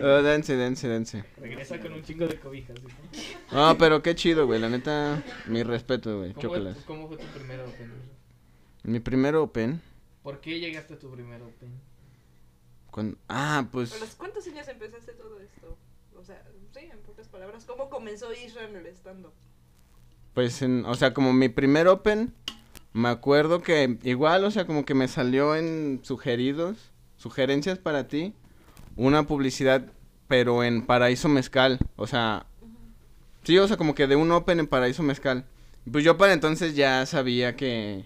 Oh, 0.01 0.21
dense, 0.21 0.55
dense, 0.55 0.87
dense. 0.87 1.23
Regresa 1.37 1.79
con 1.79 1.93
un 1.93 2.03
chingo 2.03 2.27
de 2.27 2.39
cobijas. 2.39 2.77
No, 3.51 3.77
pero 3.77 4.01
qué 4.01 4.15
chido, 4.15 4.45
güey, 4.47 4.59
la 4.59 4.69
neta, 4.69 5.23
mi 5.47 5.63
respeto, 5.63 6.17
güey, 6.19 6.31
¿Cómo, 6.33 6.41
chócalas. 6.41 6.75
fue- 6.77 6.85
¿Cómo 6.85 7.07
fue 7.07 7.17
tu 7.17 7.25
primer 7.27 7.59
Open? 7.61 7.91
Mi 8.83 8.99
primer 8.99 9.35
Open, 9.35 9.81
¿Por 10.23 10.41
qué 10.41 10.59
llegaste 10.59 10.95
a 10.95 10.99
tu 10.99 11.11
primer 11.11 11.41
Open? 11.41 11.69
cuando... 12.91 13.17
Ah, 13.27 13.57
¿A 13.57 13.61
los 13.61 13.69
pues... 13.71 14.15
cuántos 14.17 14.47
años 14.47 14.67
empezaste 14.67 15.11
todo 15.13 15.39
esto? 15.39 15.77
O 16.17 16.23
sea, 16.23 16.41
sí, 16.73 16.89
en 16.91 16.97
pocas 16.99 17.27
palabras, 17.27 17.65
¿cómo 17.65 17.89
comenzó 17.89 18.31
Israel 18.33 18.69
en 18.75 18.77
el 18.77 18.87
stand-up? 18.95 19.33
Pues, 20.35 20.61
en, 20.61 20.85
o 20.85 20.93
sea, 20.95 21.13
como 21.13 21.33
mi 21.33 21.49
primer 21.49 21.87
Open, 21.87 22.33
me 22.93 23.09
acuerdo 23.09 23.61
que 23.63 23.97
igual, 24.03 24.43
o 24.43 24.51
sea, 24.51 24.67
como 24.67 24.85
que 24.85 24.93
me 24.93 25.07
salió 25.07 25.55
en 25.55 26.01
sugeridos, 26.03 26.91
sugerencias 27.15 27.79
para 27.79 28.07
ti, 28.07 28.33
una 28.97 29.25
publicidad, 29.27 29.85
pero 30.27 30.63
en 30.63 30.85
Paraíso 30.85 31.29
Mezcal, 31.29 31.79
o 31.95 32.05
sea, 32.05 32.45
sí, 33.43 33.57
o 33.57 33.67
sea, 33.67 33.77
como 33.77 33.95
que 33.95 34.07
de 34.07 34.17
un 34.17 34.31
Open 34.31 34.59
en 34.59 34.67
Paraíso 34.67 35.03
Mezcal. 35.03 35.45
Pues 35.89 36.03
yo 36.03 36.17
para 36.17 36.33
entonces 36.33 36.75
ya 36.75 37.05
sabía 37.05 37.55
que, 37.55 38.05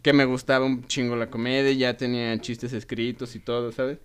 que 0.00 0.12
me 0.12 0.24
gustaba 0.24 0.64
un 0.64 0.86
chingo 0.86 1.16
la 1.16 1.30
comedia, 1.30 1.72
ya 1.72 1.96
tenía 1.98 2.38
chistes 2.40 2.72
escritos 2.72 3.34
y 3.34 3.40
todo, 3.40 3.72
¿sabes? 3.72 3.98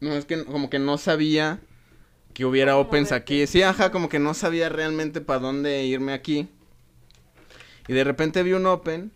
No, 0.00 0.14
es 0.14 0.24
que 0.24 0.44
como 0.44 0.68
que 0.68 0.80
no 0.80 0.98
sabía 0.98 1.60
que 2.34 2.44
hubiera 2.44 2.72
¿Cómo 2.72 2.88
Opens 2.88 3.12
aquí. 3.12 3.46
Sí, 3.46 3.62
ajá, 3.62 3.92
como 3.92 4.08
que 4.08 4.18
no 4.18 4.34
sabía 4.34 4.68
realmente 4.68 5.20
para 5.20 5.38
dónde 5.38 5.84
irme 5.84 6.12
aquí. 6.12 6.48
Y 7.88 7.92
de 7.92 8.04
repente 8.04 8.42
vi 8.42 8.52
un 8.52 8.66
Open 8.66 9.12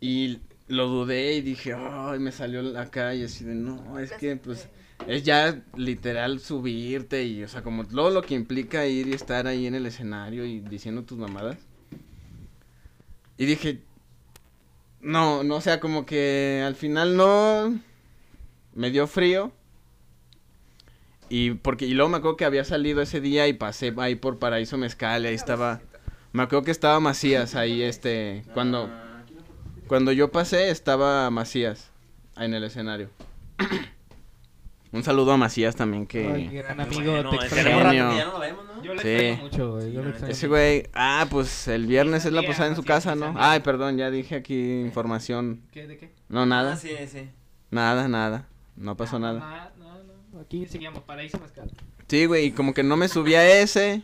y 0.00 0.40
lo 0.68 0.88
dudé 0.88 1.34
y 1.34 1.40
dije, 1.40 1.74
ay, 1.74 2.18
me 2.18 2.32
salió 2.32 2.78
acá 2.78 3.14
y 3.14 3.24
así 3.24 3.44
de, 3.44 3.54
no, 3.54 3.98
es 3.98 4.12
que 4.12 4.36
pues 4.36 4.68
es 5.06 5.22
ya 5.22 5.62
literal 5.76 6.40
subirte 6.40 7.24
y, 7.24 7.42
o 7.42 7.48
sea, 7.48 7.62
como 7.62 7.86
todo 7.86 8.10
lo 8.10 8.22
que 8.22 8.34
implica 8.34 8.86
ir 8.86 9.08
y 9.08 9.12
estar 9.12 9.46
ahí 9.46 9.66
en 9.66 9.74
el 9.74 9.86
escenario 9.86 10.44
y 10.44 10.60
diciendo 10.60 11.04
tus 11.04 11.18
mamadas. 11.18 11.58
Y 13.36 13.46
dije, 13.46 13.80
no, 15.00 15.42
no, 15.44 15.56
o 15.56 15.60
sea, 15.60 15.80
como 15.80 16.06
que 16.06 16.62
al 16.64 16.74
final 16.74 17.16
no, 17.16 17.78
me 18.74 18.90
dio 18.90 19.06
frío. 19.06 19.52
Y 21.28 21.52
porque, 21.52 21.86
y 21.86 21.94
luego 21.94 22.10
me 22.10 22.18
acuerdo 22.18 22.36
que 22.36 22.44
había 22.44 22.64
salido 22.64 23.02
ese 23.02 23.20
día 23.20 23.48
y 23.48 23.54
pasé 23.54 23.92
ahí 23.98 24.14
por 24.14 24.38
Paraíso 24.38 24.78
Mezcal, 24.78 25.24
y 25.24 25.28
ahí 25.28 25.34
estaba, 25.34 25.80
me 26.34 26.42
acuerdo 26.42 26.64
que 26.64 26.70
estaba 26.70 27.00
Macías 27.00 27.54
ahí, 27.54 27.80
este, 27.82 28.42
cuando, 28.52 28.90
cuando 29.86 30.12
yo 30.12 30.30
pasé 30.30 30.68
estaba 30.70 31.30
Macías 31.30 31.90
en 32.36 32.52
el 32.54 32.64
escenario. 32.64 33.08
Un 34.92 35.02
saludo 35.02 35.32
a 35.32 35.36
Macías 35.36 35.74
también 35.74 36.02
Ay, 36.02 36.06
que... 36.08 36.48
gran 36.62 36.80
amigo, 36.80 37.10
Bueno, 37.12 37.30
te 37.30 37.36
extraño. 37.36 37.92
ya 37.92 38.24
no 38.26 38.32
lo 38.32 38.38
vemos, 38.40 38.64
¿no? 38.64 38.82
Yo 38.84 38.94
le 38.94 39.02
Sí. 39.02 39.08
extraño 39.08 39.42
mucho, 39.42 39.72
güey. 39.72 39.92
Yo 39.92 40.00
le 40.00 40.04
Sí, 40.04 40.10
extraño 40.10 40.32
Ese 40.32 40.48
güey, 40.48 40.88
ah, 40.92 41.26
pues 41.30 41.66
el 41.68 41.86
viernes 41.86 42.24
es 42.24 42.32
la 42.32 42.42
posada 42.42 42.68
en 42.68 42.76
su 42.76 42.84
casa, 42.84 43.14
¿no? 43.16 43.34
Ay, 43.36 43.60
perdón, 43.60 43.96
ya 43.96 44.10
dije 44.10 44.36
aquí 44.36 44.80
información. 44.82 45.62
¿Qué? 45.72 45.86
¿De 45.88 45.96
qué? 45.98 46.12
No, 46.28 46.46
nada, 46.46 46.74
Ah, 46.74 46.76
sí, 46.76 46.90
sí. 47.08 47.28
nada, 47.70 48.06
nada, 48.08 48.46
no 48.76 48.96
pasó 48.96 49.16
Ah, 49.16 49.20
nada. 49.20 49.38
mamá, 49.40 49.70
No, 49.78 49.94
no. 50.32 50.40
Aquí 50.40 50.66
seguíamos 50.66 51.02
Paraíso 51.04 51.38
Mezcal. 51.40 51.70
Sí, 52.08 52.26
güey, 52.26 52.46
y 52.46 52.50
como 52.52 52.72
que 52.74 52.82
no 52.84 52.96
me 52.96 53.08
subí 53.08 53.34
a 53.34 53.60
ese. 53.62 54.02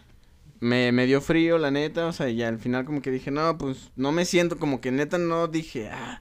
Me, 0.61 0.93
me 0.93 1.07
dio 1.07 1.21
frío, 1.21 1.59
la 1.59 1.71
neta. 1.71 2.07
O 2.07 2.13
sea, 2.13 2.29
y 2.29 2.43
al 2.43 2.59
final 2.59 2.85
como 2.85 3.03
que 3.03 3.11
dije, 3.11 3.31
no, 3.31 3.57
pues 3.59 3.91
no 3.97 4.13
me 4.13 4.25
siento 4.25 4.59
como 4.59 4.81
que 4.81 4.91
neta 4.93 5.19
no 5.19 5.49
dije, 5.49 5.89
ah. 5.91 6.21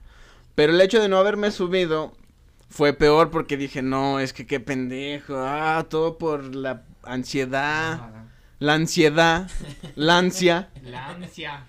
Pero 0.55 0.73
el 0.73 0.81
hecho 0.81 1.01
de 1.01 1.09
no 1.09 1.17
haberme 1.17 1.51
subido 1.51 2.13
fue 2.69 2.93
peor 2.93 3.31
porque 3.31 3.57
dije, 3.57 3.81
no, 3.81 4.19
es 4.19 4.33
que 4.33 4.45
qué 4.45 4.59
pendejo. 4.59 5.35
Ah, 5.37 5.85
todo 5.89 6.17
por 6.17 6.55
la 6.55 6.83
ansiedad. 7.03 8.25
La 8.59 8.73
ansiedad. 8.73 9.49
La 9.95 10.17
ansia. 10.17 10.69
La 10.83 11.07
ansia. 11.09 11.65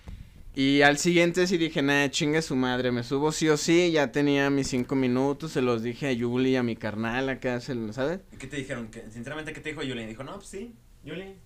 Y 0.52 0.82
al 0.82 0.98
siguiente 0.98 1.46
sí 1.46 1.56
dije, 1.58 1.80
nah, 1.80 2.08
chingue 2.08 2.42
su 2.42 2.56
madre, 2.56 2.90
me 2.90 3.04
subo 3.04 3.30
sí 3.30 3.48
o 3.48 3.56
sí. 3.56 3.92
Ya 3.92 4.10
tenía 4.10 4.50
mis 4.50 4.66
cinco 4.68 4.96
minutos, 4.96 5.52
se 5.52 5.62
los 5.62 5.82
dije 5.82 6.08
a 6.08 6.12
Yuli, 6.12 6.56
a 6.56 6.64
mi 6.64 6.74
carnal 6.74 7.28
acá, 7.28 7.60
se 7.60 7.76
lo, 7.76 7.92
¿sabes? 7.92 8.20
¿Y 8.32 8.36
¿Qué 8.36 8.48
te 8.48 8.56
dijeron? 8.56 8.88
¿Qué- 8.88 9.04
sinceramente, 9.12 9.52
¿qué 9.52 9.60
te 9.60 9.68
dijo 9.70 9.82
Yuli? 9.84 10.04
Dijo, 10.06 10.24
no, 10.24 10.34
pues 10.34 10.48
sí, 10.48 10.74
Yuli, 11.04 11.36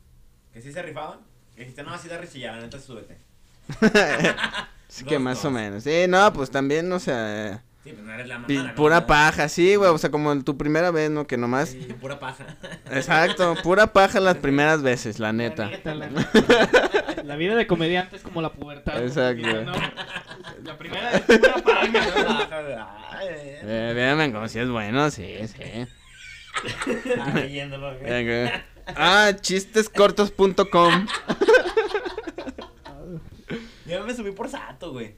que 0.54 0.62
sí 0.62 0.72
se 0.72 0.80
rifaba. 0.82 1.18
Y 1.56 1.60
dijiste, 1.60 1.82
no, 1.82 1.92
así 1.92 2.08
da 2.08 2.16
risilla, 2.18 2.52
la 2.52 2.62
neta, 2.62 2.80
súbete. 2.80 3.18
Sí 4.88 5.04
que 5.04 5.14
Dos, 5.14 5.22
más 5.24 5.44
o 5.44 5.50
menos. 5.50 5.82
Sí, 5.82 6.04
no, 6.08 6.32
pues 6.32 6.50
también, 6.50 6.92
o 6.92 7.00
sea, 7.00 7.62
Sí, 7.82 7.90
pues 7.92 8.04
no 8.04 8.12
eres 8.14 8.28
la 8.28 8.38
mamá. 8.38 8.54
la 8.62 8.74
pura 8.76 9.06
paja, 9.06 9.48
sí, 9.48 9.74
güey, 9.74 9.90
o 9.90 9.98
sea, 9.98 10.10
como 10.10 10.40
tu 10.44 10.56
primera 10.56 10.90
vez, 10.92 11.10
¿no? 11.10 11.26
Que 11.26 11.36
nomás... 11.36 11.70
Sí, 11.70 11.88
pura 12.00 12.18
paja. 12.20 12.46
Exacto, 12.92 13.56
pura 13.62 13.92
paja 13.92 14.20
las 14.20 14.36
primeras 14.36 14.82
veces, 14.82 15.18
la 15.18 15.28
La 15.28 15.32
neta. 15.32 15.66
neta, 15.70 15.94
la, 15.96 16.08
la 17.24 17.36
vida 17.36 17.56
de 17.56 17.66
comediante 17.66 18.16
es 18.16 18.22
como 18.22 18.40
la 18.40 18.52
pubertad. 18.52 19.02
Exacto. 19.02 19.64
¿no? 19.64 19.72
La 20.62 20.78
primera 20.78 21.10
es 21.10 21.20
pura 21.22 21.54
paga. 21.64 22.96
Ay, 23.10 23.26
Eh, 23.30 23.92
véanme 23.94 24.32
como 24.32 24.46
si 24.46 24.60
es 24.60 24.68
bueno, 24.68 25.10
sí, 25.10 25.34
sí. 25.48 25.86
ah, 27.20 27.32
leyéndolo, 27.34 27.98
güey. 27.98 28.52
Ah, 28.86 29.32
chistescortos.com. 29.40 31.06
Yo 33.86 34.04
me 34.04 34.14
subí 34.14 34.32
por 34.32 34.48
Sato, 34.48 34.92
güey. 34.92 35.16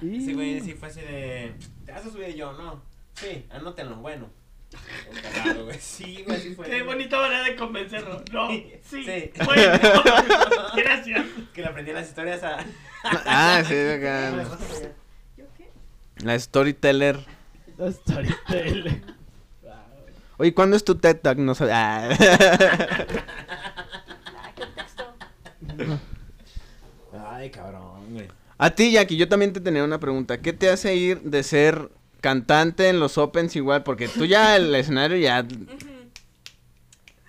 Sí, 0.00 0.32
güey, 0.34 0.60
sí 0.60 0.74
fue 0.74 0.88
así 0.88 1.00
de. 1.00 1.54
¿Te 1.84 1.92
vas 1.92 2.04
a 2.06 2.10
subir 2.10 2.34
yo? 2.34 2.52
No. 2.52 2.82
Sí, 3.14 3.46
anótenlo, 3.50 3.96
bueno. 3.96 4.28
Güey. 5.64 5.78
Sí, 5.78 6.24
güey, 6.26 6.40
sí 6.40 6.54
fue. 6.54 6.66
Qué 6.66 6.82
bonita 6.82 7.18
manera 7.18 7.44
de 7.44 7.56
convencerlo. 7.56 8.22
No, 8.32 8.48
sí. 8.48 8.72
Sí. 8.82 9.30
Bueno, 9.44 9.62
gracias. 10.76 11.26
Que 11.52 11.62
le 11.62 11.68
aprendí 11.68 11.92
las 11.92 12.08
historias 12.08 12.42
a. 12.42 12.58
Ah, 13.04 13.62
sí, 13.66 13.74
acá. 13.74 14.32
¿Yo 15.36 15.44
qué? 15.56 15.70
La 16.24 16.38
storyteller. 16.38 17.24
La 17.78 17.92
storyteller. 17.92 19.02
Oye, 20.36 20.52
¿cuándo 20.54 20.76
es 20.76 20.84
tu 20.84 20.96
TED 20.96 21.16
Talk? 21.20 21.38
No 21.38 21.54
sé. 21.54 21.68
Ah. 21.72 22.08
Ay, 27.28 27.50
cabrón, 27.50 28.12
güey. 28.12 28.28
A 28.58 28.70
ti, 28.70 28.92
Jackie, 28.92 29.16
yo 29.16 29.28
también 29.28 29.52
te 29.52 29.60
tenía 29.60 29.84
una 29.84 29.98
pregunta. 30.00 30.40
¿Qué 30.40 30.52
te 30.52 30.70
hace 30.70 30.94
ir 30.96 31.20
de 31.22 31.42
ser 31.42 31.90
cantante 32.20 32.88
en 32.88 33.00
los 33.00 33.18
Opens 33.18 33.56
igual? 33.56 33.82
Porque 33.82 34.08
tú 34.08 34.24
ya 34.24 34.56
el 34.56 34.74
escenario 34.74 35.16
ya. 35.16 35.42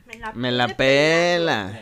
Me 0.05 0.17
la, 0.19 0.31
me 0.33 0.51
la 0.51 0.65
pone 0.65 0.75
pela. 0.75 1.81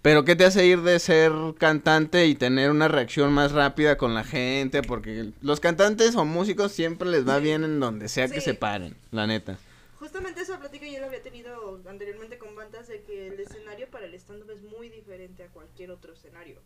Pero 0.00 0.24
¿qué 0.24 0.36
te 0.36 0.44
hace 0.44 0.64
ir 0.64 0.82
de 0.82 0.98
ser 1.00 1.32
cantante 1.58 2.26
y 2.26 2.34
tener 2.36 2.70
una 2.70 2.86
reacción 2.88 3.32
más 3.32 3.50
rápida 3.52 3.96
con 3.98 4.14
la 4.14 4.22
gente? 4.24 4.82
Porque 4.82 5.30
los 5.42 5.58
cantantes 5.60 6.14
o 6.14 6.24
músicos 6.24 6.70
siempre 6.72 7.08
les 7.10 7.28
va 7.28 7.38
bien 7.38 7.64
en 7.64 7.80
donde 7.80 8.08
sea 8.08 8.28
que 8.28 8.40
Sí. 8.40 8.52
se 8.52 8.54
paren, 8.54 8.94
la 9.10 9.26
neta. 9.26 9.58
Justamente 9.98 10.42
esa 10.42 10.60
plática 10.60 10.86
yo 10.86 11.00
la 11.00 11.06
había 11.06 11.22
tenido 11.22 11.82
anteriormente 11.88 12.38
con 12.38 12.54
bandas 12.54 12.86
de 12.86 13.02
que 13.02 13.26
el 13.26 13.40
escenario 13.40 13.90
para 13.90 14.06
el 14.06 14.14
stand-up 14.14 14.50
es 14.50 14.62
muy 14.62 14.88
diferente 14.88 15.42
a 15.42 15.48
cualquier 15.48 15.90
otro 15.90 16.12
escenario. 16.12 16.60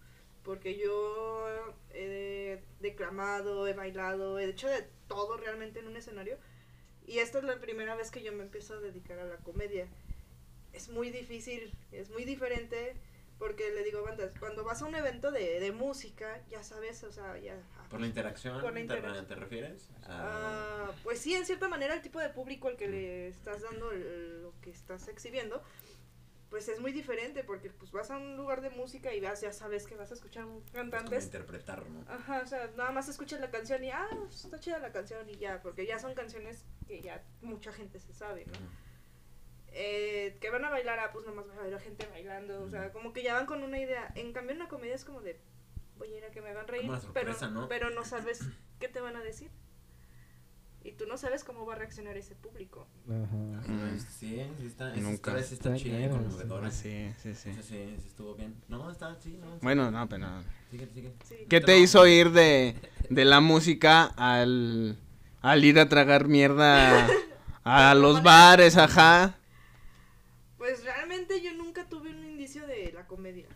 Porque 0.45 0.77
yo 0.77 1.47
he 1.95 2.61
declamado, 2.81 3.67
he 3.67 3.73
bailado, 3.73 4.39
he 4.39 4.45
hecho 4.45 4.69
de 4.69 4.87
todo 5.09 5.39
realmente 5.39 5.81
en 5.81 5.87
un 5.87 5.97
escenario. 5.97 6.37
Y 7.07 7.21
esta 7.21 7.39
es 7.39 7.45
la 7.45 7.59
primera 7.59 7.95
vez 7.95 8.11
que 8.11 8.23
yo 8.23 8.33
me 8.33 8.43
empiezo 8.43 8.75
a 8.75 8.81
dedicar 8.81 9.19
a 9.19 9.25
la 9.25 9.39
comedia. 9.39 9.89
Es 10.75 10.91
muy 10.91 11.11
difícil, 11.11 11.73
es 11.91 12.11
muy 12.11 12.27
diferente. 12.27 12.97
Porque 13.43 13.73
le 13.73 13.83
digo 13.83 14.05
bandas, 14.05 14.31
cuando 14.39 14.63
vas 14.63 14.83
a 14.83 14.85
un 14.85 14.95
evento 14.95 15.33
de, 15.33 15.59
de 15.59 15.73
música, 15.73 16.41
ya 16.49 16.63
sabes, 16.63 17.03
o 17.03 17.11
sea, 17.11 17.37
ya... 17.39 17.57
Por 17.91 18.01
la 18.01 18.07
interacción, 18.07 18.61
Por 18.61 18.71
la 18.71 18.75
¿te- 18.77 18.81
interacción. 18.83 19.27
¿te 19.27 19.35
refieres? 19.35 19.89
Ah, 20.05 20.87
Ah, 20.87 20.93
pues 21.03 21.19
sí, 21.19 21.35
en 21.35 21.45
cierta 21.45 21.69
manera 21.69 21.93
el 21.95 22.03
tipo 22.03 22.21
de 22.21 22.29
público 22.29 22.69
al 22.69 22.77
que 22.77 22.87
le 22.87 23.27
estás 23.27 23.63
dando 23.63 23.91
el- 23.91 24.43
lo 24.43 24.55
que 24.61 24.71
estás 24.71 25.09
exhibiendo, 25.09 25.61
pues 26.51 26.69
es 26.69 26.79
muy 26.79 26.93
diferente 26.93 27.43
porque 27.43 27.69
pues 27.71 27.91
vas 27.91 28.13
a 28.13 28.17
un 28.17 28.37
lugar 28.37 28.61
de 28.61 28.71
música 28.71 29.13
y 29.13 29.21
vas, 29.21 29.41
ya 29.41 29.53
sabes 29.53 29.89
que 29.89 29.97
vas 29.97 30.13
a 30.13 30.15
escuchar 30.15 30.45
un 30.45 30.59
es 30.59 30.71
como 30.71 30.75
cantantes. 30.91 31.25
interpretar, 31.25 31.85
¿no? 31.91 32.05
Ajá, 32.09 32.43
o 32.45 32.47
sea, 32.47 32.71
nada 32.77 32.93
más 32.93 33.09
escuchas 33.09 33.41
la 33.41 33.51
canción 33.51 33.83
y 33.83 33.91
ah, 33.91 34.07
pues, 34.21 34.45
está 34.45 34.61
chida 34.61 34.79
la 34.79 34.93
canción 34.93 35.29
y 35.29 35.37
ya, 35.37 35.61
porque 35.63 35.85
ya 35.85 35.99
son 35.99 36.15
canciones 36.15 36.65
que 36.87 37.03
ya 37.03 37.25
mucha 37.41 37.73
gente 37.73 37.99
se 37.99 38.13
sabe, 38.13 38.47
¿no? 38.47 38.53
Eh, 39.75 40.37
que 40.41 40.51
van 40.51 40.65
a 40.65 40.71
bailar, 40.71 40.99
ah, 40.99 41.11
pues 41.13 41.25
nomás 41.27 41.47
va 41.49 41.55
a 41.55 41.65
haber 41.65 41.81
gente 41.81 42.07
bailando, 42.07 42.63
o 42.63 42.69
sea, 42.69 42.93
como 42.93 43.13
que 43.13 43.23
ya 43.23 43.35
van 43.35 43.47
con 43.47 43.63
una 43.63 43.79
idea. 43.79 44.13
En 44.15 44.33
cambio, 44.33 44.53
en 44.53 44.59
la 44.59 44.69
comedia 44.69 44.95
es 44.95 45.05
como 45.05 45.23
de, 45.23 45.41
voy 45.97 46.13
a 46.13 46.19
ir 46.19 46.25
a 46.25 46.31
que 46.31 46.43
me 46.43 46.51
hagan 46.51 46.69
reír, 46.69 46.89
una 46.89 47.01
sorpresa, 47.01 47.47
pero, 47.49 47.51
¿no? 47.53 47.69
pero 47.69 47.91
no 47.91 48.05
sabes 48.05 48.41
qué 48.79 48.89
te 48.89 49.01
van 49.01 49.17
a 49.17 49.23
decir. 49.23 49.51
Y 50.85 50.93
tú 50.93 51.07
no 51.07 51.17
sabes 51.17 51.45
cómo 51.45 51.65
va 51.65 51.75
a 51.75 51.77
reaccionar 51.77 52.17
ese 52.17 52.35
público. 52.35 52.89
Ajá. 53.09 54.03
Sí, 54.19 54.45
sí 54.59 54.67
está. 54.67 54.93
Nunca. 54.97 55.41
sí 55.41 55.55
está 55.55 55.75
Está 55.75 55.77
chida 55.77 56.05
y 56.05 56.11
conmovedora. 56.11 56.71
Sí, 56.73 57.13
sí, 57.23 57.37
sí. 57.37 57.51
Esa 57.51 57.63
sí, 57.63 57.97
sí 58.01 58.09
estuvo 58.09 58.35
bien. 58.35 58.57
No, 58.67 58.91
está, 58.91 59.15
sí, 59.21 59.39
no. 59.41 59.53
sí. 59.53 59.59
Bueno, 59.63 59.93
no, 59.93 60.09
pero 60.09 60.27
no. 60.27 60.43
Sigue, 60.73 60.89
sigue. 60.89 61.13
Sí. 61.25 61.37
¿Qué 61.49 61.61
te 61.61 61.79
hizo 61.79 62.05
ir 62.09 62.33
de, 62.33 62.75
de 63.09 63.25
la 63.25 63.41
música 63.41 64.07
al, 64.17 64.99
al 65.41 65.65
ir 65.65 65.79
a 65.79 65.89
tragar 65.89 66.27
mierda 66.27 67.07
a 67.63 67.95
los 67.95 68.25
bares, 68.25 68.77
ajá? 68.77 69.39
Pues 70.63 70.85
realmente 70.85 71.41
yo 71.41 71.53
nunca 71.55 71.89
tuve 71.89 72.11
un 72.11 72.25
indicio 72.25 72.65
de 72.69 72.93
la 72.93 73.09
comedia. 73.09 73.49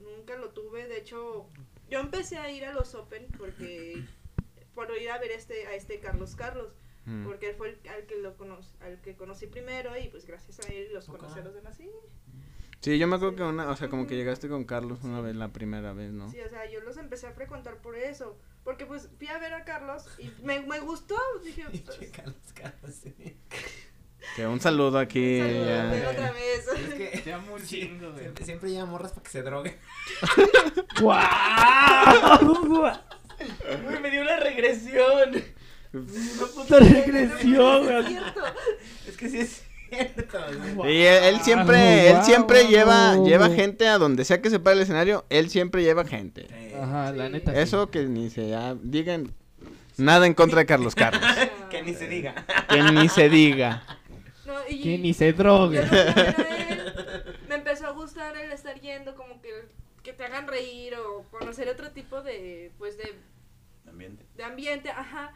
Nunca 0.00 0.36
lo 0.36 0.48
tuve. 0.50 0.88
De 0.88 0.98
hecho, 0.98 1.46
yo 1.88 2.00
empecé 2.00 2.36
a 2.36 2.50
ir 2.50 2.64
a 2.64 2.72
los 2.72 2.96
Open 2.96 3.28
porque 3.38 4.02
por 4.74 4.90
ir 5.00 5.08
a 5.10 5.18
ver 5.18 5.30
este 5.30 5.68
a 5.68 5.74
este 5.76 6.00
Carlos 6.00 6.34
Carlos, 6.34 6.72
Mm. 7.04 7.24
porque 7.24 7.50
él 7.50 7.56
fue 7.56 7.68
el, 7.70 7.88
al 7.90 8.06
que 8.06 8.16
lo 8.18 8.36
conocí, 8.36 8.68
al 8.80 9.00
que 9.00 9.14
conocí 9.16 9.46
primero 9.46 9.96
y 9.96 10.08
pues 10.08 10.24
gracias 10.24 10.58
a 10.60 10.72
él 10.72 10.88
los 10.92 11.06
conocí 11.06 11.38
a 11.38 11.42
los 11.44 11.54
demás. 11.54 11.76
Sí, 11.76 11.88
Sí, 12.80 12.98
yo 12.98 13.06
me 13.06 13.14
acuerdo 13.14 13.36
que 13.36 13.42
una, 13.44 13.70
o 13.70 13.76
sea, 13.76 13.88
como 13.88 14.08
que 14.08 14.16
llegaste 14.16 14.48
con 14.48 14.64
Carlos 14.64 15.04
una 15.04 15.20
vez, 15.20 15.36
la 15.36 15.52
primera 15.52 15.92
vez, 15.92 16.10
¿no? 16.10 16.28
sí, 16.28 16.40
o 16.40 16.48
sea, 16.48 16.68
yo 16.68 16.80
los 16.80 16.96
empecé 16.96 17.28
a 17.28 17.32
frecuentar 17.32 17.76
por 17.76 17.96
eso, 17.96 18.36
porque 18.64 18.86
pues 18.86 19.08
fui 19.18 19.28
a 19.28 19.38
ver 19.38 19.54
a 19.54 19.64
Carlos 19.64 20.04
y 20.18 20.32
me, 20.42 20.60
me 20.66 20.80
gustó, 20.80 21.14
dije, 21.44 21.64
pues, 21.70 21.98
Checa 22.00 22.24
los 22.26 22.52
carros, 22.52 22.92
sí. 22.94 23.14
Que 24.36 24.46
un 24.46 24.60
saludo 24.60 24.98
aquí. 24.98 25.38
saludos, 25.40 25.66
ya. 25.66 25.84
ven 25.90 26.06
otra 26.06 26.32
vez. 26.32 26.66
Es 26.68 26.94
que 26.94 27.18
Te 27.24 27.32
amo 27.32 27.54
un 27.54 27.66
chingo, 27.66 28.10
güey. 28.10 28.22
siempre, 28.22 28.44
siempre 28.44 28.70
lleva 28.70 28.86
morras 28.86 29.12
para 29.12 29.22
que 29.24 29.30
se 29.30 29.42
droguen. 29.42 29.76
¡Guau! 31.00 32.82
Güey, 33.84 34.00
me 34.00 34.10
dio 34.10 34.22
una 34.22 34.36
regresión. 34.36 35.42
Una 35.92 36.46
puta 36.54 36.78
regresión, 36.78 37.82
Es 37.82 37.88
güey. 37.90 38.06
cierto. 38.06 38.40
Es 39.08 39.16
que 39.16 39.28
sí 39.28 39.38
es 39.40 39.62
cierto. 39.90 40.38
Y 40.88 41.02
él, 41.02 41.24
él 41.24 41.40
siempre, 41.42 42.10
él 42.10 42.22
siempre 42.24 42.62
wow. 42.62 42.70
lleva, 42.70 43.16
lleva 43.18 43.50
gente 43.50 43.86
a 43.88 43.98
donde 43.98 44.24
sea 44.24 44.40
que 44.40 44.48
se 44.48 44.58
pare 44.58 44.76
el 44.76 44.82
escenario, 44.82 45.26
él 45.28 45.50
siempre 45.50 45.82
lleva 45.82 46.04
gente. 46.06 46.46
Sí. 46.48 46.74
Ajá, 46.80 47.12
la 47.12 47.28
neta. 47.28 47.52
sí. 47.52 47.58
Eso 47.58 47.90
que 47.90 48.04
ni 48.04 48.30
se 48.30 48.48
ya 48.48 48.74
digan 48.82 49.34
nada 49.98 50.26
en 50.26 50.32
contra 50.34 50.60
de 50.60 50.66
Carlos 50.66 50.94
Carlos. 50.94 51.22
Que 51.72 51.82
ni 51.82 51.94
se 51.94 52.06
diga. 52.06 52.34
que 52.68 52.82
ni 52.82 53.08
se 53.08 53.30
diga. 53.30 53.82
No, 54.46 54.54
y- 54.68 54.82
Que 54.82 54.98
ni 54.98 55.14
se 55.14 55.32
Yo 55.32 55.38
drogue. 55.38 55.82
me 57.48 57.54
empezó 57.54 57.86
a 57.86 57.90
gustar 57.90 58.36
el 58.36 58.50
estar 58.52 58.80
yendo 58.80 59.14
como 59.14 59.40
que, 59.40 59.50
que 60.02 60.12
te 60.12 60.24
hagan 60.24 60.48
reír 60.48 60.94
o 60.96 61.24
conocer 61.30 61.68
otro 61.68 61.90
tipo 61.92 62.22
de 62.22 62.72
pues 62.78 62.96
de, 62.98 63.14
Ambiente. 63.88 64.24
de 64.36 64.44
ambiente, 64.44 64.90
ajá. 64.90 65.32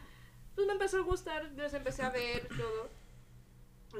Pues 0.55 0.65
me 0.67 0.73
empezó 0.73 0.97
a 0.97 1.01
gustar, 1.01 1.51
los 1.55 1.73
empecé 1.73 2.03
a 2.03 2.09
ver 2.09 2.47
todo. 2.49 2.89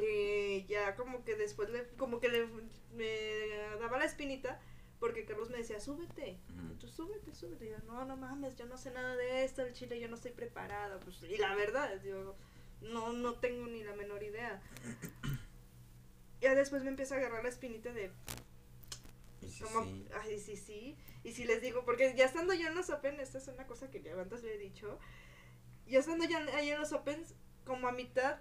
Y 0.01 0.65
ya 0.67 0.95
como 0.95 1.23
que 1.23 1.35
después 1.35 1.69
le, 1.69 1.83
como 1.97 2.19
que 2.19 2.27
le, 2.29 2.47
me 2.93 3.47
daba 3.79 3.97
la 3.97 4.05
espinita 4.05 4.59
porque 4.99 5.25
Carlos 5.25 5.49
me 5.51 5.57
decía, 5.57 5.79
súbete, 5.79 6.39
tú 6.79 6.87
súbete, 6.87 7.33
súbete. 7.35 7.67
Y 7.67 7.69
yo, 7.69 7.77
no, 7.85 8.03
no 8.05 8.17
mames, 8.17 8.55
yo 8.55 8.65
no 8.65 8.77
sé 8.77 8.89
nada 8.91 9.15
de 9.15 9.45
esto, 9.45 9.61
el 9.61 9.73
chile, 9.73 9.99
yo 9.99 10.07
no 10.07 10.15
estoy 10.15 10.31
preparada. 10.31 10.99
Pues, 10.99 11.21
y 11.23 11.37
la 11.37 11.53
verdad, 11.55 12.01
yo 12.03 12.35
no, 12.81 13.13
no 13.13 13.33
tengo 13.35 13.67
ni 13.67 13.83
la 13.83 13.95
menor 13.95 14.23
idea. 14.23 14.61
Ya 16.41 16.53
después 16.55 16.83
me 16.83 16.89
empieza 16.89 17.15
a 17.15 17.17
agarrar 17.17 17.43
la 17.43 17.49
espinita 17.49 17.91
de, 17.91 18.11
Y 19.41 19.49
sí, 19.49 19.63
como, 19.63 19.83
sí. 19.83 20.07
ay, 20.21 20.39
sí, 20.39 20.55
sí. 20.55 20.97
Y 21.23 21.31
si 21.33 21.45
les 21.45 21.61
digo, 21.61 21.83
porque 21.83 22.13
ya 22.15 22.25
estando 22.25 22.53
yo 22.53 22.67
en 22.67 22.75
los 22.75 22.89
Open, 22.89 23.19
esta 23.19 23.37
es 23.39 23.47
una 23.47 23.65
cosa 23.65 23.89
que 23.89 24.01
ya 24.01 24.13
antes 24.19 24.43
le 24.43 24.55
he 24.55 24.57
dicho. 24.57 24.99
Ya 25.87 25.99
estando 25.99 26.25
ya 26.25 26.39
ahí 26.55 26.69
en 26.69 26.79
los 26.79 26.91
Opens, 26.93 27.33
como 27.65 27.87
a 27.87 27.91
mitad, 27.91 28.37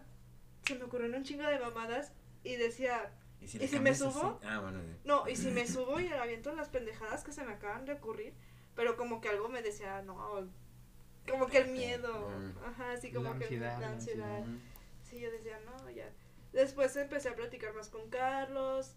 se 0.67 0.75
me 0.75 0.85
ocurrieron 0.85 1.17
un 1.17 1.25
chingo 1.25 1.45
de 1.49 1.59
mamadas 1.59 2.13
y 2.45 2.57
decía, 2.57 3.13
¿Y 3.41 3.49
si, 3.49 3.57
¿y 3.59 3.61
le 3.61 3.69
si 3.69 3.81
me 3.81 3.95
subo? 3.95 4.41
Ah, 4.45 4.61
bueno. 4.61 4.81
sí. 4.81 5.01
no, 5.05 5.29
y 5.29 5.37
si 5.37 5.51
me 5.51 5.67
subo 5.69 6.01
y 6.01 6.09
aviento 6.09 6.55
las 6.55 6.69
pendejadas 6.69 7.25
que 7.25 7.33
se 7.33 7.45
me 7.45 7.53
acaban 7.53 7.85
de 7.85 7.95
ocurrir, 7.95 8.35
pero 8.75 8.97
como 8.97 9.21
que 9.21 9.29
algo 9.29 9.49
me 9.49 9.63
decía, 9.63 10.03
no, 10.03 10.49
como 11.31 11.47
que 11.47 11.59
el 11.59 11.69
miedo, 11.69 12.31
ajá, 12.67 12.93
así 12.93 13.13
como 13.13 13.31
La 13.31 13.39
que 13.39 13.45
ansiedad, 13.45 13.81
la 13.81 13.89
ansiedad. 13.89 14.45
Sí, 15.09 15.21
yo 15.21 15.31
decía, 15.31 15.59
no, 15.65 15.91
ya. 15.91 16.09
Después 16.53 16.95
empecé 16.97 17.29
a 17.29 17.35
platicar 17.37 17.75
más 17.75 17.89
con 17.89 18.09
Carlos 18.11 18.93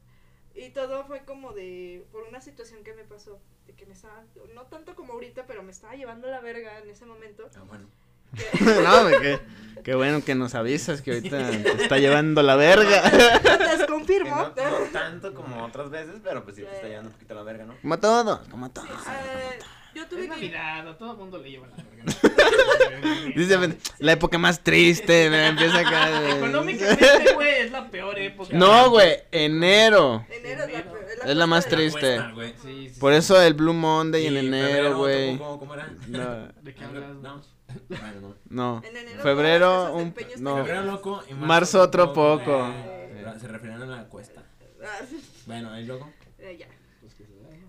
y 0.56 0.70
todo 0.70 1.06
fue 1.06 1.24
como 1.26 1.52
de, 1.54 2.06
por 2.12 2.24
una 2.24 2.42
situación 2.42 2.84
que 2.84 2.94
me 2.94 3.04
pasó, 3.04 3.40
de 3.68 3.74
que 3.74 3.86
me 3.86 3.94
estaba, 3.94 4.24
no 4.56 4.64
tanto 4.64 4.96
como 4.96 5.14
ahorita, 5.14 5.46
pero 5.46 5.62
me 5.64 5.72
estaba 5.72 5.96
llevando 5.96 6.28
la 6.30 6.40
verga 6.40 6.80
en 6.80 6.90
ese 6.90 7.06
momento. 7.06 7.50
Ah, 7.56 7.64
bueno. 7.68 7.88
que- 8.36 8.64
no, 8.64 9.08
qué, 9.22 9.40
qué 9.84 9.96
bueno 9.96 10.24
que 10.24 10.36
nos 10.36 10.56
avisas 10.56 11.02
que 11.02 11.12
ahorita 11.14 11.50
te 11.64 11.84
está 11.84 11.98
llevando 11.98 12.42
la 12.44 12.56
verga. 12.56 13.04
Les 13.78 13.86
confirmo. 13.88 14.36
no, 14.36 14.80
no 14.80 14.86
tanto 14.92 15.34
como 15.34 15.64
otras 15.66 15.90
veces, 15.90 16.16
pero 16.24 16.44
pues 16.44 16.56
sí 16.56 16.64
te 16.64 16.74
está 16.76 16.88
llevando 16.88 17.10
un 17.10 17.14
poquito 17.14 17.34
la 17.36 17.44
verga, 17.44 17.66
¿no? 17.66 17.76
Como 17.82 18.00
todo, 18.00 18.42
como 18.50 18.70
todo. 18.72 18.86
Eh, 18.86 19.60
Yo 20.00 20.08
tuve 20.08 20.20
Es 20.22 20.26
que. 20.26 20.36
Navidad, 20.36 20.88
a 20.90 20.98
todo 20.98 21.12
el 21.12 21.18
mundo 21.18 21.38
le 21.40 21.52
lleva 21.52 21.68
la 21.68 21.76
verga. 21.76 23.30
Dice, 23.36 23.78
la 24.00 24.12
época 24.14 24.38
más 24.38 24.64
triste, 24.64 25.30
me 25.30 25.48
empieza 25.48 25.80
acá. 25.80 26.22
de- 26.22 26.32
Económicamente, 26.38 27.34
güey, 27.36 27.56
es 27.62 27.72
la 27.72 27.90
peor 27.90 28.18
época. 28.18 28.50
No, 28.56 28.90
güey, 28.90 29.18
enero. 29.32 30.26
Enero 30.30 30.64
es 30.66 30.74
la, 30.74 30.84
peor- 30.84 31.06
Es 31.26 31.36
la 31.36 31.48
más 31.48 31.68
triste. 31.68 32.00
Cuesta, 32.00 32.32
güey. 32.32 32.54
Sí, 32.64 32.90
sí. 32.94 33.00
Por 33.00 33.14
eso 33.14 33.42
el 33.42 33.54
Blue 33.54 33.74
Monday 33.74 34.28
en 34.28 34.34
Y 34.36 34.38
enero, 34.38 34.98
güey. 34.98 35.38
¿cómo- 35.38 35.60
¿Cómo 35.60 35.74
era? 35.74 35.88
No, 36.08 36.48
¿De 36.62 36.74
qué 36.74 36.84
hablas? 36.84 37.16
No. 37.22 37.42
Bueno, 37.88 38.14
no. 38.22 38.36
no. 38.50 38.82
En 38.88 38.98
enero 38.98 39.22
Febrero, 39.22 39.94
un- 39.94 40.16
no. 40.40 40.56
Febrero 40.58 40.84
loco 40.84 41.24
y 41.30 41.34
Marzo 41.34 41.82
otro 41.82 42.14
poco. 42.14 42.68
eh, 42.74 43.26
Se 43.40 43.48
referían 43.48 43.84
a 43.84 43.86
la 43.86 44.04
cuesta. 44.06 44.44
Ah, 44.84 45.06
Bueno, 45.46 45.72
ahí 45.72 45.86
luego. 45.86 46.12
eh, 46.40 46.58
ya. 46.60 46.68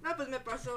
No, 0.02 0.16
pues 0.16 0.28
me 0.30 0.40
pasó. 0.40 0.70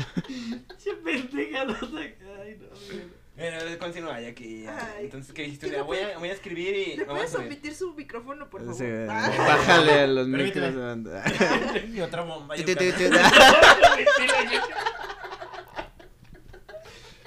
Che 0.82 0.92
pendeja, 1.04 1.64
no 1.64 1.74
sé. 1.74 2.16
Ay, 2.42 2.58
no, 2.60 2.68
güey. 2.68 3.20
Eh, 3.42 3.76
continúa, 3.78 4.20
ya 4.20 4.34
que. 4.34 4.68
Ay. 4.68 5.04
Entonces, 5.06 5.32
¿qué 5.32 5.42
dijiste? 5.44 5.66
¿Qué 5.66 5.72
Ya, 5.72 5.78
le 5.78 5.84
voy, 5.84 5.96
a, 5.98 6.00
puedes- 6.02 6.18
voy 6.18 6.28
a 6.28 6.32
escribir 6.32 6.74
y. 6.76 6.96
¿Le 6.96 7.04
vamos 7.04 7.20
puedes 7.22 7.34
a 7.34 7.38
ver. 7.38 7.46
omitir 7.46 7.74
su 7.74 7.94
micrófono, 7.94 8.50
por 8.50 8.60
favor? 8.60 8.76
Sí, 8.76 8.84
Ah. 9.08 9.30
bájale 9.38 9.92
a 10.00 10.06
los 10.06 10.28
Permíteme. 10.28 10.70
micros. 10.96 11.84
Y 11.94 12.00
otra 12.00 12.22
bomba. 12.22 12.54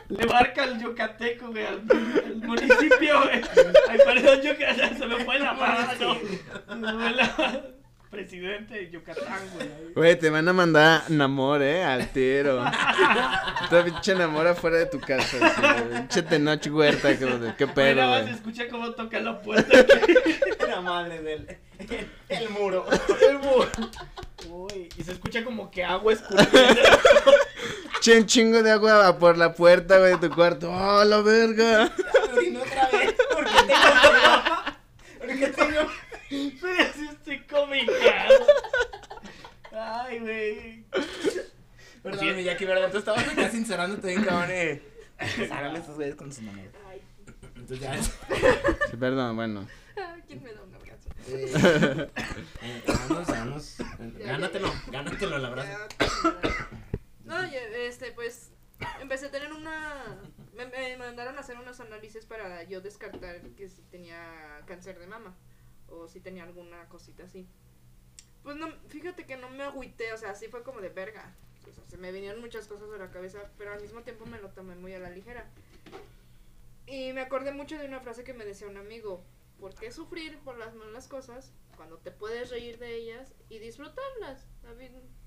Le 0.09 0.25
marca 0.27 0.65
el 0.65 0.79
yucateco, 0.79 1.47
güey, 1.47 1.65
al, 1.65 1.81
al 2.25 2.35
municipio, 2.35 3.21
güey. 3.23 3.41
Ay, 3.89 3.97
perdón, 4.05 4.41
Yucatán, 4.41 4.97
se 4.97 5.07
me 5.07 5.25
fue 5.25 5.39
la 5.39 5.53
mano. 5.53 5.91
Se 5.95 6.75
me 6.75 6.91
fue 6.93 7.11
la... 7.11 7.63
Presidente 8.13 8.75
de 8.75 8.91
Yucatán, 8.91 9.39
güey. 9.55 9.69
Güey, 9.95 10.19
te 10.19 10.29
van 10.29 10.47
a 10.47 10.53
mandar 10.53 11.09
Namor, 11.09 11.63
eh, 11.63 11.83
al 11.83 12.07
tiro. 12.09 12.63
Toda 13.71 13.83
pinche 13.83 14.13
Namor 14.13 14.45
afuera 14.45 14.77
de 14.77 14.85
tu 14.85 14.99
casa. 14.99 15.35
Pinche 15.91 16.21
Tenoch 16.21 16.63
Huerta, 16.67 17.17
como 17.17 17.39
de, 17.39 17.55
qué 17.55 17.65
pedo, 17.65 17.95
nada 17.95 18.11
más 18.11 18.21
güey. 18.21 18.33
escucha 18.35 18.67
cómo 18.69 18.91
toca 18.91 19.19
la 19.19 19.41
puerta. 19.41 19.83
La 20.67 20.81
madre 20.81 21.23
del. 21.23 21.57
El 22.29 22.49
muro. 22.49 22.85
Uy, 24.47 24.89
y 24.95 25.03
se 25.03 25.13
escucha 25.13 25.43
como 25.43 25.71
que 25.71 25.83
agua 25.83 26.13
escurriendo. 26.13 26.51
Che, 28.01 28.17
un 28.19 28.25
chingo 28.27 28.61
de 28.61 28.69
agua 28.69 29.17
por 29.17 29.37
la 29.37 29.53
puerta, 29.53 29.97
güey, 29.97 30.11
de 30.11 30.27
tu 30.29 30.35
cuarto. 30.35 30.69
¡Oh, 30.71 31.03
la 31.03 31.21
verga! 31.21 31.91
Orino 32.35 32.61
otra 32.61 32.89
vez. 32.89 33.15
Porque 33.33 33.53
tengo. 33.65 34.63
Porque 35.19 35.47
tengo. 35.47 35.89
Pero 36.61 36.93
si 36.93 37.05
estoy 37.05 37.39
cómica. 37.45 38.27
Ay, 39.71 40.19
güey. 40.19 40.85
Perdón, 42.01 42.35
mi 42.35 42.43
Jackie, 42.43 42.65
¿verdad? 42.65 42.91
Tú 42.91 42.97
estabas 42.97 43.27
acá 43.27 43.49
sincerándote 43.49 44.07
bien, 44.07 44.23
cabrón. 44.23 44.51
Eh. 44.51 44.81
Háganle 45.51 45.79
estos 45.79 45.95
güeyes 45.95 46.15
con 46.15 46.31
sus 46.31 46.43
manos. 46.43 46.65
Ay, 46.89 47.01
Entonces 47.55 47.79
ya. 47.79 48.01
Sí, 48.01 48.97
perdón, 48.99 49.35
bueno. 49.35 49.67
¿quién 50.27 50.43
me 50.43 50.53
da 50.53 50.61
un 50.61 50.75
abrazo? 50.75 51.09
Eh, 51.27 52.09
eh, 52.61 52.83
vamos, 52.87 53.27
vamos. 53.27 53.77
Gánatelo, 54.19 54.73
gánatelo 54.87 55.37
el 55.37 55.45
abrazo. 55.45 55.87
No, 57.23 57.41
yo, 57.45 57.59
este, 57.75 58.11
pues, 58.11 58.51
empecé 58.99 59.27
a 59.27 59.31
tener 59.31 59.53
una... 59.53 60.19
Me, 60.53 60.67
me 60.67 60.97
mandaron 60.97 61.37
a 61.37 61.41
hacer 61.41 61.57
unos 61.57 61.79
análisis 61.79 62.25
para 62.25 62.63
yo 62.63 62.81
descartar 62.81 63.41
que 63.55 63.69
si 63.69 63.81
tenía 63.83 64.61
cáncer 64.67 64.99
de 64.99 65.07
mama 65.07 65.35
o 65.93 66.07
si 66.07 66.19
tenía 66.19 66.43
alguna 66.43 66.87
cosita 66.89 67.23
así. 67.23 67.47
Pues 68.43 68.57
no, 68.57 68.67
fíjate 68.87 69.25
que 69.25 69.37
no 69.37 69.49
me 69.49 69.63
agüité, 69.63 70.11
o 70.13 70.17
sea, 70.17 70.35
sí 70.35 70.47
fue 70.47 70.63
como 70.63 70.81
de 70.81 70.89
verga. 70.89 71.33
O 71.69 71.73
sea, 71.73 71.85
se 71.87 71.97
me 71.97 72.11
vinieron 72.11 72.41
muchas 72.41 72.67
cosas 72.67 72.89
a 72.91 72.97
la 72.97 73.09
cabeza, 73.09 73.39
pero 73.57 73.71
al 73.71 73.81
mismo 73.81 74.01
tiempo 74.01 74.25
me 74.25 74.39
lo 74.39 74.49
tomé 74.49 74.75
muy 74.75 74.93
a 74.93 74.99
la 74.99 75.09
ligera. 75.09 75.49
Y 76.85 77.13
me 77.13 77.21
acordé 77.21 77.53
mucho 77.53 77.77
de 77.77 77.85
una 77.87 78.01
frase 78.01 78.23
que 78.23 78.33
me 78.33 78.43
decía 78.43 78.67
un 78.67 78.77
amigo, 78.77 79.23
¿por 79.59 79.73
qué 79.75 79.91
sufrir 79.91 80.37
por 80.39 80.57
las 80.57 80.75
malas 80.75 81.07
cosas 81.07 81.53
cuando 81.77 81.97
te 81.97 82.11
puedes 82.11 82.49
reír 82.49 82.77
de 82.79 82.95
ellas 82.95 83.33
y 83.49 83.59
disfrutarlas? 83.59 84.45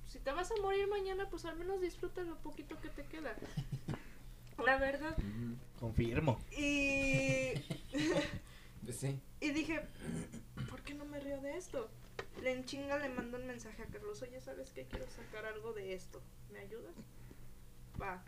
Si 0.07 0.19
te 0.19 0.31
vas 0.33 0.51
a 0.51 0.61
morir 0.61 0.87
mañana, 0.89 1.29
pues 1.31 1.47
al 1.47 1.57
menos 1.57 1.81
disfruta 1.81 2.23
lo 2.23 2.37
poquito 2.43 2.79
que 2.81 2.91
te 2.91 3.05
queda. 3.05 3.35
La 4.65 4.79
verdad. 4.79 5.17
Confirmo. 5.81 6.39
Y, 6.53 7.55
Pues 8.85 8.97
sí. 8.99 9.21
y 9.41 9.51
dije, 9.51 9.81
¿por 9.81 10.46
qué 10.87 10.95
no 10.95 11.05
me 11.05 11.21
río 11.21 11.41
de 11.43 11.57
esto? 11.57 11.89
Le 12.43 12.65
chinga 12.65 12.99
le 12.99 13.09
mando 13.11 13.37
un 13.39 13.47
mensaje 13.47 13.83
a 13.83 13.87
Carlos, 13.87 14.23
oye, 14.23 14.41
¿sabes 14.41 14.71
qué? 14.71 14.85
Quiero 14.85 15.07
sacar 15.11 15.45
algo 15.47 15.73
de 15.73 15.95
esto. 15.95 16.23
¿Me 16.53 16.61
ayudas? 16.61 16.95
Va. 18.01 18.23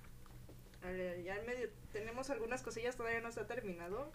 Dale, 0.82 1.22
Ya 1.22 1.36
en 1.36 1.46
medio 1.46 1.70
tenemos 1.92 2.30
algunas 2.30 2.62
cosillas, 2.62 2.96
todavía 2.96 3.20
no 3.20 3.28
está 3.28 3.46
terminado. 3.46 4.11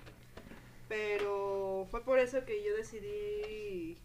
Pero 0.90 1.88
fue 1.90 2.04
por 2.04 2.20
eso 2.20 2.46
que 2.46 2.64
yo 2.64 2.76
decidí 2.76 3.98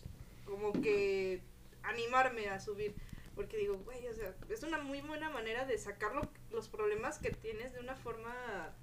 como 0.46 0.72
que 0.72 1.42
animarme 1.82 2.48
a 2.48 2.60
subir. 2.60 2.94
Porque 3.34 3.56
digo, 3.56 3.76
güey, 3.78 4.06
o 4.08 4.14
sea, 4.14 4.34
es 4.48 4.62
una 4.62 4.78
muy 4.78 5.00
buena 5.00 5.30
manera 5.30 5.64
de 5.64 5.78
sacar 5.78 6.14
lo- 6.14 6.28
los 6.50 6.68
problemas 6.68 7.18
que 7.18 7.30
tienes 7.30 7.72
de 7.72 7.80
una 7.80 7.94
forma... 7.96 8.74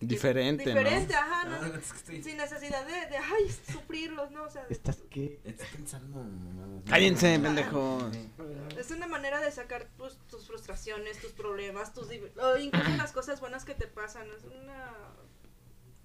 Diferente, 0.00 0.64
¿no? 0.72 0.78
Diferente, 0.78 1.14
ajá, 1.14 1.44
No, 1.44 1.60
¿no? 1.62 1.74
es 1.74 1.92
que 1.92 1.98
estoy. 1.98 2.22
Sin 2.22 2.36
necesidad 2.36 2.86
de, 2.86 2.92
de, 3.10 3.16
ay, 3.16 3.50
sufrirlos, 3.72 4.30
¿no? 4.30 4.44
O 4.44 4.50
sea, 4.50 4.64
¿Estás 4.70 4.98
qué? 5.10 5.40
Estoy 5.44 5.66
pensando. 5.74 6.24
Cállense, 6.88 7.38
pendejos. 7.40 8.04
es 8.78 8.90
una 8.92 9.08
manera 9.08 9.40
de 9.40 9.50
sacar 9.50 9.88
pues, 9.96 10.16
tus 10.30 10.46
frustraciones, 10.46 11.18
tus 11.20 11.32
problemas, 11.32 11.92
tus 11.94 12.08
o 12.08 12.56
incluso 12.58 12.88
las 12.96 13.12
cosas 13.12 13.40
buenas 13.40 13.64
que 13.64 13.74
te 13.74 13.88
pasan. 13.88 14.28
Es 14.30 14.44
una. 14.44 14.92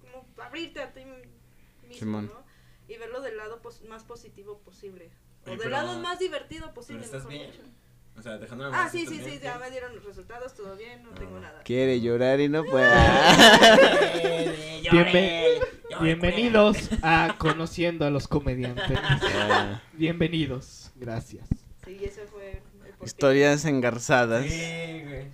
como 0.00 0.26
abrirte 0.42 0.80
a 0.82 0.92
ti 0.92 1.04
mismo, 1.04 1.94
Simón. 1.96 2.26
¿no? 2.26 2.44
Y 2.92 2.98
verlo 2.98 3.20
del 3.20 3.36
lado 3.36 3.62
pos- 3.62 3.82
más 3.82 4.02
positivo 4.04 4.58
posible. 4.60 5.10
O 5.46 5.50
Oye, 5.50 5.50
del 5.52 5.58
pero- 5.58 5.70
lado 5.70 6.00
más 6.00 6.18
divertido 6.18 6.74
posible. 6.74 7.04
Pero 7.06 7.18
estás 7.18 7.30
mejor 7.30 7.46
bien. 7.52 7.52
dicho. 7.64 7.74
O 8.16 8.22
sea, 8.22 8.38
dejando 8.38 8.70
Ah, 8.72 8.88
sí, 8.90 9.06
sí, 9.06 9.20
sí, 9.24 9.38
ya 9.42 9.58
me 9.58 9.70
dieron 9.70 9.94
los 9.94 10.04
resultados, 10.04 10.54
todo 10.54 10.76
bien, 10.76 11.02
no 11.02 11.10
tengo 11.10 11.40
nada. 11.40 11.62
Quiere 11.64 12.00
llorar 12.00 12.40
y 12.40 12.48
no 12.48 12.64
puede. 12.64 12.88
Bienve- 14.90 15.58
Bienvenidos 16.00 16.90
a 17.02 17.34
Conociendo 17.38 18.04
a 18.06 18.10
los 18.10 18.28
Comediantes. 18.28 18.98
Ah, 19.02 19.80
Bienvenidos. 19.94 20.92
Gracias. 20.96 21.48
Sí, 21.84 21.98
ese 22.02 22.26
fue 22.26 22.52
el 22.52 22.90
porqué. 22.92 23.04
Historias 23.04 23.64
engarzadas. 23.64 24.46
Sí, 24.46 25.02
güey. 25.06 25.26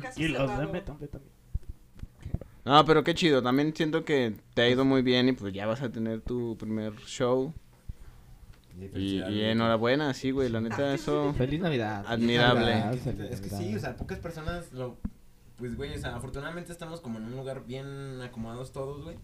Casi 0.00 0.24
Y 0.24 0.28
los 0.28 0.38
cerrado. 0.50 0.72
de 0.72 0.80
también. 0.80 1.10
No, 2.64 2.84
pero 2.84 3.02
qué 3.04 3.14
chido. 3.14 3.42
También 3.42 3.74
siento 3.74 4.04
que 4.04 4.34
te 4.54 4.62
ha 4.62 4.68
ido 4.68 4.84
muy 4.84 5.02
bien 5.02 5.28
y 5.28 5.32
pues 5.32 5.52
ya 5.52 5.66
vas 5.66 5.82
a 5.82 5.90
tener 5.90 6.20
tu 6.20 6.56
primer 6.58 6.94
show. 7.06 7.52
Y, 8.94 9.22
y 9.22 9.42
enhorabuena, 9.44 10.14
sí, 10.14 10.30
güey. 10.30 10.48
La 10.48 10.60
neta, 10.60 10.94
eso. 10.94 11.34
Feliz 11.34 11.60
Navidad. 11.60 12.04
Admirable. 12.06 12.82
Feliz 12.90 13.06
Navidad, 13.06 13.32
Es 13.32 13.40
que 13.40 13.50
sí, 13.50 13.74
o 13.74 13.80
sea, 13.80 13.96
pocas 13.96 14.18
personas 14.18 14.72
lo. 14.72 14.98
Pues, 15.56 15.76
güey, 15.76 15.94
o 15.94 15.98
sea, 15.98 16.14
afortunadamente 16.14 16.70
estamos 16.70 17.00
como 17.00 17.18
en 17.18 17.24
un 17.24 17.32
lugar 17.36 17.64
bien 17.66 18.20
acomodados 18.22 18.72
todos, 18.72 19.02
güey. 19.02 19.16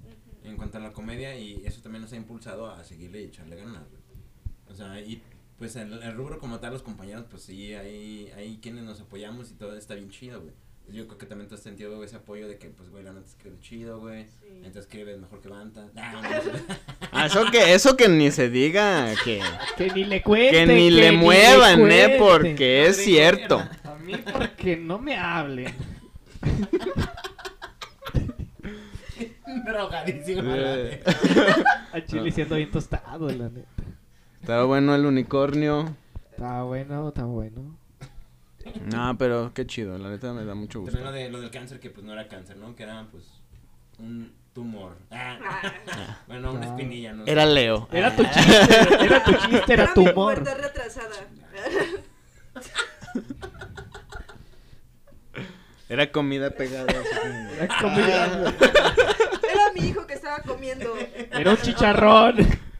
En 0.42 0.56
cuanto 0.56 0.78
a 0.78 0.80
la 0.80 0.92
comedia, 0.92 1.38
y 1.38 1.64
eso 1.64 1.80
también 1.80 2.02
nos 2.02 2.12
ha 2.12 2.16
impulsado 2.16 2.70
a 2.70 2.82
seguirle 2.84 3.22
y 3.22 3.26
echarle 3.26 3.56
ganas, 3.56 3.88
güey. 3.88 4.02
O 4.68 4.74
sea, 4.74 5.00
y 5.00 5.22
pues 5.56 5.76
el, 5.76 5.92
el 6.02 6.14
rubro 6.14 6.38
como 6.38 6.58
tal, 6.58 6.72
los 6.72 6.82
compañeros, 6.82 7.26
pues 7.30 7.42
sí, 7.44 7.74
hay, 7.74 8.30
hay 8.36 8.58
quienes 8.58 8.84
nos 8.84 9.00
apoyamos 9.00 9.50
y 9.50 9.54
todo 9.54 9.76
está 9.76 9.94
bien 9.94 10.10
chido, 10.10 10.40
güey. 10.42 10.52
Yo 10.88 11.06
creo 11.06 11.16
que 11.16 11.26
también 11.26 11.48
tú 11.48 11.54
has 11.54 11.62
sentido 11.62 12.02
ese 12.04 12.16
apoyo 12.16 12.46
de 12.46 12.58
que, 12.58 12.68
pues, 12.68 12.90
güey, 12.90 13.02
la 13.02 13.12
neta 13.12 13.26
escribe 13.26 13.58
chido, 13.60 14.00
güey. 14.00 14.24
Sí. 14.24 14.48
Entonces 14.56 14.82
escribes 14.82 15.18
mejor 15.18 15.40
que 15.40 15.48
Banta. 15.48 15.88
Ah, 15.96 16.12
no, 16.12 16.22
no, 16.22 16.28
no. 16.28 16.64
Ah, 17.10 17.13
eso 17.26 17.50
que, 17.50 17.74
eso 17.74 17.96
que 17.96 18.08
ni 18.08 18.30
se 18.30 18.48
diga. 18.50 19.12
Que, 19.24 19.40
Que 19.76 19.90
ni 19.92 20.04
le 20.04 20.22
cuenten. 20.22 20.68
que 20.68 20.74
ni 20.74 20.90
le 20.90 21.12
muevan, 21.12 21.90
eh, 21.90 22.16
porque 22.18 22.86
es 22.86 22.96
cierto. 23.04 23.58
A 23.84 23.94
mí 24.04 24.14
porque 24.32 24.76
no 24.76 24.98
me 24.98 25.16
hablen. 25.16 25.72
Drogadísimo. 29.64 30.42
la 30.42 30.74
Eh. 30.76 31.02
neta. 31.04 31.86
A 31.92 32.04
Chile 32.04 32.30
siendo 32.32 32.56
bien 32.56 32.70
tostado, 32.70 33.28
la 33.30 33.48
neta. 33.48 33.68
Estaba 34.40 34.64
bueno 34.64 34.94
el 34.94 35.06
unicornio. 35.06 35.94
Está 36.30 36.62
bueno, 36.64 37.08
está 37.08 37.24
bueno. 37.24 37.76
No, 38.92 39.16
pero 39.18 39.52
qué 39.54 39.66
chido. 39.66 39.96
La 39.98 40.10
neta 40.10 40.32
me 40.32 40.44
da 40.44 40.54
mucho 40.54 40.80
gusto. 40.80 40.96
También 40.96 41.12
lo, 41.12 41.18
de, 41.18 41.30
lo 41.30 41.40
del 41.40 41.50
cáncer, 41.50 41.80
que 41.80 41.90
pues 41.90 42.04
no 42.04 42.12
era 42.12 42.28
cáncer, 42.28 42.56
¿no? 42.56 42.74
Que 42.74 42.82
era, 42.82 43.06
pues, 43.10 43.24
un 43.98 44.32
tumor. 44.54 44.96
Ah. 45.10 45.38
Ah, 45.44 46.18
Bueno, 46.26 46.52
una 46.52 46.66
Ah. 46.66 46.70
espinilla, 46.70 47.12
¿no? 47.12 47.24
sé. 47.24 47.32
Era 47.32 47.44
Leo. 47.44 47.88
Era 47.92 48.14
tu 48.16 48.24
chiste, 48.24 49.04
era 49.04 49.22
tu 49.24 49.32
chiste, 49.34 49.72
era 49.72 49.82
era 49.84 49.94
tu 49.94 50.04
mi 50.04 50.12
retrasada. 50.54 51.16
Era 55.88 56.10
comida 56.10 56.50
pegada. 56.50 56.92
Era 57.58 57.68
comida. 57.80 58.54
Era 59.52 59.72
mi 59.74 59.88
hijo 59.88 60.06
que 60.06 60.14
estaba 60.14 60.38
comiendo. 60.40 60.96
Era 61.30 61.50
un 61.50 61.56
chicharrón. 61.58 62.36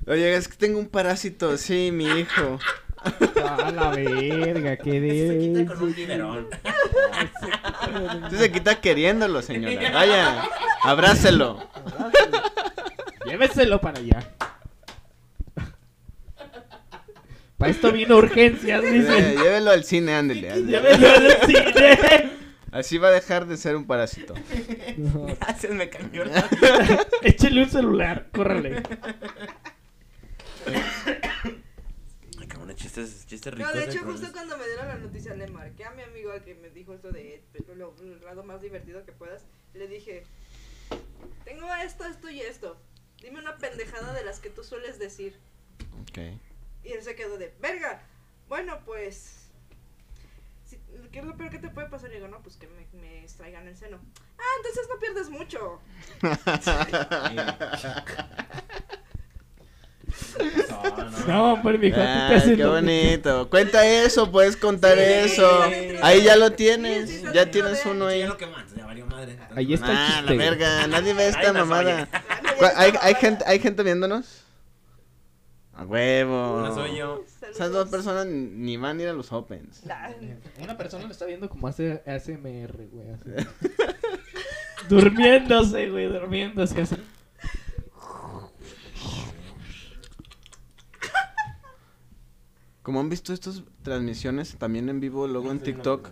Oye, 0.07 0.35
es 0.35 0.49
que 0.49 0.57
tengo 0.57 0.79
un 0.79 0.89
parásito. 0.89 1.57
Sí, 1.59 1.91
mi 1.93 2.07
hijo. 2.07 2.59
A 3.05 3.71
la 3.71 3.91
verga, 3.91 4.77
qué 4.77 4.91
Se 5.29 5.39
quita 5.39 5.59
de. 5.59 5.67
con 5.67 5.83
un 5.83 5.95
biberón. 5.95 6.49
Usted 8.25 8.39
se 8.39 8.53
quita 8.53 8.81
queriéndolo, 8.81 9.43
señora. 9.43 9.91
Vaya, 9.93 10.43
abrácelo. 10.83 11.69
Lléveselo 13.27 13.81
para 13.81 13.99
allá. 14.01 14.29
Para 17.59 17.71
esto 17.71 17.93
vino 17.93 18.17
urgencias, 18.17 18.83
dice. 18.83 19.37
Llévelo 19.37 19.71
al 19.71 19.85
cine, 19.85 20.15
ándele. 20.15 20.51
ándele. 20.51 20.73
Lléveselo 20.79 21.27
al 21.31 21.47
cine. 21.47 22.31
Así 22.73 22.99
va 22.99 23.09
a 23.09 23.13
dejar 23.13 23.47
de 23.47 23.57
ser 23.57 23.77
un 23.77 23.87
parásito. 23.87 24.35
No, 24.97 25.27
Gracias, 25.41 25.73
me 25.73 25.89
cambió 25.89 26.25
la 26.27 26.43
vida. 26.43 27.07
Échale 27.23 27.63
un 27.63 27.71
celular, 27.71 28.27
córrele. 28.33 28.83
Chistes, 32.77 33.27
chistes 33.27 33.53
No, 33.53 33.59
ricos. 33.59 33.75
de 33.75 33.81
eh, 33.81 33.85
hecho, 33.89 34.05
justo 34.05 34.33
cuando 34.33 34.57
me 34.59 34.67
dieron 34.67 34.89
la 34.89 34.97
noticia 34.97 35.35
le 35.35 35.47
marqué 35.49 35.85
a 35.85 35.91
mi 35.93 36.03
amigo 36.03 36.33
al 36.33 36.43
que 36.45 36.55
me 36.55 36.71
dijo 36.71 36.95
esto 36.95 37.11
de 37.13 37.43
pero 37.53 37.75
lo, 37.75 37.95
el 38.01 38.21
lado 38.25 38.43
más 38.45 38.61
divertido 38.61 39.05
que 39.05 39.13
puedas. 39.13 39.43
Le 39.75 39.87
dije, 39.89 40.25
tengo 41.45 41.73
esto, 41.77 42.05
esto 42.05 42.31
y 42.31 42.41
esto. 42.41 42.77
Dime 43.21 43.39
una 43.41 43.57
pendejada 43.57 44.13
de 44.13 44.25
las 44.25 44.41
que 44.41 44.51
tú 44.51 44.63
sueles 44.65 44.99
decir. 44.99 45.39
Ok. 46.03 46.19
Y 46.85 46.93
él 46.93 47.03
se 47.03 47.15
quedó 47.15 47.39
de, 47.39 47.55
verga. 47.61 48.03
Bueno, 48.49 48.81
pues... 48.85 49.49
si- 50.67 50.79
¿Qué 51.11 51.21
es 51.21 51.25
lo 51.25 51.37
peor 51.37 51.51
que 51.51 51.59
te 51.59 51.71
puede 51.71 51.89
pasar? 51.89 52.11
Y 52.11 52.15
digo, 52.15 52.29
no, 52.29 52.43
pues 52.43 52.57
que 52.57 52.67
me, 52.69 52.87
me 53.01 53.23
extraigan 53.25 53.67
el 53.67 53.77
seno. 53.77 53.99
Ah, 54.39 54.43
entonces 54.59 54.87
no 54.89 54.99
pierdes 55.01 55.31
mucho. 55.31 55.81
No, 60.39 60.97
no. 60.97 61.27
No, 61.27 61.53
hombre, 61.55 61.79
mijo, 61.79 61.97
a 62.01 62.05
ti 62.05 62.07
te 62.07 62.09
Ay, 62.11 62.37
hacen 62.37 62.57
qué 62.57 62.63
lo 62.65 62.73
bonito. 62.73 63.49
Cuenta 63.51 63.87
eso, 63.87 64.31
puedes 64.31 64.57
contar 64.57 64.97
Sí, 64.99 65.05
eso. 65.05 65.65
sí, 65.71 65.97
Ahí 66.03 66.23
ya 66.23 66.37
lo 66.37 66.53
tienes. 66.53 67.09
sí, 67.09 67.19
sí, 67.21 67.27
Ya 67.33 67.45
sí, 67.45 67.51
tienes 67.51 67.79
sí, 67.81 67.89
uno 67.89 68.07
ahí. 68.09 68.21
ya 68.21 68.27
lo 68.29 68.37
que 68.37 68.47
más, 68.47 68.75
ya 68.75 68.85
valió 68.87 69.07
madre. 69.07 69.39
Ahí 69.55 69.73
está 69.75 69.87
el 69.91 69.97
Ah, 69.97 70.23
la 70.27 70.33
verga. 70.35 70.87
Nadie 70.87 71.15
ve 71.15 71.29
esta 71.29 71.53
mamada. 71.53 72.09
Ah, 72.13 72.21
no, 72.43 72.49
ya 72.51 72.57
¿Cu- 72.57 72.99
¿Hay, 73.01 73.15
gente, 73.15 73.45
¿Hay 73.47 73.59
gente 73.61 73.83
viéndonos? 73.83 74.43
A 75.77 75.85
huevo. 75.85 76.59
Una 76.59 76.73
soy 76.75 76.97
yo. 76.97 77.25
Esas 77.51 77.73
dos 77.73 77.89
personas 77.89 78.27
ni 78.27 78.77
van 78.77 78.99
a 78.99 79.03
ir 79.03 79.09
a 79.09 79.13
los 79.13 79.33
opens. 79.33 79.83
Ah, 79.91 80.11
Una 80.63 80.77
persona 80.77 81.05
lo 81.05 81.11
está 81.11 81.25
viendo 81.27 81.49
como 81.49 81.67
hace 81.69 82.03
ASMR, 82.07 82.87
güey. 82.93 83.09
así. 83.11 83.49
durmiéndose, 84.89 85.89
güey, 85.91 86.07
durmiéndose 86.09 86.81
así. 86.83 86.97
Como 92.85 93.01
han 93.01 93.09
visto 93.09 93.33
estas 93.33 93.63
transmisiones 93.83 94.57
también 94.57 94.91
en 94.91 95.01
vivo 95.01 95.27
luego 95.27 95.51
en 95.51 95.59
TikTok, 95.59 96.11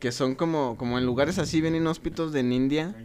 que 0.00 0.10
son 0.10 0.34
como, 0.36 0.78
como 0.78 0.98
en 0.98 1.04
lugares 1.04 1.38
así 1.38 1.60
bien 1.60 1.74
inhóspitos 1.74 2.32
de 2.32 2.40
en 2.40 2.50
India. 2.54 2.96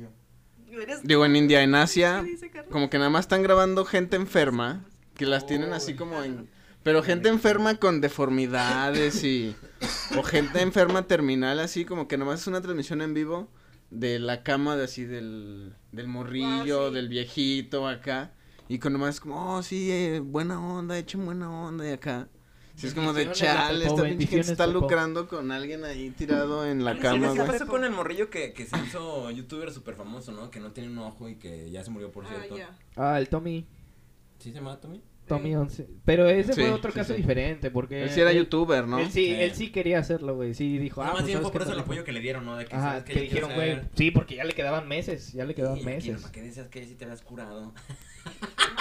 Digo, 1.04 1.26
en 1.26 1.36
India, 1.36 1.64
en 1.64 1.76
Asia, 1.76 2.24
como 2.72 2.90
que 2.90 2.98
nada 2.98 3.10
más 3.10 3.26
están 3.26 3.44
grabando 3.44 3.84
gente 3.84 4.16
enferma, 4.16 4.86
que 5.16 5.26
las 5.26 5.46
tienen 5.46 5.74
así 5.74 5.96
como 5.96 6.24
en... 6.24 6.50
Pero 6.82 7.04
gente 7.04 7.28
enferma 7.28 7.76
con 7.76 8.00
deformidades 8.00 9.22
y... 9.26 9.54
O 10.18 10.24
gente 10.24 10.62
enferma 10.62 11.08
terminal 11.08 11.60
así, 11.60 11.84
como 11.84 12.08
que 12.08 12.18
nomás 12.18 12.40
es 12.40 12.48
una 12.48 12.62
transmisión 12.62 13.02
en 13.02 13.14
vivo 13.14 13.50
de 13.92 14.18
la 14.20 14.44
cama 14.44 14.78
de 14.78 14.86
así 14.86 15.04
del, 15.04 15.76
del 15.92 16.08
morrillo, 16.08 16.86
Ah, 16.86 16.88
sí. 16.88 16.96
del 16.96 17.10
viejito 17.10 17.86
acá. 17.86 18.32
Y 18.70 18.80
con 18.80 18.94
nomás 18.94 19.20
como, 19.20 19.58
oh, 19.58 19.62
sí, 19.62 19.92
eh, 19.92 20.22
buena 20.22 20.66
onda, 20.66 20.98
echen 20.98 21.26
buena 21.26 21.52
onda 21.52 21.86
y 21.86 21.92
acá. 21.92 22.30
Sí, 22.78 22.86
es 22.88 22.94
como 22.94 23.12
de 23.12 23.32
chale, 23.32 23.86
esta 23.88 24.04
pinche 24.04 24.28
gente 24.28 24.52
está 24.52 24.68
lucrando 24.68 25.28
con 25.28 25.52
alguien 25.52 25.84
ahí 25.84 26.12
tirado 26.12 26.64
en 26.64 26.86
la 26.86 26.98
cama, 27.00 27.34
¿qué 27.34 27.40
pasó 27.42 27.66
con 27.66 27.84
el 27.84 27.90
morrillo 27.90 28.30
que, 28.30 28.54
que 28.54 28.68
se 28.68 28.78
hizo 28.86 29.32
youtuber 29.32 29.72
súper 29.72 29.96
famoso, 29.96 30.32
no? 30.32 30.52
Que 30.52 30.60
no 30.60 30.72
tiene 30.72 30.90
un 30.90 31.00
ojo 31.00 31.28
y 31.28 31.38
que 31.38 31.72
ya 31.72 31.84
se 31.84 31.90
murió, 31.90 32.12
por 32.12 32.26
Ah, 32.26 32.30
cierto. 32.30 32.56
Ah, 32.96 33.20
el 33.20 33.30
Tommy. 33.30 33.66
¿Sí 34.38 34.52
se 34.52 34.56
llama 34.58 34.80
Tommy? 34.80 35.02
Tommy 35.28 35.56
11. 35.56 35.90
Pero 36.06 36.28
ese 36.30 36.54
Sí, 36.54 36.62
fue 36.62 36.72
otro 36.72 36.92
sí, 36.92 36.98
caso 37.00 37.14
sí. 37.14 37.22
diferente 37.22 37.72
porque... 37.72 38.04
Él 38.04 38.10
sí 38.12 38.22
era 38.22 38.32
youtuber, 38.32 38.88
¿no? 38.88 39.00
Él 39.00 39.08
sí, 39.08 39.26
Sí. 39.26 39.34
él 39.34 39.54
sí 39.56 39.72
quería 39.72 39.98
hacerlo, 40.00 40.36
güey. 40.36 40.54
Sí, 40.54 40.78
dijo, 40.78 41.02
ah, 41.02 41.06
más 41.06 41.14
pues 41.16 41.26
bien 41.26 41.40
fue 41.40 41.46
¿sabes 41.46 41.54
por 41.54 41.62
eso 41.64 41.74
el 41.74 41.80
apoyo 41.80 42.04
que 42.04 42.12
le 42.12 42.20
dieron, 42.22 42.46
¿no? 42.46 42.56
De 42.56 42.66
que, 42.66 42.76
Ajá, 42.76 43.02
dijeron, 43.02 43.54
güey, 43.56 43.82
sí, 43.96 44.12
porque 44.12 44.36
ya 44.36 44.44
le 44.46 44.54
quedaban 44.54 44.88
meses, 44.88 45.34
ya 45.34 45.46
le 45.46 45.56
quedaban 45.56 45.84
meses. 45.84 46.22
¿Para 46.22 46.32
qué 46.32 46.42
decías 46.44 46.68
que 46.70 46.86
si 46.86 46.94
te 46.94 47.06
habías 47.06 47.24
curado? 47.24 47.74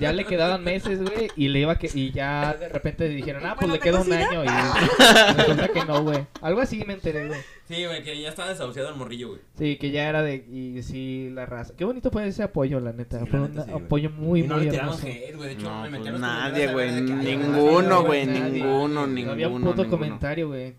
Ya 0.00 0.12
le 0.12 0.24
quedaban 0.24 0.62
meses, 0.62 1.00
güey, 1.02 1.28
y 1.36 1.48
le 1.48 1.60
iba 1.60 1.76
que 1.78 1.90
y 1.94 2.10
ya 2.12 2.54
de 2.54 2.68
repente 2.68 3.08
dijeron, 3.08 3.44
ah, 3.46 3.54
pues 3.58 3.68
Bueno, 3.68 3.74
le 3.74 3.80
queda 3.80 4.00
un 4.00 4.08
¿tengo 4.08 4.40
año 4.40 4.44
y 4.44 4.48
resulta 5.36 5.68
que 5.68 5.84
no, 5.84 6.02
güey. 6.02 6.26
Algo 6.42 6.60
así 6.60 6.84
me 6.86 6.94
enteré, 6.94 7.26
güey. 7.28 7.40
Sí, 7.68 7.84
güey, 7.84 8.02
que 8.04 8.20
ya 8.20 8.28
estaba 8.28 8.48
desahuciado 8.50 8.90
el 8.90 8.96
morrillo, 8.96 9.28
güey. 9.28 9.40
Sí, 9.58 9.76
que 9.76 9.90
ya 9.90 10.08
era 10.08 10.22
de 10.22 10.36
y 10.36 10.82
sí 10.82 11.30
la 11.32 11.46
raza. 11.46 11.74
Qué 11.76 11.84
bonito 11.84 12.10
fue 12.10 12.26
ese 12.28 12.42
apoyo, 12.42 12.78
la 12.80 12.92
neta. 12.92 13.18
Sí, 13.18 13.24
la 13.24 13.30
fue 13.30 13.40
neta 13.40 13.60
un 13.62 13.66
sí, 13.66 13.72
güey. 13.72 13.84
apoyo 13.84 14.10
muy 14.10 14.40
y 14.40 14.42
no 14.46 14.56
muy 14.58 14.68
hermoso. 14.68 15.06
hate, 15.06 15.34
güey. 15.36 15.48
De 15.48 15.54
hecho, 15.54 15.70
No, 15.70 15.82
me 15.82 15.90
metí 15.90 16.08
pues 16.10 16.20
nadie, 16.20 16.72
güey, 16.72 17.00
ninguno, 17.00 18.02
güey, 18.04 18.26
ninguno, 18.26 19.06
nadie. 19.06 19.24
No 19.24 19.32
había 19.32 19.48
un 19.48 19.54
ninguno, 19.54 19.70
puto 19.72 19.82
ninguno. 19.82 19.90
comentario, 19.90 20.48
güey. 20.48 20.74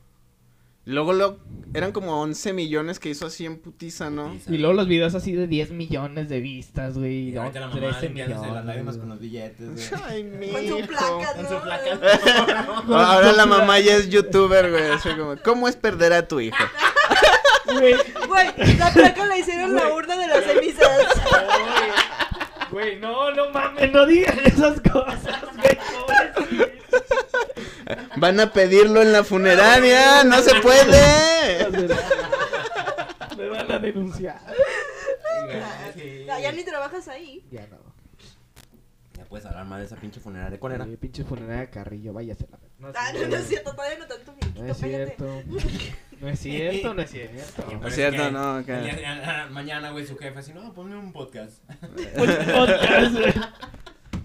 Luego 0.90 1.12
lo, 1.12 1.38
eran 1.74 1.92
como 1.92 2.22
11 2.22 2.54
millones 2.54 2.98
que 3.00 3.10
hizo 3.10 3.26
así 3.26 3.46
en 3.46 3.60
putiza, 3.60 4.10
¿no? 4.10 4.30
Putiza. 4.30 4.54
Y 4.54 4.58
luego 4.58 4.74
los 4.74 4.88
videos 4.88 5.16
así 5.16 5.34
de 5.34 5.46
10 5.46 5.72
millones 5.72 6.30
de 6.30 6.40
vistas, 6.40 6.98
güey. 6.98 7.28
Y 7.28 7.32
no, 7.34 7.42
ahorita 7.42 7.60
la 7.60 7.68
mamá 7.68 7.80
13 7.82 8.02
limpiándose 8.04 8.40
millones. 8.40 8.56
las 8.56 8.66
lágrimas 8.66 8.98
con 8.98 9.10
los 9.10 9.20
billetes, 9.20 9.70
güey. 9.70 10.02
Ay, 10.08 10.24
mi 10.24 10.48
Con 10.48 10.66
su 10.66 10.88
placa, 10.88 11.34
Con 11.36 11.44
¿no? 11.44 11.50
su 11.50 11.62
placa. 12.88 13.12
Ahora 13.14 13.34
la 13.34 13.46
mamá 13.46 13.80
ya 13.80 13.98
es 13.98 14.08
youtuber, 14.10 14.72
güey. 14.72 14.92
Así 14.92 15.10
como, 15.10 15.36
¿cómo 15.44 15.68
es 15.68 15.76
perder 15.76 16.14
a 16.14 16.26
tu 16.28 16.40
hijo? 16.40 16.58
Güey, 17.66 17.96
Güey, 18.28 18.78
la 18.78 18.94
placa 18.94 19.26
la 19.26 19.38
hicieron 19.38 19.76
la 19.76 19.94
urna 19.94 20.16
de 20.16 20.28
las 20.28 20.44
cenizas. 20.46 20.90
güey, 22.72 22.98
no, 22.98 23.32
no 23.32 23.50
mames, 23.52 23.92
no 23.92 24.06
digan 24.06 24.40
esas 24.46 24.80
cosas, 24.80 25.42
güey. 25.58 25.78
pobrecito. 26.48 26.77
Van 28.18 28.40
a 28.40 28.52
pedirlo 28.52 29.02
en 29.02 29.12
la 29.14 29.24
funeraria, 29.24 30.24
no 30.24 30.42
se 30.42 30.56
puede. 30.62 31.68
Me 33.38 33.50
van 33.50 33.72
a 33.72 33.80
denunciar. 33.80 34.40
Ya, 36.26 36.40
ya 36.40 36.52
ni 36.52 36.64
trabajas 36.64 37.08
ahí. 37.08 37.46
Ya 37.52 37.68
no. 37.68 37.78
Ya 39.14 39.24
puedes 39.26 39.46
hablar 39.46 39.66
más 39.66 39.80
de 39.80 39.86
esa 39.86 39.96
pinche 39.96 40.20
funeraria. 40.20 40.60
¿Cuál 40.60 40.74
era? 40.74 40.86
Eh, 40.86 40.98
pinche 40.98 41.24
funeraria 41.24 41.62
de 41.62 41.70
Carrillo, 41.70 42.14
váyase 42.14 42.46
a 42.46 42.52
la. 42.52 42.58
No, 42.80 42.88
Ah, 42.96 43.12
no, 43.14 43.28
no 43.28 43.36
es 43.36 43.48
cierto, 43.48 43.72
todavía 43.74 43.98
no 44.00 44.06
tanto. 44.06 44.34
No 44.56 44.66
es 44.72 44.78
cierto. 44.78 45.44
No 46.20 46.30
es 46.30 46.40
cierto, 46.40 46.94
no 46.94 47.02
es 47.02 47.10
cierto. 47.12 47.64
Pero 47.68 47.88
Es 47.88 47.96
cierto, 47.96 48.24
que 48.24 48.32
no, 48.32 48.64
Mañana, 49.52 49.92
güey, 49.92 50.06
su 50.06 50.18
jefe 50.18 50.40
así, 50.40 50.54
no, 50.54 50.74
ponme 50.74 50.96
un 50.96 51.12
podcast. 51.14 51.64
Podcast, 52.18 53.14
güey. 53.14 53.34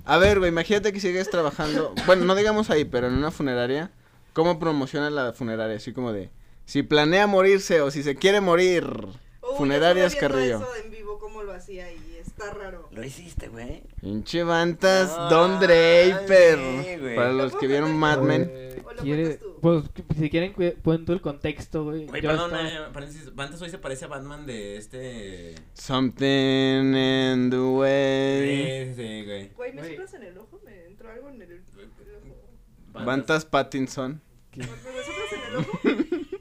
A 0.05 0.19
ver, 0.19 0.39
güey, 0.39 0.51
imagínate 0.51 0.93
que 0.93 1.01
sigues 1.01 1.31
trabajando. 1.31 1.95
Bueno, 2.07 2.25
no 2.25 2.35
digamos 2.35 2.71
ahí, 2.71 2.85
pero 2.85 3.07
en 3.07 3.15
una 3.15 3.31
funeraria. 3.31 3.91
¿Cómo 4.33 4.59
promociona 4.59 5.11
la 5.11 5.33
funeraria? 5.33 5.77
Así 5.77 5.93
como 5.93 6.13
de, 6.13 6.31
si 6.65 6.83
planea 6.83 7.27
morirse 7.27 7.81
o 7.83 7.91
si 7.91 8.03
se 8.03 8.17
quiere 8.17 8.41
morir. 8.41 8.85
Uy, 8.87 9.57
Funerarias 9.59 10.15
Carrillo. 10.17 10.57
Eso 10.57 10.69
en 10.85 10.91
vivo, 10.91 11.19
cómo 11.19 11.43
lo 11.43 11.53
hacía 11.53 11.93
y 11.93 12.17
está 12.21 12.53
raro. 12.55 12.89
Lo 12.93 13.05
hiciste, 13.05 13.49
güey. 13.49 13.83
Pinche 14.01 14.43
Vantas, 14.43 15.09
No, 15.17 15.29
Don 15.29 15.61
Draper. 15.61 16.59
sí, 16.85 16.97
güey. 17.01 17.17
Para 17.17 17.33
los 17.33 17.55
que 17.55 17.67
vieron 17.67 17.97
Mad 17.97 18.21
Men. 18.21 18.51
¿O 18.85 18.93
lo 18.93 19.03
quiere- 19.03 19.23
cuentas 19.37 19.41
tú? 19.41 19.52
Pues 19.63 19.85
si 20.19 20.29
quieren 20.29 20.53
cu- 20.53 20.75
cuento 20.83 21.13
el 21.13 21.21
contexto, 21.21 21.85
güey. 21.85 22.07
Güey, 22.07 22.21
perdón, 22.21 22.53
estaba- 22.53 22.89
eh, 22.89 22.93
paréntesis, 22.93 23.33
Vantas 23.35 23.63
hoy 23.63 23.71
se 23.71 23.79
parece 23.79 24.05
a 24.07 24.09
Batman 24.09 24.45
de 24.45 24.77
este... 24.77 25.55
Something 25.75 26.95
in 26.97 27.49
the 27.49 27.59
way. 27.61 28.87
Sí, 28.89 28.95
sí, 28.97 29.25
güey. 29.25 29.49
Güey, 29.55 29.73
¿me 29.73 29.89
soplas 29.89 30.15
en 30.15 30.23
el 30.25 30.37
ojo? 30.39 30.61
¿Me 30.65 30.87
entró 30.87 31.11
algo 31.11 31.29
en 31.31 31.43
el, 31.43 31.63
ojo? 31.63 33.05
Vantas 33.05 33.45
Pattinson. 33.47 34.21
¿Me 34.57 34.65
soplas 34.67 35.07
en 35.33 35.41
el 35.49 35.57
ojo? 35.57 35.79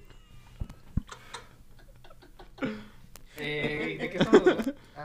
Eh, 3.38 3.98
¿De 4.00 4.10
qué 4.10 4.18
estamos? 4.18 4.44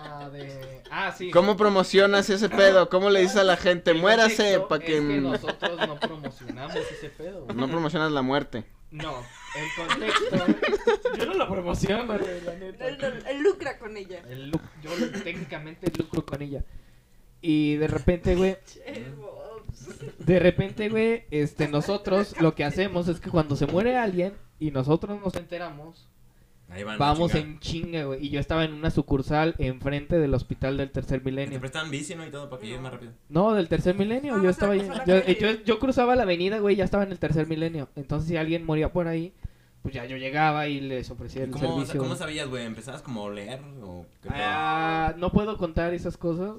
Ah, 0.02 0.28
de... 0.30 0.82
Ah, 0.90 1.12
sí. 1.16 1.30
¿Cómo 1.30 1.56
promocionas 1.56 2.28
ese 2.30 2.48
pedo? 2.48 2.88
¿Cómo 2.88 3.10
le 3.10 3.20
dices 3.20 3.36
a 3.36 3.44
la 3.44 3.56
gente? 3.56 3.92
El 3.92 3.98
Muérase 4.00 4.60
para 4.68 4.84
que... 4.84 4.98
Es 4.98 5.00
que 5.04 5.20
nosotros 5.20 5.88
no 5.88 5.98
promocionamos 5.98 6.76
ese 6.76 7.08
pedo. 7.10 7.44
güey. 7.44 7.56
No 7.56 7.68
promocionas 7.68 8.12
la 8.12 8.22
muerte. 8.22 8.64
No, 8.90 9.14
el 9.56 9.88
contexto... 9.88 11.16
Yo 11.18 11.26
no 11.26 11.34
lo 11.34 11.48
promociono, 11.48 12.06
güey, 12.06 12.40
la 12.42 12.54
neta. 12.54 12.86
Él, 12.88 13.42
lucra 13.42 13.78
con 13.78 13.96
ella. 13.96 14.22
El 14.28 14.50
yo 14.50 14.90
técnicamente 15.22 15.90
lucro 15.98 16.24
con 16.24 16.42
ella. 16.42 16.64
Y 17.40 17.76
de 17.76 17.86
repente, 17.86 18.34
güey, 18.34 18.56
de 20.18 20.38
repente, 20.38 20.88
güey, 20.88 21.24
este, 21.30 21.68
nosotros 21.68 22.34
lo 22.40 22.54
que 22.54 22.64
hacemos 22.64 23.08
es 23.08 23.20
que 23.20 23.30
cuando 23.30 23.56
se 23.56 23.66
muere 23.66 23.96
alguien 23.96 24.34
y 24.58 24.70
nosotros 24.70 25.20
nos 25.20 25.34
enteramos, 25.34 26.08
Ahí 26.68 26.82
van. 26.82 26.96
a 26.96 26.98
Vamos 26.98 27.34
en 27.34 27.58
chinga, 27.60 28.04
güey. 28.04 28.26
Y 28.26 28.30
yo 28.30 28.40
estaba 28.40 28.64
en 28.64 28.72
una 28.72 28.90
sucursal 28.90 29.54
enfrente 29.58 30.18
del 30.18 30.34
hospital 30.34 30.76
del 30.76 30.90
tercer 30.90 31.18
Que 31.20 31.24
Te 31.24 31.30
milenio. 31.30 31.60
prestan 31.60 31.90
bici, 31.90 32.14
¿no? 32.14 32.26
Y 32.26 32.30
todo 32.30 32.50
para 32.50 32.60
que 32.60 32.66
llegues 32.66 32.82
más 32.82 32.92
rápido. 32.92 33.12
No, 33.28 33.54
del 33.54 33.68
tercer 33.68 33.94
milenio. 33.96 34.34
Ah, 34.34 34.40
yo 34.42 34.50
estaba 34.50 34.72
ahí. 34.72 34.82
la 34.86 35.04
Yo, 35.04 35.24
yo, 35.26 35.62
yo 35.64 35.78
cruzaba 35.78 36.16
la 36.16 36.24
avenida, 36.24 36.58
güey, 36.58 36.76
ya 36.76 36.84
estaba 36.84 37.04
en 37.04 37.12
el 37.12 37.18
tercer 37.18 37.46
milenio. 37.46 37.88
Entonces, 37.96 38.28
si 38.28 38.36
alguien 38.36 38.64
moría 38.64 38.92
por 38.92 39.06
ahí, 39.06 39.32
pues 39.82 39.94
ya 39.94 40.04
yo 40.04 40.16
llegaba 40.16 40.66
y 40.66 40.80
les 40.80 41.08
ofrecía 41.10 41.44
el 41.44 41.50
¿Cómo, 41.50 41.64
servicio. 41.76 42.00
¿Cómo 42.00 42.16
sabías, 42.16 42.48
güey? 42.48 42.64
¿Empezabas 42.64 43.02
como 43.02 43.20
a 43.20 43.24
oler 43.24 43.60
o 43.82 44.04
qué? 44.22 44.28
Ah, 44.32 45.14
no 45.16 45.30
puedo 45.30 45.56
contar 45.56 45.94
esas 45.94 46.16
cosas, 46.16 46.56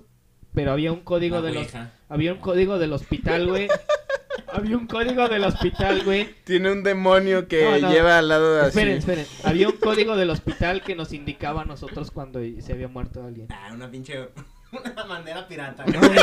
pero 0.58 0.72
había 0.72 0.92
un 0.92 1.02
código 1.02 1.44
de 1.44 1.54
los 1.54 1.68
había 2.10 2.34
un 2.34 2.40
código 2.40 2.80
del 2.80 2.92
hospital, 2.92 3.46
güey. 3.48 3.68
había 4.52 4.76
un 4.76 4.88
código 4.88 5.30
del 5.30 5.44
hospital, 5.44 6.02
güey. 6.04 6.34
Tiene 6.46 6.72
un 6.72 6.82
demonio 6.82 7.48
que 7.48 7.64
No, 7.64 7.78
no. 7.78 7.92
lleva 7.92 8.18
al 8.18 8.28
lado 8.28 8.56
de 8.56 8.62
así. 8.62 8.70
Esperen, 8.70 8.98
esperen. 8.98 9.28
Había 9.44 9.68
un 9.70 9.78
código 9.78 10.16
del 10.18 10.32
hospital 10.32 10.82
que 10.82 10.96
nos 10.96 11.14
indicaba 11.14 11.62
a 11.62 11.66
nosotros 11.66 12.10
cuando 12.10 12.40
se 12.60 12.74
había 12.74 12.88
muerto 12.88 13.24
alguien. 13.24 13.46
Ah, 13.52 13.70
una 13.72 13.88
pinche. 13.92 14.30
Una 14.72 15.04
bandera 15.04 15.48
pirata. 15.48 15.86
No, 15.86 16.00
güey. 16.00 16.20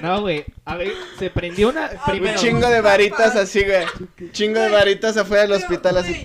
No, 0.00 0.20
güey. 0.22 0.44
A 0.64 0.76
ver, 0.76 0.92
se 1.18 1.28
prendió 1.30 1.68
una 1.68 1.90
Un 2.06 2.12
primero. 2.12 2.40
chingo 2.40 2.68
de 2.68 2.80
varitas 2.80 3.36
así, 3.36 3.62
güey. 3.62 4.32
Chingo 4.32 4.58
de 4.58 4.70
varitas 4.70 5.16
afuera 5.18 5.42
del 5.42 5.52
hospital 5.52 5.98
así. 5.98 6.24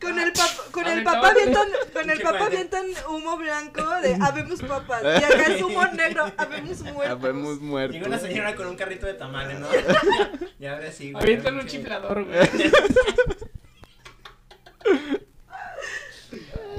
Con 0.00 0.18
el, 0.18 0.32
pap- 0.32 0.70
con 0.70 0.86
el 0.86 1.02
papá 1.02 1.30
avientan, 1.30 1.68
con 1.92 2.10
el 2.10 2.20
papá 2.20 2.46
avientan 2.46 2.84
humo 3.10 3.36
blanco 3.36 3.82
de 4.00 4.16
habemos 4.20 4.60
papas. 4.62 5.02
Y 5.20 5.24
acá 5.24 5.46
es 5.54 5.62
humo 5.62 5.84
negro, 5.88 6.30
habemos 6.36 6.80
muertos. 6.82 7.18
Habemos. 7.18 7.60
Llega 7.90 8.06
una 8.06 8.18
señora 8.18 8.54
con 8.54 8.66
un 8.68 8.76
carrito 8.76 9.06
de 9.06 9.14
tamales, 9.14 9.58
¿no? 9.58 9.66
y 10.60 10.66
ahora 10.66 10.90
sí, 10.92 11.12
güey. 11.12 11.22
Avientan 11.24 11.56
un 11.58 11.66
chiflador, 11.66 12.24
güey. 12.24 12.38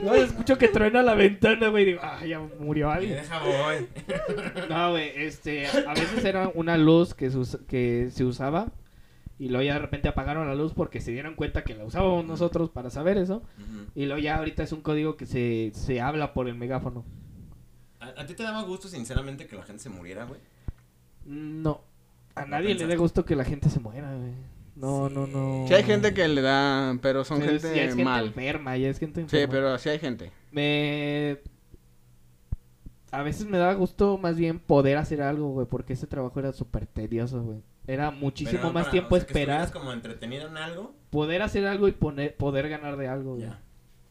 No, 0.03 0.13
escucho 0.13 0.57
que 0.57 0.69
truena 0.69 1.01
la 1.03 1.13
ventana, 1.13 1.67
güey. 1.67 1.83
Digo, 1.83 1.99
ah, 2.01 2.25
ya 2.25 2.39
murió 2.39 2.89
alguien. 2.89 3.15
deja 3.15 3.39
voy. 3.39 3.87
No, 4.69 4.91
güey, 4.91 5.11
este, 5.15 5.67
a 5.67 5.93
veces 5.93 6.23
era 6.23 6.49
una 6.53 6.77
luz 6.77 7.13
que 7.13 7.29
se, 7.29 7.37
us- 7.37 7.57
que 7.67 8.09
se 8.13 8.23
usaba 8.23 8.67
y 9.39 9.47
luego 9.49 9.63
ya 9.63 9.73
de 9.73 9.79
repente 9.79 10.07
apagaron 10.09 10.47
la 10.47 10.53
luz 10.55 10.73
porque 10.73 10.99
se 11.01 11.11
dieron 11.11 11.33
cuenta 11.35 11.63
que 11.63 11.73
la 11.73 11.85
usábamos 11.85 12.25
nosotros 12.25 12.69
para 12.69 12.89
saber 12.89 13.17
eso 13.17 13.41
y 13.95 14.05
luego 14.05 14.21
ya 14.21 14.37
ahorita 14.37 14.61
es 14.63 14.71
un 14.73 14.81
código 14.81 15.15
que 15.17 15.25
se, 15.25 15.71
se 15.73 16.01
habla 16.01 16.33
por 16.33 16.47
el 16.47 16.55
megáfono. 16.55 17.05
¿A, 17.99 18.21
a 18.21 18.25
ti 18.25 18.33
te 18.33 18.43
daba 18.43 18.61
gusto, 18.63 18.87
sinceramente, 18.87 19.47
que 19.47 19.55
la 19.55 19.63
gente 19.63 19.81
se 19.81 19.89
muriera, 19.89 20.25
güey? 20.25 20.39
No, 21.25 21.81
a 22.35 22.41
¿No 22.41 22.47
nadie 22.47 22.75
le 22.75 22.85
da 22.87 22.95
gusto 22.95 23.25
que 23.25 23.35
la 23.35 23.43
gente 23.45 23.69
se 23.69 23.79
muera, 23.79 24.13
güey. 24.15 24.31
No, 24.75 25.09
no, 25.09 25.27
no. 25.27 25.65
Sí 25.67 25.73
hay 25.73 25.83
gente 25.83 26.13
que 26.13 26.25
le 26.27 26.41
da, 26.41 26.97
pero 27.01 27.25
son 27.25 27.39
Pero 27.39 27.51
gente, 27.51 27.75
ya 27.75 27.81
es 27.83 27.89
gente 27.89 28.03
mal. 28.05 28.27
enferma, 28.27 28.77
ya 28.77 28.89
es 28.89 28.97
gente 28.99 29.21
Sí, 29.27 29.37
enferma. 29.37 29.51
pero 29.51 29.77
sí 29.77 29.89
hay 29.89 29.99
gente. 29.99 30.31
Me... 30.51 31.39
A 33.11 33.23
veces 33.23 33.45
me 33.47 33.57
daba 33.57 33.73
gusto 33.73 34.17
más 34.17 34.37
bien 34.37 34.59
poder 34.59 34.97
hacer 34.97 35.21
algo, 35.21 35.49
güey, 35.49 35.65
porque 35.67 35.93
ese 35.93 36.07
trabajo 36.07 36.39
era 36.39 36.53
súper 36.53 36.85
tedioso, 36.85 37.41
güey. 37.41 37.57
Era 37.89 38.11
muchísimo 38.11 38.59
Pero 38.61 38.73
más 38.73 38.83
para- 38.83 38.91
tiempo 38.91 39.15
o 39.15 39.17
sea, 39.17 39.25
esperar, 39.27 39.71
como 39.71 39.91
entretenido 39.91 40.47
en 40.47 40.57
algo. 40.57 40.93
poder 41.09 41.41
hacer 41.41 41.65
algo 41.65 41.87
y 41.87 41.91
poner, 41.91 42.35
poder 42.35 42.69
ganar 42.69 42.97
de 42.97 43.07
algo, 43.07 43.31
güey. 43.35 43.47
Ya. 43.47 43.61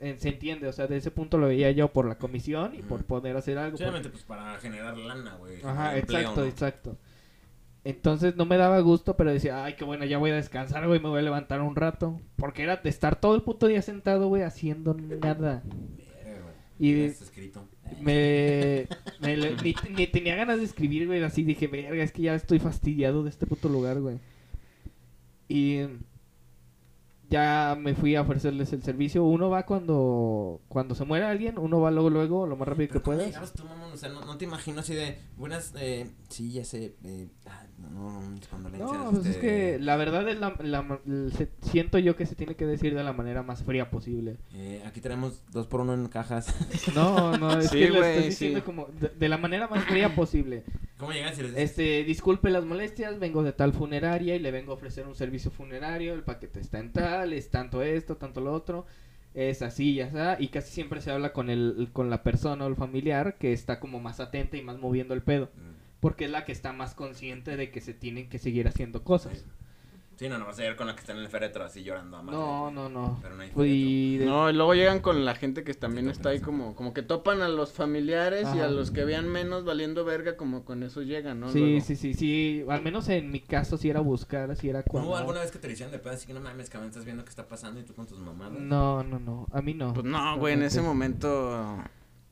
Eh, 0.01 0.17
Se 0.19 0.31
entiende, 0.31 0.67
o 0.67 0.73
sea, 0.73 0.87
de 0.89 0.97
ese 0.97 1.11
punto 1.13 1.39
lo 1.39 1.47
veía 1.47 1.71
yo 1.71 1.89
por 1.93 2.07
la 2.07 2.19
comisión 2.19 2.75
y 2.75 2.83
por 2.83 3.05
poder 3.05 3.37
hacer 3.37 3.57
algo. 3.59 3.77
Obviamente, 3.77 4.09
pues 4.11 4.25
para 4.25 4.59
generar 4.59 4.97
lana, 4.99 5.37
güey. 5.37 5.63
Ajá, 5.63 5.97
empleo, 5.97 6.21
exacto, 6.21 6.41
¿no? 6.41 6.47
exacto. 6.49 6.97
Entonces 7.85 8.35
no 8.37 8.45
me 8.47 8.57
daba 8.57 8.81
gusto, 8.81 9.17
pero 9.17 9.33
decía, 9.33 9.65
ay, 9.65 9.75
qué 9.75 9.85
bueno, 9.85 10.05
ya 10.05 10.19
voy 10.19 10.31
a 10.33 10.35
descansar, 10.35 10.87
güey, 10.89 11.01
me 11.01 11.09
voy 11.09 11.21
a 11.21 11.23
levantar 11.23 11.61
un 11.61 11.75
rato. 11.77 12.21
Porque 12.37 12.65
era 12.65 12.77
de 12.77 12.89
estar 12.91 13.19
todo 13.21 13.35
el 13.37 13.43
puto 13.43 13.67
día 13.69 13.81
sentado, 13.83 14.27
güey, 14.29 14.43
haciendo 14.43 14.95
nada. 14.95 15.63
Güey. 15.65 16.09
Y 16.81 17.01
está 17.03 17.25
escrito. 17.25 17.67
Me, 18.01 18.87
me 19.21 19.37
ni, 19.37 19.75
ni 19.91 20.07
tenía 20.07 20.37
ganas 20.37 20.59
de 20.59 20.65
escribir, 20.65 21.07
güey, 21.07 21.23
así 21.23 21.43
dije, 21.43 21.67
verga, 21.67 22.03
es 22.03 22.13
que 22.13 22.23
ya 22.23 22.35
estoy 22.35 22.59
fastidiado 22.59 23.23
de 23.23 23.31
este 23.31 23.47
puto 23.47 23.69
lugar, 23.69 24.01
güey. 24.01 24.19
Y 25.49 25.81
ya 27.31 27.77
me 27.79 27.95
fui 27.95 28.17
a 28.17 28.23
ofrecerles 28.23 28.73
el 28.73 28.83
servicio. 28.83 29.25
Uno 29.25 29.51
va 29.51 29.67
cuando 29.67 30.61
cuando 30.69 30.95
se 30.95 31.05
muere 31.05 31.27
alguien, 31.27 31.59
uno 31.59 31.81
va 31.81 31.91
luego, 31.91 32.11
luego, 32.11 32.47
lo 32.47 32.57
más 32.57 32.69
rápido 32.69 32.89
que 32.89 32.93
Pero 32.95 33.03
¿cómo 33.03 33.17
puedas. 33.17 33.29
llegabas 33.29 33.53
tú, 33.53 33.65
mamón? 33.65 33.93
O 33.93 33.97
sea, 33.97 34.09
no, 34.09 34.25
no 34.25 34.39
te 34.39 34.45
imagino 34.45 34.81
así 34.81 34.95
de, 34.95 35.19
buenas, 35.37 35.75
eh, 35.79 36.11
sí, 36.29 36.53
ya 36.53 36.65
sé, 36.65 36.95
eh, 37.05 37.29
ah, 37.47 37.67
no, 37.79 37.89
no, 37.91 38.21
no, 38.21 38.31
mis 38.31 38.47
condolencias. 38.49 38.91
No, 38.93 39.11
pues 39.11 39.21
es 39.27 39.37
este, 39.37 39.41
que 39.41 39.79
la 39.81 39.97
verdad 39.97 40.29
es 40.29 40.39
la, 40.39 40.55
la- 40.61 41.01
el- 41.07 41.33
se- 41.37 41.49
siento 41.63 41.99
yo 41.99 42.17
que 42.17 42.27
se 42.27 42.35
tiene 42.35 42.55
que 42.57 42.67
decir 42.67 42.95
de 42.95 43.05
la 43.05 43.13
manera 43.13 43.43
más 43.43 43.63
fría 43.63 43.91
posible. 43.91 44.37
eh, 44.55 44.83
aquí 44.87 45.01
tenemos 45.01 45.43
dos 45.53 45.67
por 45.67 45.81
uno 45.81 45.95
en 45.95 46.09
cajas. 46.09 46.55
No, 46.95 47.37
no, 47.39 47.59
es 47.59 47.71
Sí, 47.71 47.79
que 47.79 47.89
lo 47.91 48.03
estoy 48.05 48.23
sí. 48.25 48.29
diciendo 48.31 48.65
como 48.65 48.87
de, 49.01 49.09
de 49.11 49.29
la 49.29 49.39
manera 49.39 49.69
más 49.69 49.85
fría 49.85 50.15
posible. 50.15 50.65
¿Cómo 50.99 51.13
llegas 51.13 51.39
Este, 51.39 52.03
disculpe 52.03 52.51
las 52.51 52.65
molestias, 52.65 53.19
vengo 53.21 53.45
de 53.45 53.53
tal 53.53 53.73
funeraria 53.73 54.35
y 54.35 54.41
le 54.41 54.51
vengo 54.51 54.73
a 54.73 54.75
ofrecer 54.75 55.07
un 55.07 55.15
servicio 55.15 55.51
funerario, 55.53 56.13
el 56.15 56.25
paquete 56.25 56.59
está 56.61 56.81
en 56.81 56.93
tal, 56.93 57.33
es 57.33 57.51
tanto 57.51 57.83
esto, 57.83 58.17
tanto 58.17 58.41
lo 58.41 58.53
otro, 58.53 58.85
es 59.33 59.63
así, 59.63 59.95
ya 59.95 60.07
está, 60.07 60.37
y 60.41 60.49
casi 60.49 60.73
siempre 60.73 61.01
se 61.01 61.13
habla 61.13 61.33
con 61.33 61.51
el 61.51 61.91
con 61.93 62.11
la 62.11 62.25
persona 62.25 62.65
o 62.65 62.69
el 62.69 62.75
familiar 62.75 63.37
que 63.39 63.53
está 63.53 63.79
como 63.79 64.01
más 64.01 64.19
atenta 64.19 64.57
y 64.57 64.63
más 64.63 64.79
moviendo 64.79 65.15
el 65.15 65.23
pedo, 65.23 65.51
porque 66.01 66.27
es 66.27 66.31
la 66.31 66.45
que 66.45 66.53
está 66.53 66.73
más 66.73 66.95
consciente 66.95 67.57
de 67.57 67.71
que 67.71 67.81
se 67.81 67.95
tienen 67.95 68.29
que 68.29 68.39
seguir 68.39 68.69
haciendo 68.69 69.03
cosas. 69.05 69.45
Sí, 70.17 70.29
no, 70.29 70.37
no 70.37 70.47
vas 70.47 70.59
a 70.59 70.67
ir 70.67 70.75
con 70.75 70.89
la 70.89 70.95
que 70.97 71.01
está 71.01 71.13
en 71.13 71.19
el 71.19 71.29
féretro 71.29 71.63
así 71.65 71.85
llorando 71.85 72.17
a 72.17 72.23
madre. 72.23 72.37
No, 72.41 72.73
no, 72.73 72.89
no. 72.89 73.21
Pero 73.23 73.37
no 73.37 73.43
hay 73.43 73.53
Y 73.55 74.17
de- 74.19 74.27
No, 74.27 74.51
y 74.51 74.53
luego 74.53 74.75
llegan 74.75 74.99
con 74.99 75.25
la 75.25 75.37
gente 75.37 75.63
que 75.63 75.75
también 75.75 76.07
Sí, 76.07 76.11
está 76.11 76.31
ahí 76.31 76.41
como, 76.41 76.75
como 76.75 76.93
que 76.93 77.03
topan 77.03 77.41
a 77.41 77.49
los 77.49 77.73
familiares 77.73 78.49
y 78.57 78.59
a 78.59 78.67
los 78.67 78.91
que 78.91 79.05
vean 79.05 79.29
menos 79.29 79.65
valiendo 79.65 80.05
verga, 80.05 80.37
como 80.37 80.65
con 80.65 80.83
eso 80.83 81.03
llegan, 81.03 81.39
¿no? 81.39 81.53
sí, 81.53 81.61
Luego. 81.61 81.85
sí, 81.85 81.95
sí, 81.95 82.15
sí, 82.15 82.65
al 82.69 82.83
menos 82.83 83.09
en 83.11 83.31
mi 83.31 83.39
caso 83.39 83.77
sí 83.77 83.91
era 83.91 84.01
buscar, 84.01 84.57
sí 84.57 84.69
era 84.69 84.81
¿No 84.81 84.85
cuando... 84.89 85.11
hubo 85.11 85.17
alguna 85.19 85.39
vez 85.39 85.53
que 85.53 85.61
te 85.61 85.71
hicieron 85.71 85.93
de 85.93 86.01
pedo 86.01 86.15
así 86.15 86.27
que 86.27 86.35
no 86.35 86.41
mames, 86.41 86.69
cabrón, 86.69 86.89
estás 86.89 87.05
viendo 87.05 87.23
qué 87.23 87.31
está 87.31 87.47
pasando 87.47 87.79
y 87.79 87.85
tú 87.85 87.95
con 87.95 88.09
tus 88.09 88.19
mamadas? 88.19 88.59
No, 88.59 89.05
no, 89.05 89.21
no, 89.21 89.47
a 89.53 89.63
mí 89.63 89.73
no. 89.73 89.93
Pues 89.95 90.05
no, 90.05 90.37
güey, 90.37 90.55
en 90.55 90.65
ese 90.65 90.83
momento... 90.83 91.79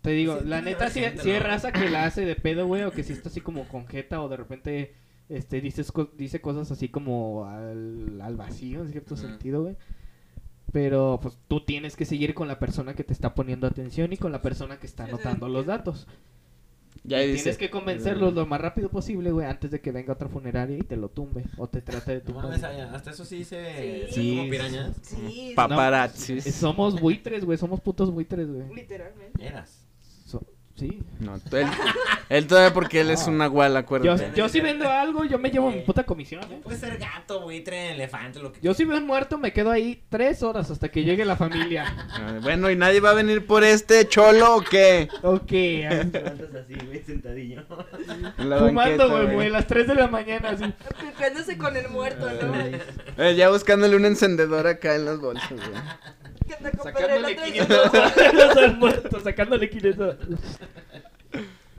Te 0.07 0.13
digo, 0.13 0.39
Sí, 0.41 0.47
la 0.47 0.61
neta 0.63 0.89
sí, 0.89 1.01
gente, 1.01 1.23
sí 1.23 1.31
hay 1.33 1.41
¿no? 1.41 1.47
raza 1.47 1.73
que 1.73 1.91
la 1.91 2.05
hace 2.05 2.25
de 2.25 2.37
pedo, 2.37 2.67
güey, 2.67 2.85
o 2.85 2.93
que 2.93 3.03
sí 3.03 3.13
está 3.13 3.29
así 3.29 3.41
como 3.41 3.67
con 3.69 3.87
jeta 3.87 4.23
o 4.23 4.29
de 4.29 4.37
repente 4.37 4.95
este 5.29 5.61
dices 5.61 5.91
co- 5.91 6.11
dice 6.17 6.41
cosas 6.41 6.71
así 6.71 6.89
como 6.89 7.45
al, 7.47 8.21
al 8.21 8.37
vacío 8.37 8.83
en 8.83 8.91
cierto 8.91 9.17
sentido, 9.17 9.63
güey. 9.63 9.77
Pero 10.73 11.19
pues 11.23 11.39
tú 11.49 11.65
tienes 11.65 11.97
que 11.97 12.05
seguir 12.05 12.35
con 12.35 12.49
la 12.49 12.59
persona 12.59 12.95
que 12.95 13.05
te 13.05 13.13
está 13.13 13.35
poniendo 13.35 13.67
atención 13.67 14.13
y 14.13 14.17
con 14.17 14.31
la 14.33 14.43
persona 14.43 14.79
que 14.79 14.87
está 14.87 15.05
anotando 15.05 15.49
los 15.49 15.67
datos. 15.67 16.07
Ya 17.05 17.23
Y 17.23 17.29
dice, 17.29 17.43
tienes 17.45 17.59
que 17.59 17.71
convencerlos 17.71 18.35
lo 18.35 18.47
más 18.47 18.61
rápido 18.61 18.89
posible, 18.89 19.31
güey, 19.31 19.47
antes 19.47 19.71
de 19.71 19.81
que 19.81 19.93
venga 19.93 20.13
otra 20.15 20.29
funeraria 20.29 20.77
y 20.77 20.83
te 20.83 20.97
lo 20.97 21.09
tumbe 21.09 21.45
o 21.57 21.69
te 21.69 21.81
trate 21.81 22.13
de 22.13 22.33
No 22.33 22.41
tumbar. 22.41 22.65
ay, 22.65 22.81
hasta 22.81 23.11
eso 23.13 23.25
sí 23.25 23.45
se... 23.45 24.07
Sí. 24.09 24.13
Sí. 24.13 24.37
como 24.37 24.51
pirañas. 24.51 24.97
Sí, 25.03 25.53
paparazzis. 25.55 26.53
Somos 26.55 27.01
buitres, 27.01 27.45
güey, 27.45 27.59
somos 27.59 27.81
putos 27.81 28.11
buitres, 28.11 28.49
güey. 28.51 28.75
literalmente. 28.75 29.47
Eras. 29.47 29.86
Sí. 30.77 31.03
No, 31.21 31.37
él, 31.53 31.67
él 32.29 32.47
todavía 32.47 32.75
porque 32.75 33.01
él 33.01 33.09
es 33.11 33.27
un 33.27 33.39
nahual, 33.39 33.73
Yo, 33.73 33.79
acuérdate. 33.79 34.31
yo 34.37 34.47
si 34.51 34.61
vendo 34.61 34.87
algo, 34.91 35.25
yo 35.25 35.39
me 35.39 35.51
llevo 35.51 35.71
mi 35.71 35.81
puta 35.81 36.05
comisión, 36.05 36.43
¿eh? 36.53 36.61
Puede 36.63 36.77
ser 36.77 36.99
gato, 36.99 37.41
buitre, 37.41 37.93
elefante, 37.93 38.41
lo 38.41 38.53
que 38.53 38.61
Yo 38.61 38.75
si 38.75 38.85
veo 38.85 38.99
un 38.99 39.07
muerto 39.07 39.39
me 39.39 39.55
quedo 39.55 39.71
ahí 39.71 40.03
tres 40.11 40.43
horas 40.43 40.71
hasta 40.71 40.91
que 40.91 41.03
llegue 41.03 41.25
la 41.25 41.37
familia. 41.37 41.87
Ah, 42.11 42.39
Bueno, 42.43 42.71
¿y 42.71 42.77
nadie 42.77 43.01
va 43.01 43.11
a 43.11 43.15
venir 43.15 43.47
por 43.47 43.65
este 43.65 44.07
cholo 44.07 44.57
o 44.57 44.61
qué? 44.61 45.09
ok, 45.23 45.51
ahí- 45.51 46.13
así, 46.63 46.87
güey, 46.87 47.03
sentadillo. 47.05 47.65
En 48.37 48.51
la 48.51 48.59
fumando, 48.59 48.75
banqueta, 48.75 49.07
güey, 49.07 49.35
güey, 49.35 49.47
a 49.47 49.51
las 49.51 49.67
3 49.67 49.87
de 49.87 49.95
la 49.95 50.09
mañana, 50.09 50.51
así. 50.51 50.65
Aplicándose 50.65 51.57
con 51.57 51.75
el 51.75 51.89
muerto, 51.89 52.29
¿no? 52.31 53.25
Eh, 53.25 53.35
ya 53.35 53.49
buscándole 53.49 53.97
un 53.97 54.05
encendedor 54.05 54.67
acá 54.67 54.95
en 54.95 55.07
las 55.07 55.19
bolsas, 55.21 55.51
güey. 55.53 55.81
Compadre, 56.47 56.83
Sacándole 56.83 57.33
otro 57.35 57.45
500 57.45 57.93
día- 57.93 58.11
dólares 58.11 58.57
al 58.57 58.77
muerto, 58.79 59.21
sacándole 59.21 59.71
500 59.71 60.17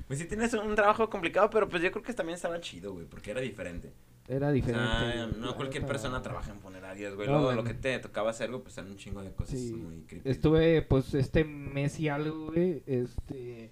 Pues 0.08 0.20
sí 0.20 0.26
tienes 0.26 0.54
un 0.54 0.74
trabajo 0.76 1.10
complicado, 1.10 1.50
pero 1.50 1.68
pues 1.68 1.82
yo 1.84 1.92
creo 1.92 2.04
que 2.04 2.14
también 2.14 2.36
estaba 2.36 2.60
chido, 2.62 2.94
güey, 2.94 3.06
porque 3.06 3.32
era 3.32 3.42
diferente. 3.42 3.92
Era 4.30 4.48
O 4.50 4.52
diferente. 4.52 5.38
no 5.38 5.56
cualquier 5.56 5.86
persona 5.86 6.22
trabaja 6.22 6.52
en 6.52 6.60
funerarias, 6.60 7.14
güey. 7.16 7.28
No, 7.28 7.34
Luego 7.34 7.46
bueno. 7.48 7.62
lo 7.62 7.68
que 7.68 7.74
te 7.74 7.98
tocaba 8.00 8.30
hacer, 8.32 8.50
güey, 8.52 8.62
pues 8.62 8.78
eran 8.78 8.92
un 8.92 8.98
chingo 8.98 9.22
de 9.22 9.32
cosas 9.34 9.60
Sí. 9.60 9.74
muy 9.74 10.02
creepy. 10.04 10.30
Estuve, 10.30 10.82
pues, 10.82 11.14
este 11.14 11.44
mes 11.44 12.00
y 12.00 12.10
algo, 12.10 12.48
güey, 12.52 12.84
este, 12.86 13.72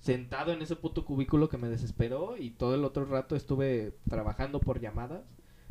sentado 0.00 0.52
en 0.52 0.60
ese 0.62 0.76
puto 0.76 1.04
cubículo 1.04 1.48
que 1.48 1.56
me 1.58 1.68
desesperó 1.68 2.36
y 2.38 2.50
todo 2.50 2.74
el 2.74 2.84
otro 2.84 3.04
rato 3.06 3.34
estuve 3.36 3.94
trabajando 4.08 4.60
por 4.60 4.80
llamadas, 4.80 5.22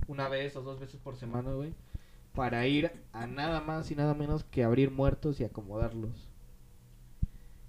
una 0.07 0.28
vez 0.30 0.55
o 0.55 0.61
dos 0.63 0.80
veces 0.80 0.99
por 0.99 1.15
semana, 1.15 1.51
güey, 1.53 1.74
para 2.34 2.66
ir 2.68 2.92
a 3.12 3.28
nada 3.28 3.62
más 3.62 3.92
y 3.92 3.96
nada 3.96 4.14
menos 4.14 4.44
que 4.44 4.64
abrir 4.64 4.92
muertos 4.92 5.40
y 5.40 5.44
acomodarlos. 5.44 6.30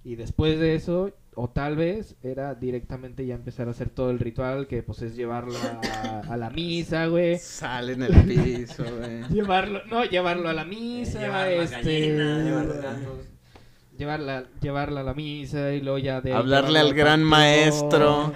Y 0.03 0.15
después 0.15 0.59
de 0.59 0.75
eso, 0.75 1.11
o 1.33 1.49
tal 1.49 1.75
vez 1.75 2.15
era 2.21 2.53
directamente 2.53 3.25
ya 3.25 3.35
empezar 3.35 3.67
a 3.67 3.71
hacer 3.71 3.89
todo 3.89 4.11
el 4.11 4.19
ritual 4.19 4.67
que 4.67 4.83
pues 4.83 5.01
es 5.01 5.15
llevarlo 5.15 5.57
a, 5.57 6.19
a 6.19 6.37
la 6.37 6.49
misa, 6.49 7.07
güey. 7.07 7.39
Sale 7.39 7.93
en 7.93 8.03
el 8.03 8.13
piso, 8.23 8.83
güey. 8.83 9.23
Llevarlo, 9.33 9.81
no, 9.85 10.05
llevarlo 10.05 10.49
a 10.49 10.53
la 10.53 10.63
misa, 10.63 11.19
llevar 11.19 11.51
las 11.51 11.71
este, 11.71 12.11
gallinas, 12.11 12.43
llevar 12.45 12.65
los 12.65 12.77
gatos. 12.77 13.25
llevarla, 13.97 14.43
llevarla 14.61 15.01
a 15.01 15.03
la 15.03 15.13
misa 15.15 15.73
y 15.73 15.81
luego 15.81 15.97
ya 15.97 16.21
de 16.21 16.33
Hablarle 16.33 16.79
al 16.79 16.93
gran 16.93 17.23
maestro. 17.23 18.31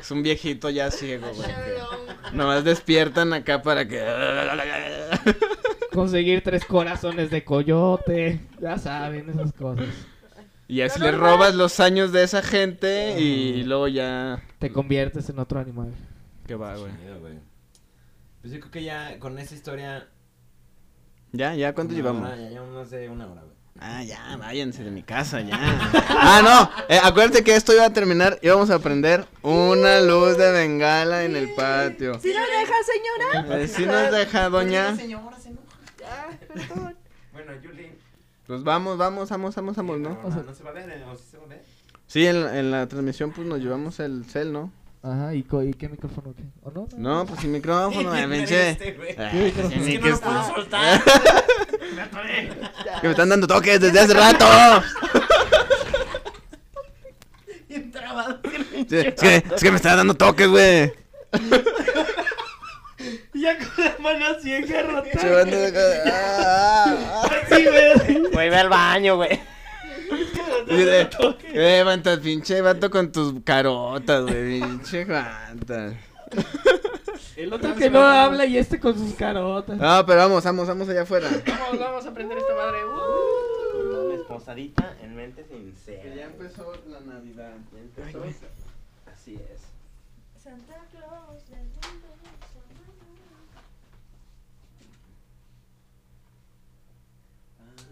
Es 0.00 0.10
un 0.10 0.22
viejito 0.24 0.70
ya 0.70 0.90
ciego, 0.90 1.28
güey. 1.34 1.50
Nomás 2.34 2.64
despiertan 2.64 3.32
acá 3.32 3.62
para 3.62 3.86
que. 3.86 4.02
Conseguir 5.92 6.42
tres 6.42 6.64
corazones 6.64 7.30
de 7.30 7.44
coyote, 7.44 8.40
ya 8.60 8.78
saben 8.78 9.28
esas 9.30 9.52
cosas. 9.52 9.86
Y 10.68 10.80
así 10.80 10.98
Lo 10.98 11.06
le 11.06 11.12
robas 11.12 11.54
los 11.54 11.80
años 11.80 12.12
de 12.12 12.22
esa 12.22 12.42
gente 12.42 13.20
y 13.20 13.62
luego 13.64 13.88
ya. 13.88 14.42
Te 14.58 14.72
conviertes 14.72 15.28
en 15.28 15.38
otro 15.38 15.60
animal. 15.60 15.92
¿Qué 16.46 16.54
va, 16.54 16.76
güey? 16.76 16.92
Pues 18.40 18.52
yo 18.54 18.60
creo 18.60 18.70
que 18.70 18.82
ya 18.84 19.18
con 19.18 19.38
esa 19.38 19.54
historia. 19.54 20.08
¿Ya? 21.32 21.54
¿Ya? 21.54 21.74
¿Cuánto 21.74 21.92
una 21.94 22.02
llevamos? 22.02 22.28
hora, 22.28 22.36
ya 22.40 22.48
llevamos 22.48 22.74
más 22.74 22.90
de 22.90 23.08
una 23.08 23.26
hora, 23.26 23.42
güey. 23.42 23.52
Ah, 23.80 24.02
ya, 24.04 24.36
váyanse 24.36 24.84
de 24.84 24.90
mi 24.90 25.02
casa, 25.02 25.40
ya. 25.40 25.58
Ah, 26.08 26.40
no, 26.42 26.94
eh, 26.94 27.00
acuérdate 27.02 27.42
que 27.42 27.54
esto 27.56 27.72
iba 27.72 27.86
a 27.86 27.92
terminar. 27.92 28.38
Íbamos 28.42 28.70
a 28.70 28.78
prender 28.78 29.26
una 29.42 30.00
luz 30.00 30.36
de 30.36 30.52
bengala 30.52 31.24
en 31.24 31.36
el 31.36 31.54
patio. 31.54 32.18
¿Sí 32.20 32.32
lo 32.32 32.40
deja, 32.40 32.74
señora? 33.42 33.60
Eh, 33.62 33.68
si 33.68 33.86
nos 33.86 34.10
deja, 34.12 34.48
doña. 34.48 34.94
señora 34.96 35.38
se 35.38 35.50
perdón. 36.48 36.96
Bueno, 37.32 37.52
Yuli. 37.62 37.90
Pues 38.46 38.62
vamos, 38.62 38.98
vamos, 38.98 39.30
vamos, 39.30 39.54
vamos, 39.54 39.74
vamos, 39.76 39.98
No, 40.00 40.10
¿no? 40.10 40.28
no, 40.28 40.42
no 40.42 40.54
se 40.54 40.62
va 40.62 40.68
a 40.70 40.72
ver, 40.74 40.90
¿eh? 40.90 41.02
¿O 41.10 41.16
sí 41.16 41.24
se 41.30 41.38
va 41.38 41.44
a 41.44 41.48
ver? 41.48 41.64
Sí, 42.06 42.26
en, 42.26 42.36
en 42.36 42.70
la 42.70 42.86
transmisión 42.86 43.32
pues 43.32 43.46
nos 43.46 43.58
llevamos 43.60 43.98
el 44.00 44.26
cel, 44.26 44.52
¿no? 44.52 44.70
Ajá, 45.02 45.34
¿y, 45.34 45.42
co- 45.42 45.62
y 45.62 45.72
qué 45.72 45.88
micrófono 45.88 46.34
qué? 46.36 46.42
¿O 46.62 46.70
no? 46.70 46.86
No, 46.98 47.24
pues 47.24 47.40
sin 47.40 47.52
micrófono, 47.52 48.10
me 48.28 48.28
pinche. 48.28 48.70
Este, 48.70 48.92
güey. 48.92 49.16
Ah, 49.18 49.30
Es 49.32 49.54
que 49.54 49.98
no 49.98 50.08
lo 50.10 50.20
puedo 50.20 50.44
soltar. 50.54 51.02
Que 53.00 53.06
me 53.06 53.10
están 53.12 53.28
dando 53.30 53.46
toques 53.46 53.80
desde 53.80 53.98
hace 54.00 54.12
rato. 54.14 54.44
Bien 57.68 57.90
trabado. 57.90 58.40
Sí, 58.88 58.96
es, 58.98 59.14
que, 59.14 59.36
es 59.36 59.62
que 59.62 59.70
me 59.70 59.76
están 59.76 59.96
dando 59.96 60.14
toques, 60.14 60.48
güey. 60.48 60.92
Ya 63.34 63.56
con 63.58 63.84
la 63.84 63.96
mano 63.98 64.26
así 64.26 64.52
engarrotada. 64.52 65.30
banda 65.36 65.56
de. 65.56 66.10
Ah, 66.10 66.84
ah, 67.22 67.22
ah. 67.24 67.30
Sí, 67.48 67.64
güey. 67.66 68.30
Güey, 68.30 68.50
ve 68.50 68.56
al 68.56 68.68
baño, 68.68 69.16
güey. 69.16 69.40
De- 70.66 71.08
Eh, 71.54 71.82
Vantas, 71.84 72.18
pinche 72.20 72.60
vato 72.60 72.90
con 72.90 73.10
tus 73.10 73.34
carotas, 73.44 74.22
güey. 74.22 74.60
Pinche 74.60 75.04
Vantas. 75.04 75.94
El 77.36 77.52
otro 77.52 77.74
que 77.74 77.88
no 77.90 78.00
habla 78.00 78.44
y 78.46 78.58
este 78.58 78.78
con 78.78 78.96
sus 78.96 79.14
carotas. 79.14 79.76
No, 79.78 80.06
pero 80.06 80.18
vamos, 80.20 80.44
vamos, 80.44 80.68
vamos 80.68 80.88
allá 80.88 81.02
afuera. 81.02 81.28
Vamos, 81.46 81.78
vamos 81.78 82.06
a 82.06 82.12
prender 82.12 82.38
esta 82.38 82.54
madre. 82.54 82.84
Uh. 82.84 83.92
Mames, 83.92 84.20
posadita 84.26 84.94
en 85.02 85.16
mente 85.16 85.44
sincera. 85.44 86.14
Ya 86.14 86.24
empezó 86.26 86.72
la 86.88 87.00
Navidad. 87.00 87.52
Ya 87.72 88.02
empezó. 88.02 88.22
Así 89.10 89.34
es. 89.34 89.62
Santa 90.42 90.74
Claus, 90.90 91.42
la 91.50 91.58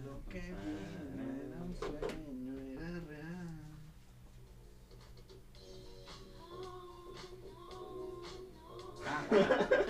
Lo 0.04 0.24
que 0.30 0.38
era 0.38 1.62
un 1.62 1.74
sueño 1.74 2.58
era 2.60 3.00
real. 3.08 3.60
Se 9.86 9.89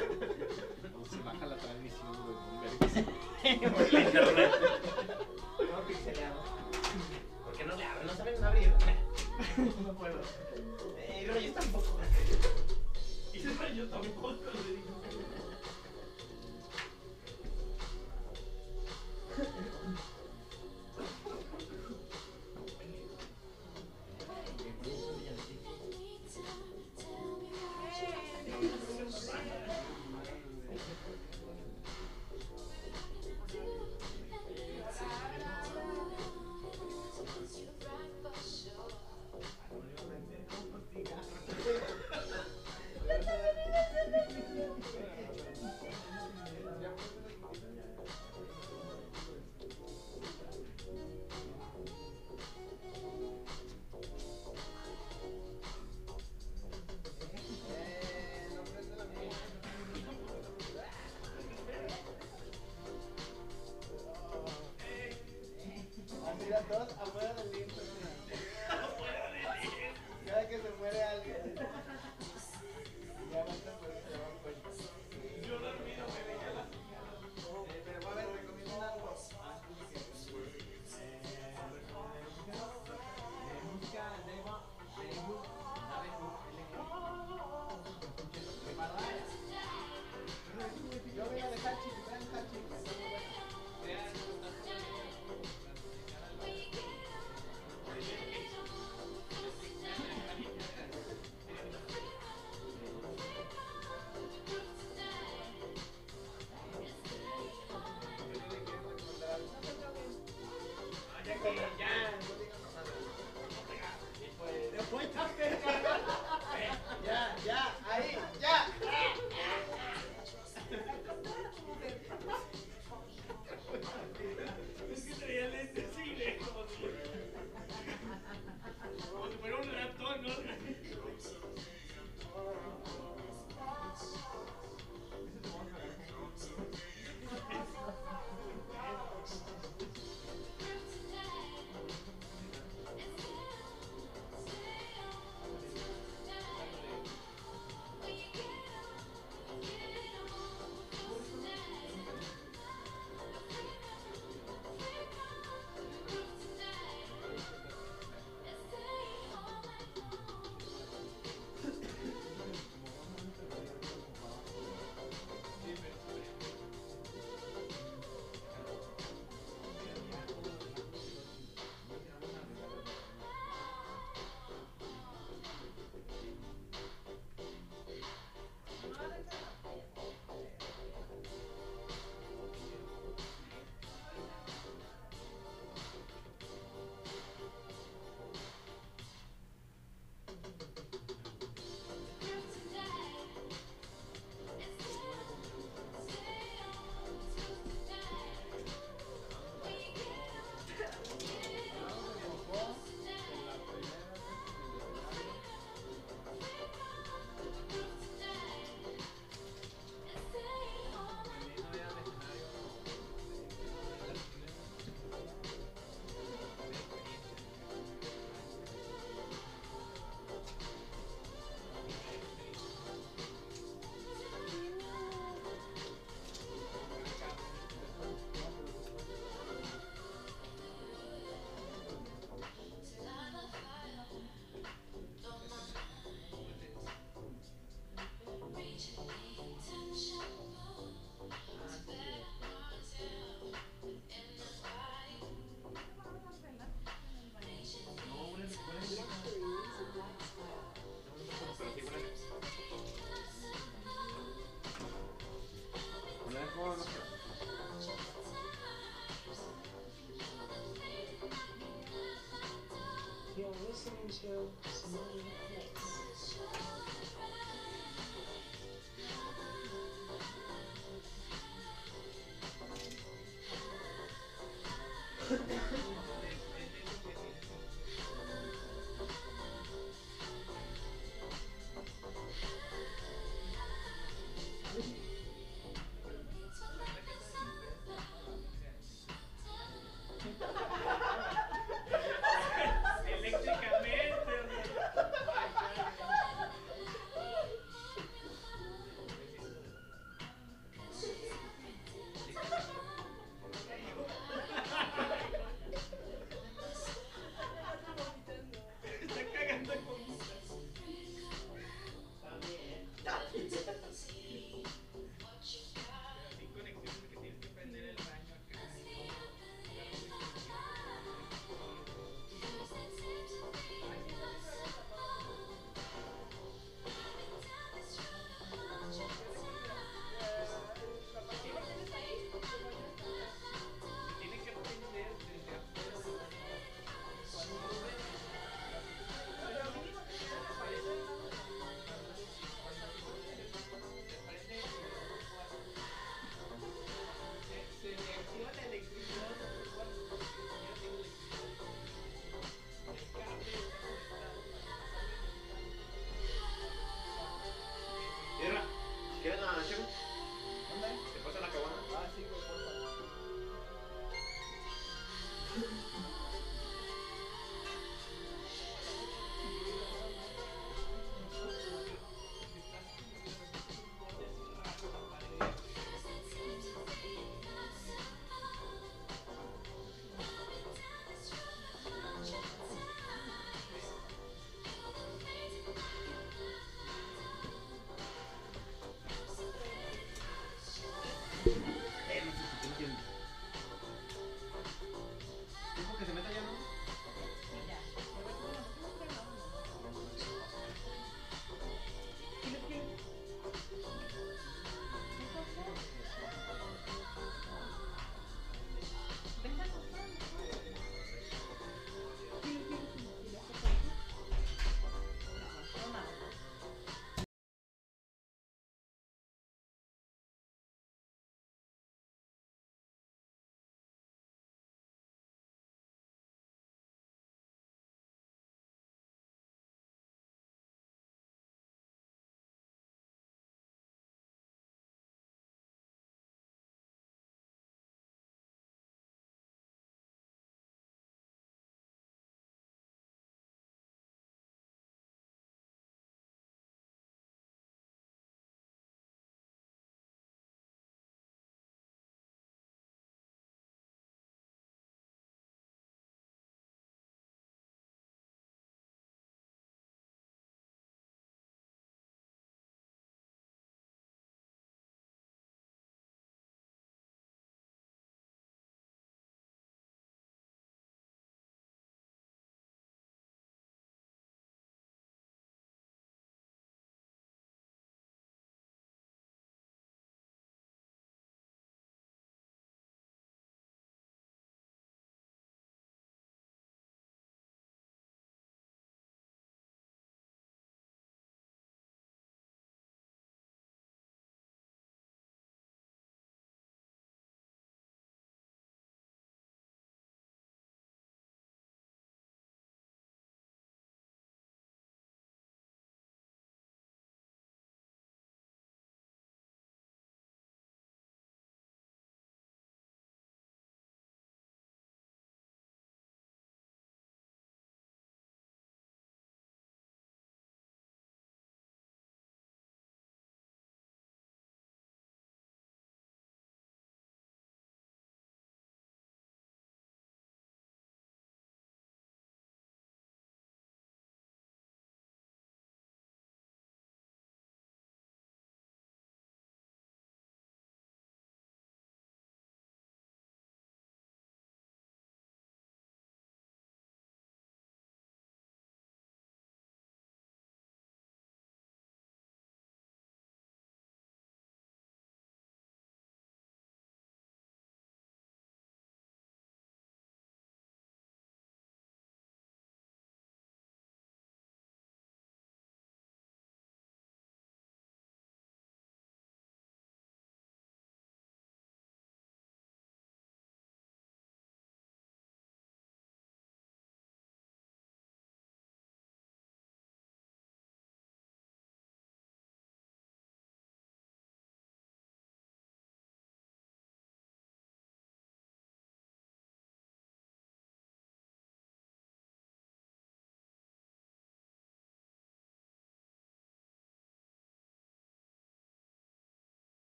until 264.11 264.51
someone. 264.73 265.21